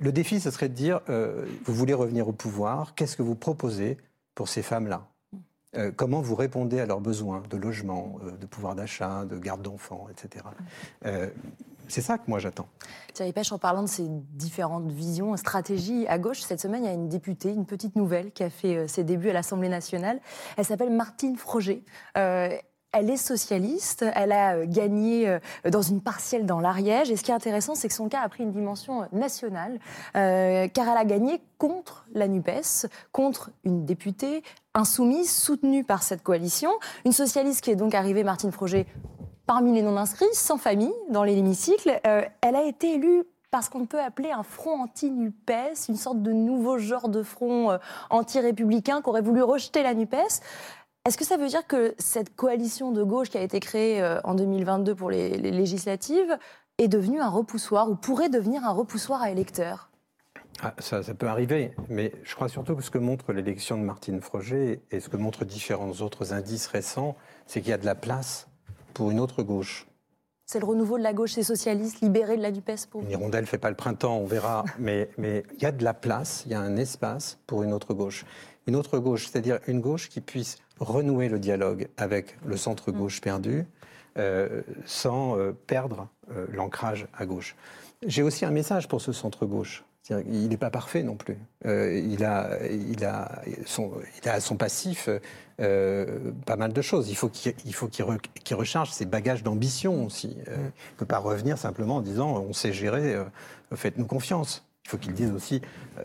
Le 0.00 0.12
défi, 0.12 0.40
ce 0.40 0.50
serait 0.50 0.68
de 0.68 0.74
dire, 0.74 1.00
euh, 1.08 1.44
vous 1.64 1.74
voulez 1.74 1.94
revenir 1.94 2.28
au 2.28 2.32
pouvoir, 2.32 2.94
qu'est-ce 2.94 3.16
que 3.16 3.22
vous 3.22 3.34
proposez 3.34 3.98
pour 4.34 4.48
ces 4.48 4.62
femmes-là? 4.62 5.08
Euh, 5.76 5.90
Comment 5.94 6.20
vous 6.20 6.36
répondez 6.36 6.78
à 6.80 6.86
leurs 6.86 7.00
besoins 7.00 7.42
de 7.50 7.56
logement, 7.56 8.18
euh, 8.24 8.30
de 8.36 8.46
pouvoir 8.46 8.74
d'achat, 8.74 9.24
de 9.24 9.36
garde 9.38 9.62
d'enfants, 9.62 10.06
etc. 10.10 10.44
C'est 11.90 12.02
ça 12.02 12.18
que 12.18 12.24
moi 12.28 12.38
j'attends. 12.38 12.68
Thierry 13.14 13.32
Pêche, 13.32 13.50
en 13.50 13.58
parlant 13.58 13.82
de 13.82 13.88
ces 13.88 14.04
différentes 14.06 14.90
visions, 14.92 15.34
stratégies 15.38 16.06
à 16.06 16.18
gauche, 16.18 16.40
cette 16.42 16.60
semaine, 16.60 16.84
il 16.84 16.86
y 16.86 16.90
a 16.90 16.94
une 16.94 17.08
députée, 17.08 17.50
une 17.50 17.64
petite 17.64 17.96
nouvelle, 17.96 18.30
qui 18.30 18.44
a 18.44 18.50
fait 18.50 18.86
ses 18.88 19.04
débuts 19.04 19.30
à 19.30 19.32
l'Assemblée 19.32 19.70
nationale. 19.70 20.20
Elle 20.58 20.66
s'appelle 20.66 20.90
Martine 20.90 21.36
Froger. 21.36 21.82
Elle 22.98 23.10
est 23.10 23.16
socialiste, 23.16 24.04
elle 24.16 24.32
a 24.32 24.56
euh, 24.56 24.64
gagné 24.66 25.28
euh, 25.28 25.38
dans 25.70 25.82
une 25.82 26.00
partielle 26.00 26.46
dans 26.46 26.58
l'Ariège. 26.58 27.12
Et 27.12 27.16
ce 27.16 27.22
qui 27.22 27.30
est 27.30 27.34
intéressant, 27.34 27.76
c'est 27.76 27.86
que 27.86 27.94
son 27.94 28.08
cas 28.08 28.22
a 28.22 28.28
pris 28.28 28.42
une 28.42 28.50
dimension 28.50 29.02
euh, 29.02 29.06
nationale, 29.12 29.78
car 30.14 30.88
elle 30.88 30.96
a 30.96 31.04
gagné 31.04 31.40
contre 31.58 32.06
la 32.12 32.26
NUPES, 32.26 32.88
contre 33.12 33.50
une 33.62 33.84
députée 33.84 34.42
insoumise 34.74 35.30
soutenue 35.30 35.84
par 35.84 36.02
cette 36.02 36.24
coalition. 36.24 36.70
Une 37.04 37.12
socialiste 37.12 37.60
qui 37.60 37.70
est 37.70 37.76
donc 37.76 37.94
arrivée, 37.94 38.24
Martine 38.24 38.50
Froger, 38.50 38.86
parmi 39.46 39.72
les 39.72 39.82
non-inscrits, 39.82 40.26
sans 40.32 40.58
famille, 40.58 40.92
dans. 41.08 41.24
Euh, 41.24 42.22
elle 42.40 42.56
a 42.56 42.64
été 42.64 42.94
élue 42.94 43.22
parce 43.52 43.68
qu'on 43.68 43.86
peut 43.86 44.00
appeler 44.00 44.30
un 44.30 44.42
front 44.42 44.82
anti-NUPES, 44.82 45.88
une 45.88 45.96
sorte 45.96 46.20
de 46.20 46.32
nouveau 46.32 46.78
genre 46.78 47.08
de 47.08 47.22
front 47.22 47.78
anti-républicain 48.10 49.00
qui 49.00 49.08
aurait 49.08 49.22
voulu 49.22 49.42
rejeter 49.42 49.82
la 49.82 49.94
NUPES. 49.94 50.42
Est-ce 51.06 51.16
que 51.16 51.24
ça 51.24 51.36
veut 51.36 51.48
dire 51.48 51.66
que 51.66 51.94
cette 51.98 52.34
coalition 52.36 52.92
de 52.92 53.02
gauche 53.02 53.30
qui 53.30 53.38
a 53.38 53.42
été 53.42 53.60
créée 53.60 54.02
euh, 54.02 54.20
en 54.24 54.34
2022 54.34 54.94
pour 54.94 55.10
les, 55.10 55.36
les 55.38 55.50
législatives 55.50 56.36
est 56.78 56.88
devenue 56.88 57.20
un 57.20 57.28
repoussoir 57.28 57.90
ou 57.90 57.96
pourrait 57.96 58.28
devenir 58.28 58.64
un 58.64 58.72
repoussoir 58.72 59.22
à 59.22 59.30
électeurs? 59.30 59.90
Ah, 60.60 60.74
ça, 60.78 61.04
ça 61.04 61.14
peut 61.14 61.28
arriver, 61.28 61.72
mais 61.88 62.12
je 62.24 62.34
crois 62.34 62.48
surtout 62.48 62.74
que 62.74 62.82
ce 62.82 62.90
que 62.90 62.98
montre 62.98 63.32
l'élection 63.32 63.78
de 63.78 63.82
Martine 63.82 64.20
Froger 64.20 64.82
et 64.90 64.98
ce 64.98 65.08
que 65.08 65.16
montrent 65.16 65.44
différents 65.44 65.92
autres 66.00 66.32
indices 66.32 66.66
récents, 66.66 67.16
c'est 67.46 67.60
qu'il 67.60 67.70
y 67.70 67.74
a 67.74 67.78
de 67.78 67.86
la 67.86 67.94
place 67.94 68.48
pour 68.92 69.12
une 69.12 69.20
autre 69.20 69.44
gauche. 69.44 69.86
C'est 70.46 70.58
le 70.58 70.64
renouveau 70.64 70.98
de 70.98 71.02
la 71.02 71.12
gauche, 71.12 71.32
c'est 71.34 71.42
socialiste, 71.44 72.00
libéré 72.00 72.36
de 72.36 72.42
la 72.42 72.50
NUPES 72.50 72.86
pour 72.90 73.02
Une 73.02 73.10
hirondelle 73.10 73.46
fait 73.46 73.58
pas 73.58 73.70
le 73.70 73.76
printemps, 73.76 74.16
on 74.16 74.26
verra, 74.26 74.64
mais 74.78 75.10
mais 75.16 75.44
il 75.54 75.62
y 75.62 75.66
a 75.66 75.72
de 75.72 75.84
la 75.84 75.94
place, 75.94 76.42
il 76.46 76.52
y 76.52 76.54
a 76.54 76.60
un 76.60 76.76
espace 76.76 77.38
pour 77.46 77.62
une 77.62 77.72
autre 77.72 77.94
gauche. 77.94 78.24
Une 78.66 78.74
autre 78.74 78.98
gauche, 78.98 79.28
c'est-à-dire 79.28 79.60
une 79.68 79.80
gauche 79.80 80.08
qui 80.08 80.20
puisse 80.20 80.58
renouer 80.80 81.28
le 81.28 81.38
dialogue 81.38 81.88
avec 81.96 82.36
le 82.46 82.56
centre-gauche 82.56 83.20
perdu 83.20 83.64
euh, 84.18 84.62
sans 84.84 85.38
euh, 85.38 85.52
perdre 85.66 86.08
euh, 86.30 86.46
l'ancrage 86.52 87.06
à 87.16 87.26
gauche. 87.26 87.56
J'ai 88.06 88.22
aussi 88.22 88.44
un 88.44 88.50
message 88.50 88.88
pour 88.88 89.00
ce 89.00 89.12
centre-gauche. 89.12 89.84
Il 90.10 90.48
n'est 90.48 90.56
pas 90.56 90.70
parfait 90.70 91.02
non 91.02 91.16
plus. 91.16 91.36
Il, 91.66 92.24
a, 92.24 92.50
il, 92.70 93.04
a 93.04 93.42
son, 93.66 93.90
il 94.22 94.28
a 94.28 94.34
à 94.34 94.40
son 94.40 94.56
passif 94.56 95.10
pas 95.58 96.56
mal 96.56 96.72
de 96.72 96.80
choses. 96.80 97.10
Il 97.10 97.14
faut 97.14 97.28
qu'il 97.28 97.52
qu'il 97.52 98.04
re- 98.06 98.54
recharge 98.54 98.90
ses 98.90 99.04
bagages 99.04 99.42
d'ambition 99.42 100.06
aussi. 100.06 100.38
Euh, 100.48 100.56
Il 100.56 100.94
ne 100.94 100.96
peut 100.96 101.04
pas 101.04 101.18
revenir 101.18 101.58
simplement 101.58 101.96
en 101.96 102.00
disant 102.00 102.38
on 102.38 102.54
sait 102.54 102.72
gérer, 102.72 103.16
faites-nous 103.74 104.06
confiance. 104.06 104.64
Il 104.86 104.88
faut 104.88 104.96
qu'il 104.96 105.12
dise 105.12 105.30
aussi 105.32 105.60
euh, 105.98 106.02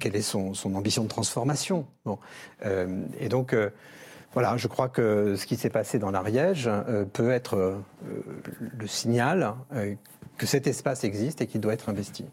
quelle 0.00 0.16
est 0.16 0.22
son, 0.22 0.54
son 0.54 0.74
ambition 0.74 1.02
de 1.02 1.08
transformation. 1.08 1.86
Bon. 2.06 2.18
Euh, 2.64 3.04
et 3.20 3.28
donc, 3.28 3.52
euh, 3.52 3.68
voilà, 4.34 4.56
je 4.56 4.66
crois 4.66 4.88
que 4.88 5.36
ce 5.36 5.46
qui 5.46 5.56
s'est 5.56 5.70
passé 5.70 6.00
dans 6.00 6.10
l'Ariège 6.10 6.66
euh, 6.66 7.04
peut 7.04 7.30
être 7.30 7.56
euh, 7.56 7.78
le 8.76 8.86
signal 8.88 9.54
euh, 9.72 9.94
que 10.36 10.44
cet 10.44 10.66
espace 10.66 11.04
existe 11.04 11.40
et 11.40 11.46
qu'il 11.46 11.60
doit 11.60 11.72
être 11.72 11.88
investi. 11.88 12.26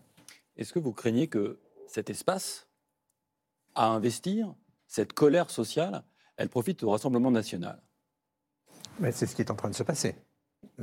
Est-ce 0.58 0.74
que 0.74 0.80
vous 0.80 0.94
craignez 0.94 1.28
que 1.28 1.60
cet 1.88 2.10
espace 2.10 2.68
à 3.76 3.86
investir, 3.86 4.54
cette 4.88 5.14
colère 5.14 5.52
sociale, 5.52 6.04
elle 6.38 6.50
profite 6.50 6.82
au 6.82 6.90
Rassemblement 6.90 7.30
national? 7.30 7.80
Mais 9.00 9.12
c'est 9.12 9.28
ce 9.28 9.36
qui 9.36 9.44
est 9.44 9.52
en 9.52 9.56
train 9.56 9.70
de 9.70 9.76
se 9.76 9.84
passer. 9.84 10.16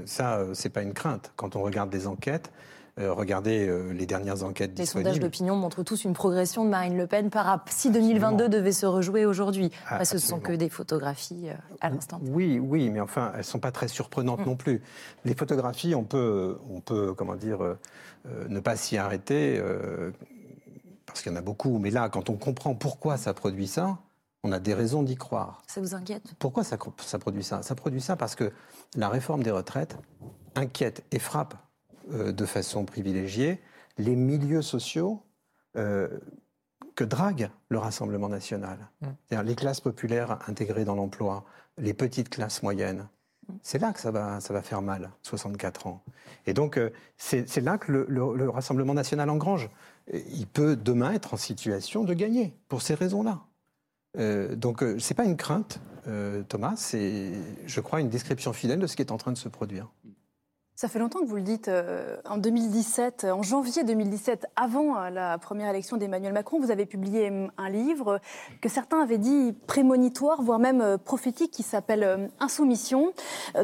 Ça, 0.04 0.46
c'est 0.54 0.70
pas 0.70 0.82
une 0.82 0.94
crainte. 0.94 1.32
Quand 1.34 1.56
on 1.56 1.62
regarde 1.62 1.90
des 1.90 2.06
enquêtes, 2.06 2.52
euh, 2.98 3.12
regardez 3.12 3.66
euh, 3.68 3.92
les 3.92 4.06
dernières 4.06 4.42
enquêtes 4.44 4.78
Les 4.78 4.86
sondages 4.86 5.12
disponibles. 5.14 5.24
d'opinion 5.24 5.56
montrent 5.56 5.82
tous 5.82 6.04
une 6.04 6.12
progression 6.14 6.64
de 6.64 6.70
Marine 6.70 6.96
Le 6.96 7.06
Pen 7.06 7.30
par 7.30 7.46
rap- 7.46 7.68
si 7.70 7.90
2022 7.90 8.48
devait 8.48 8.72
se 8.72 8.86
rejouer 8.86 9.24
aujourd'hui. 9.26 9.70
Ah, 9.88 10.04
ce 10.04 10.14
ne 10.16 10.20
sont 10.20 10.40
que 10.40 10.52
des 10.52 10.68
photographies 10.68 11.48
euh, 11.48 11.54
à 11.80 11.90
l'instant. 11.90 12.20
Oui, 12.24 12.58
oui, 12.58 12.90
mais 12.90 13.00
enfin, 13.00 13.32
elles 13.36 13.44
sont 13.44 13.60
pas 13.60 13.72
très 13.72 13.88
surprenantes 13.88 14.40
Mm. 14.40 14.44
non 14.46 14.56
plus. 14.56 14.82
Les 15.24 15.34
photographies, 15.34 15.94
on 15.94 16.04
peut, 16.04 16.58
on 16.70 16.80
peut, 16.80 17.14
comment 17.14 17.36
dire, 17.36 17.58
ne 18.48 18.60
pas 18.60 18.76
s'y 18.76 18.96
arrêter 18.98 19.62
parce 21.06 21.22
qu'il 21.22 21.32
y 21.32 21.34
en 21.34 21.38
a 21.38 21.42
beaucoup. 21.42 21.78
Mais 21.78 21.90
là, 21.90 22.08
quand 22.08 22.30
on 22.30 22.36
comprend 22.36 22.74
pourquoi 22.74 23.16
ça 23.16 23.32
produit 23.34 23.66
ça, 23.66 23.98
on 24.44 24.52
a 24.52 24.60
des 24.60 24.74
raisons 24.74 25.02
d'y 25.02 25.16
croire. 25.16 25.62
Ça 25.66 25.80
vous 25.80 25.94
inquiète? 25.94 26.22
Pourquoi 26.38 26.62
ça, 26.64 26.76
ça 26.98 27.18
produit 27.18 27.42
ça? 27.42 27.62
Ça 27.62 27.74
produit 27.74 28.00
ça 28.00 28.16
parce 28.16 28.34
que 28.34 28.52
la 28.96 29.08
réforme 29.08 29.42
des 29.42 29.50
retraites 29.50 29.96
inquiète 30.54 31.04
et 31.10 31.18
frappe 31.18 31.54
euh, 32.12 32.32
de 32.32 32.46
façon 32.46 32.84
privilégiée 32.84 33.60
les 33.98 34.16
milieux 34.16 34.62
sociaux 34.62 35.22
euh, 35.76 36.08
que 36.94 37.04
drague 37.04 37.50
le 37.68 37.78
Rassemblement 37.78 38.28
national. 38.28 38.88
Mm. 39.00 39.06
C'est-à-dire 39.26 39.48
les 39.48 39.54
classes 39.54 39.80
populaires 39.80 40.38
intégrées 40.48 40.84
dans 40.84 40.94
l'emploi, 40.94 41.44
les 41.76 41.94
petites 41.94 42.28
classes 42.28 42.62
moyennes. 42.62 43.08
C'est 43.62 43.78
là 43.78 43.92
que 43.92 44.00
ça 44.00 44.10
va, 44.10 44.40
ça 44.40 44.52
va 44.52 44.62
faire 44.62 44.82
mal, 44.82 45.10
64 45.22 45.86
ans. 45.86 46.02
Et 46.46 46.52
donc, 46.52 46.76
euh, 46.76 46.90
c'est 47.16 47.60
là 47.62 47.78
que 47.78 47.90
le, 47.90 48.04
le- 48.08 48.36
le 48.36 48.50
Rassemblement 48.50 48.94
national 48.94 49.30
engrange. 49.30 49.70
il 50.12 50.46
peut 50.46 50.76
demain 50.76 51.12
être 51.12 51.34
en 51.34 51.38
situation 51.38 52.04
de 52.04 52.12
gagner 52.14 52.56
pour 52.68 52.82
ces 52.82 52.94
raisons-là. 52.94 53.40
Euh, 54.18 54.54
donc, 54.54 54.80
ce 54.80 54.94
n'est 54.94 55.16
pas 55.16 55.24
une 55.24 55.36
crainte, 55.36 55.80
Thomas, 56.48 56.72
c'est, 56.76 57.32
je 57.66 57.80
crois, 57.82 58.00
une 58.00 58.08
description 58.08 58.54
fidèle 58.54 58.78
de 58.80 58.86
ce 58.86 58.96
qui 58.96 59.02
est 59.02 59.12
en 59.12 59.18
train 59.18 59.32
de 59.32 59.36
se 59.36 59.48
produire. 59.50 59.90
Ça 60.80 60.86
fait 60.86 61.00
longtemps 61.00 61.18
que 61.18 61.26
vous 61.26 61.34
le 61.34 61.42
dites. 61.42 61.66
Euh, 61.66 62.18
en 62.24 62.36
2017, 62.36 63.24
en 63.24 63.42
janvier 63.42 63.82
2017, 63.82 64.46
avant 64.54 64.96
euh, 64.96 65.10
la 65.10 65.36
première 65.36 65.70
élection 65.70 65.96
d'Emmanuel 65.96 66.32
Macron, 66.32 66.60
vous 66.60 66.70
avez 66.70 66.86
publié 66.86 67.32
mm, 67.32 67.50
un 67.58 67.68
livre 67.68 68.20
que 68.60 68.68
certains 68.68 69.00
avaient 69.00 69.18
dit 69.18 69.56
prémonitoire, 69.66 70.40
voire 70.40 70.60
même 70.60 70.80
euh, 70.80 70.96
prophétique, 70.96 71.50
qui 71.50 71.64
s'appelle 71.64 72.30
Insoumission, 72.38 73.12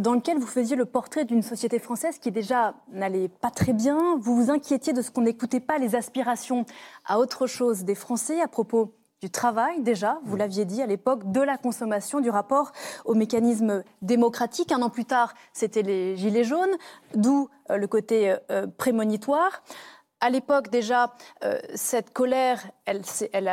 dans 0.01 0.15
lequel 0.15 0.39
vous 0.39 0.49
faisiez 0.49 0.75
le 0.75 0.87
portrait 0.87 1.25
d'une 1.25 1.43
société 1.43 1.79
française 1.79 2.19
qui 2.19 2.33
déjà 2.33 2.75
n'allait 2.91 3.29
pas 3.29 3.53
très 3.53 3.75
bien. 3.75 4.17
Vous 4.19 4.35
vous 4.35 4.51
inquiétiez 4.51 4.93
de 4.93 5.01
ce 5.01 5.13
qu'on 5.13 5.23
n'écoutait 5.23 5.61
pas 5.61 5.79
les 5.79 5.95
aspirations 5.95 6.67
à 7.07 7.21
autre 7.21 7.47
chose 7.47 7.85
des 7.85 7.95
Français 7.95 8.41
à 8.41 8.49
propos 8.49 8.93
du 9.21 9.31
travail 9.31 9.81
déjà, 9.81 10.19
vous 10.25 10.37
l'aviez 10.37 10.65
dit 10.65 10.83
à 10.83 10.87
l'époque, 10.87 11.33
de 11.33 11.41
la 11.41 11.57
consommation, 11.57 12.21
du 12.21 12.31
rapport 12.31 12.73
au 13.05 13.15
mécanisme 13.15 13.83
démocratique. 14.03 14.73
Un 14.73 14.83
an 14.83 14.91
plus 14.91 15.07
tard, 15.07 15.35
c'était 15.53 15.83
les 15.83 16.17
Gilets 16.17 16.45
jaunes, 16.45 16.77
d'où 17.15 17.49
euh, 17.71 17.77
le 17.77 17.87
côté 17.87 18.37
euh, 18.51 18.67
prémonitoire. 18.67 19.63
À 20.21 20.31
l'époque, 20.31 20.71
déjà, 20.71 21.15
euh, 21.45 21.59
cette 21.75 22.13
colère, 22.13 22.63
elle, 22.87 23.03
elle, 23.33 23.49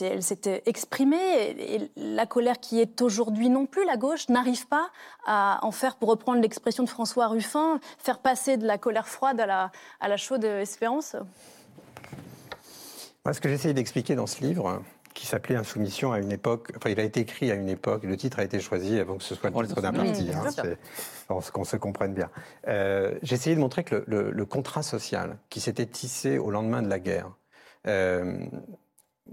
elle, 0.00 0.22
s'était 0.22 0.62
exprimée. 0.66 1.16
Et 1.16 1.90
la 1.96 2.26
colère 2.26 2.58
qui 2.58 2.80
est 2.80 3.02
aujourd'hui 3.02 3.50
non 3.50 3.66
plus, 3.66 3.84
la 3.84 3.96
gauche 3.96 4.28
n'arrive 4.28 4.66
pas 4.66 4.88
à 5.26 5.60
en 5.62 5.70
faire, 5.70 5.96
pour 5.96 6.08
reprendre 6.08 6.40
l'expression 6.40 6.82
de 6.82 6.88
François 6.88 7.28
Ruffin, 7.28 7.78
faire 7.98 8.18
passer 8.18 8.56
de 8.56 8.66
la 8.66 8.78
colère 8.78 9.06
froide 9.06 9.38
à 9.40 9.46
la, 9.46 9.70
à 10.00 10.08
la 10.08 10.16
chaude 10.16 10.44
espérance 10.44 11.16
ce 13.32 13.40
que 13.40 13.48
j'essaye 13.48 13.74
d'expliquer 13.74 14.14
dans 14.14 14.26
ce 14.26 14.42
livre, 14.42 14.82
qui 15.16 15.26
s'appelait 15.26 15.56
Insoumission 15.56 16.12
à 16.12 16.18
une 16.18 16.30
époque, 16.30 16.70
enfin 16.76 16.90
il 16.90 17.00
a 17.00 17.02
été 17.02 17.20
écrit 17.20 17.50
à 17.50 17.54
une 17.54 17.70
époque, 17.70 18.04
le 18.04 18.16
titre 18.18 18.38
a 18.38 18.44
été 18.44 18.60
choisi 18.60 19.00
avant 19.00 19.16
que 19.16 19.24
ce 19.24 19.34
soit 19.34 19.48
le 19.48 19.66
titre 19.66 19.80
d'un 19.80 19.92
parti, 19.92 20.30
hein, 20.30 20.44
qu'on 21.52 21.64
se 21.64 21.76
comprenne 21.76 22.12
bien. 22.12 22.30
Euh, 22.68 23.18
J'ai 23.22 23.34
essayé 23.34 23.56
de 23.56 23.60
montrer 23.60 23.82
que 23.82 24.04
le, 24.06 24.44
contrat 24.44 24.82
social 24.82 25.38
qui 25.48 25.60
s'était 25.60 25.86
tissé 25.86 26.36
au 26.38 26.50
lendemain 26.50 26.82
de 26.82 26.88
la 26.88 26.98
guerre 26.98 27.30
euh, 27.86 28.38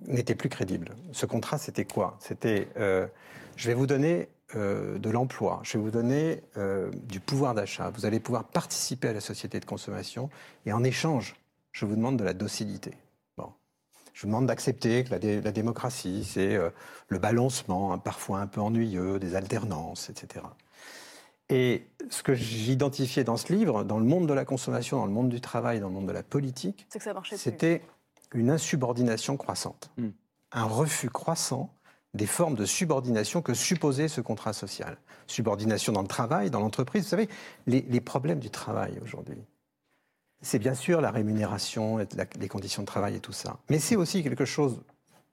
n'était 0.07 0.35
plus 0.35 0.49
crédible. 0.49 0.95
Ce 1.11 1.25
contrat, 1.25 1.57
c'était 1.57 1.85
quoi? 1.85 2.17
C'était, 2.19 2.69
euh, 2.77 3.05
je 3.57 3.67
vais 3.67 3.73
vous 3.73 3.85
donner 3.85 4.29
euh, 4.55 4.97
de 4.97 5.09
l'emploi, 5.09 5.59
je 5.63 5.77
vais 5.77 5.83
vous 5.83 5.91
donner 5.91 6.41
du 7.07 7.19
pouvoir 7.19 7.53
d'achat, 7.53 7.89
vous 7.89 8.05
allez 8.05 8.21
pouvoir 8.21 8.45
participer 8.45 9.09
à 9.09 9.13
la 9.13 9.21
société 9.21 9.59
de 9.59 9.65
consommation, 9.65 10.29
et 10.65 10.71
en 10.71 10.83
échange, 10.83 11.35
je 11.73 11.85
vous 11.85 11.95
demande 11.97 12.17
de 12.17 12.23
la 12.23 12.33
docilité. 12.33 12.93
Je 14.13 14.21
vous 14.21 14.27
demande 14.27 14.45
d'accepter 14.45 15.03
que 15.03 15.11
la, 15.11 15.51
démocratie, 15.51 16.23
c'est 16.23 16.55
euh, 16.55 16.69
le 17.07 17.17
balancement, 17.17 17.93
hein, 17.93 17.97
parfois 17.97 18.39
un 18.39 18.47
peu 18.47 18.61
ennuyeux, 18.61 19.19
des 19.19 19.35
alternances, 19.35 20.09
etc. 20.09 20.45
Et 21.49 21.87
ce 22.09 22.23
que 22.23 22.33
j'identifiais 22.33 23.23
dans 23.23 23.37
ce 23.37 23.51
livre, 23.51 23.83
dans 23.83 23.99
le 23.99 24.05
monde 24.05 24.27
de 24.27 24.33
la 24.33 24.45
consommation, 24.45 24.97
dans 24.97 25.05
le 25.05 25.11
monde 25.11 25.29
du 25.29 25.41
travail, 25.41 25.79
dans 25.79 25.87
le 25.87 25.93
monde 25.93 26.07
de 26.07 26.13
la 26.13 26.23
politique, 26.23 26.87
c'était 27.35 27.81
une 28.33 28.49
insubordination 28.49 29.35
croissante, 29.35 29.91
hmm. 29.97 30.09
un 30.51 30.65
refus 30.65 31.09
croissant 31.09 31.73
des 32.13 32.27
formes 32.27 32.55
de 32.55 32.65
subordination 32.65 33.41
que 33.41 33.55
supposait 33.55 34.07
ce 34.07 34.21
contrat 34.21 34.53
social. 34.53 34.97
Subordination 35.25 35.93
dans 35.93 36.03
le 36.03 36.07
travail, 36.07 36.51
dans 36.51 36.59
l'entreprise. 36.59 37.03
Vous 37.03 37.09
savez, 37.09 37.27
les 37.65 38.01
problèmes 38.01 38.39
du 38.39 38.51
travail 38.51 38.99
aujourd'hui, 39.03 39.43
c'est 40.43 40.59
bien 40.59 40.75
sûr 40.75 41.01
la 41.01 41.09
rémunération, 41.09 41.97
les 42.39 42.47
conditions 42.47 42.83
de 42.83 42.87
travail 42.87 43.15
et 43.15 43.19
tout 43.19 43.31
ça. 43.31 43.57
Mais 43.69 43.79
c'est 43.79 43.95
aussi 43.95 44.21
quelque 44.23 44.45
chose 44.45 44.81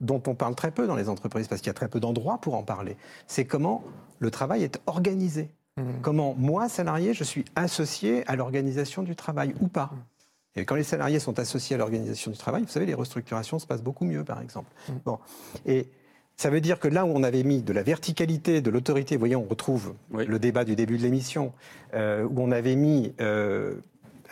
dont 0.00 0.22
on 0.26 0.34
parle 0.34 0.54
très 0.54 0.70
peu 0.70 0.86
dans 0.86 0.96
les 0.96 1.08
entreprises, 1.08 1.48
parce 1.48 1.60
qu'il 1.60 1.68
y 1.68 1.70
a 1.70 1.74
très 1.74 1.88
peu 1.88 2.00
d'endroits 2.00 2.38
pour 2.38 2.54
en 2.54 2.62
parler. 2.62 2.96
C'est 3.26 3.44
comment 3.44 3.84
le 4.18 4.30
travail 4.30 4.62
est 4.64 4.80
organisé. 4.86 5.50
Mmh. 5.76 6.00
Comment 6.00 6.34
moi, 6.38 6.68
salarié, 6.68 7.12
je 7.12 7.24
suis 7.24 7.44
associé 7.54 8.26
à 8.26 8.36
l'organisation 8.36 9.02
du 9.02 9.14
travail 9.14 9.54
ou 9.60 9.68
pas. 9.68 9.90
Mmh. 9.92 10.60
Et 10.60 10.64
quand 10.64 10.74
les 10.74 10.84
salariés 10.84 11.20
sont 11.20 11.38
associés 11.38 11.76
à 11.76 11.78
l'organisation 11.78 12.30
du 12.30 12.38
travail, 12.38 12.62
vous 12.62 12.68
savez, 12.68 12.86
les 12.86 12.94
restructurations 12.94 13.58
se 13.58 13.66
passent 13.66 13.82
beaucoup 13.82 14.04
mieux, 14.04 14.24
par 14.24 14.40
exemple. 14.40 14.70
Mmh. 14.88 14.92
Bon. 15.04 15.18
Et 15.66 15.88
ça 16.36 16.48
veut 16.48 16.62
dire 16.62 16.80
que 16.80 16.88
là 16.88 17.04
où 17.04 17.10
on 17.10 17.22
avait 17.22 17.42
mis 17.42 17.60
de 17.60 17.72
la 17.72 17.82
verticalité, 17.82 18.62
de 18.62 18.70
l'autorité, 18.70 19.16
vous 19.16 19.20
voyez, 19.20 19.36
on 19.36 19.44
retrouve 19.44 19.94
le 20.12 20.38
débat 20.38 20.64
du 20.64 20.76
début 20.76 20.96
de 20.96 21.02
l'émission, 21.02 21.52
euh, 21.92 22.24
où 22.24 22.40
on 22.40 22.50
avait 22.50 22.76
mis 22.76 23.12
euh, 23.20 23.74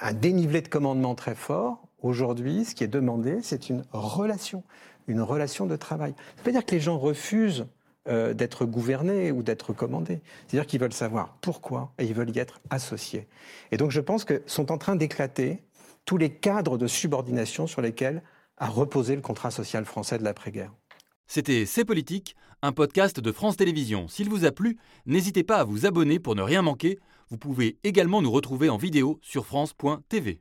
un 0.00 0.12
dénivelé 0.12 0.62
de 0.62 0.68
commandement 0.68 1.14
très 1.14 1.34
fort. 1.34 1.88
Aujourd'hui, 2.02 2.64
ce 2.64 2.74
qui 2.74 2.84
est 2.84 2.88
demandé, 2.88 3.38
c'est 3.42 3.68
une 3.68 3.84
relation, 3.92 4.62
une 5.06 5.20
relation 5.20 5.66
de 5.66 5.76
travail. 5.76 6.14
Ça 6.37 6.42
veut 6.44 6.52
dire 6.52 6.64
que 6.64 6.74
les 6.74 6.80
gens 6.80 6.98
refusent 6.98 7.66
euh, 8.08 8.32
d'être 8.34 8.64
gouvernés 8.64 9.32
ou 9.32 9.42
d'être 9.42 9.72
commandés. 9.72 10.20
C'est-à-dire 10.46 10.66
qu'ils 10.66 10.80
veulent 10.80 10.92
savoir 10.92 11.37
pourquoi 11.40 11.92
et 11.98 12.04
ils 12.04 12.14
veulent 12.14 12.34
y 12.34 12.38
être 12.38 12.61
associés. 12.70 13.26
Et 13.72 13.76
donc 13.76 13.90
je 13.90 14.00
pense 14.00 14.24
que 14.24 14.42
sont 14.46 14.72
en 14.72 14.78
train 14.78 14.96
d'éclater 14.96 15.62
tous 16.04 16.16
les 16.16 16.30
cadres 16.30 16.78
de 16.78 16.87
subordination 16.87 17.66
sur 17.66 17.82
lesquels 17.82 18.22
a 18.56 18.68
reposé 18.68 19.14
le 19.14 19.20
contrat 19.20 19.50
social 19.50 19.84
français 19.84 20.18
de 20.18 20.24
l'après-guerre. 20.24 20.72
C'était 21.26 21.66
C'est 21.66 21.84
politique, 21.84 22.34
un 22.62 22.72
podcast 22.72 23.20
de 23.20 23.32
France 23.32 23.58
Télévisions. 23.58 24.08
S'il 24.08 24.30
vous 24.30 24.46
a 24.46 24.52
plu, 24.52 24.78
n'hésitez 25.04 25.44
pas 25.44 25.58
à 25.58 25.64
vous 25.64 25.84
abonner 25.84 26.18
pour 26.18 26.34
ne 26.34 26.42
rien 26.42 26.62
manquer. 26.62 26.98
Vous 27.30 27.38
pouvez 27.38 27.78
également 27.84 28.22
nous 28.22 28.30
retrouver 28.30 28.68
en 28.68 28.76
vidéo 28.76 29.18
sur 29.22 29.44
France.tv. 29.46 30.40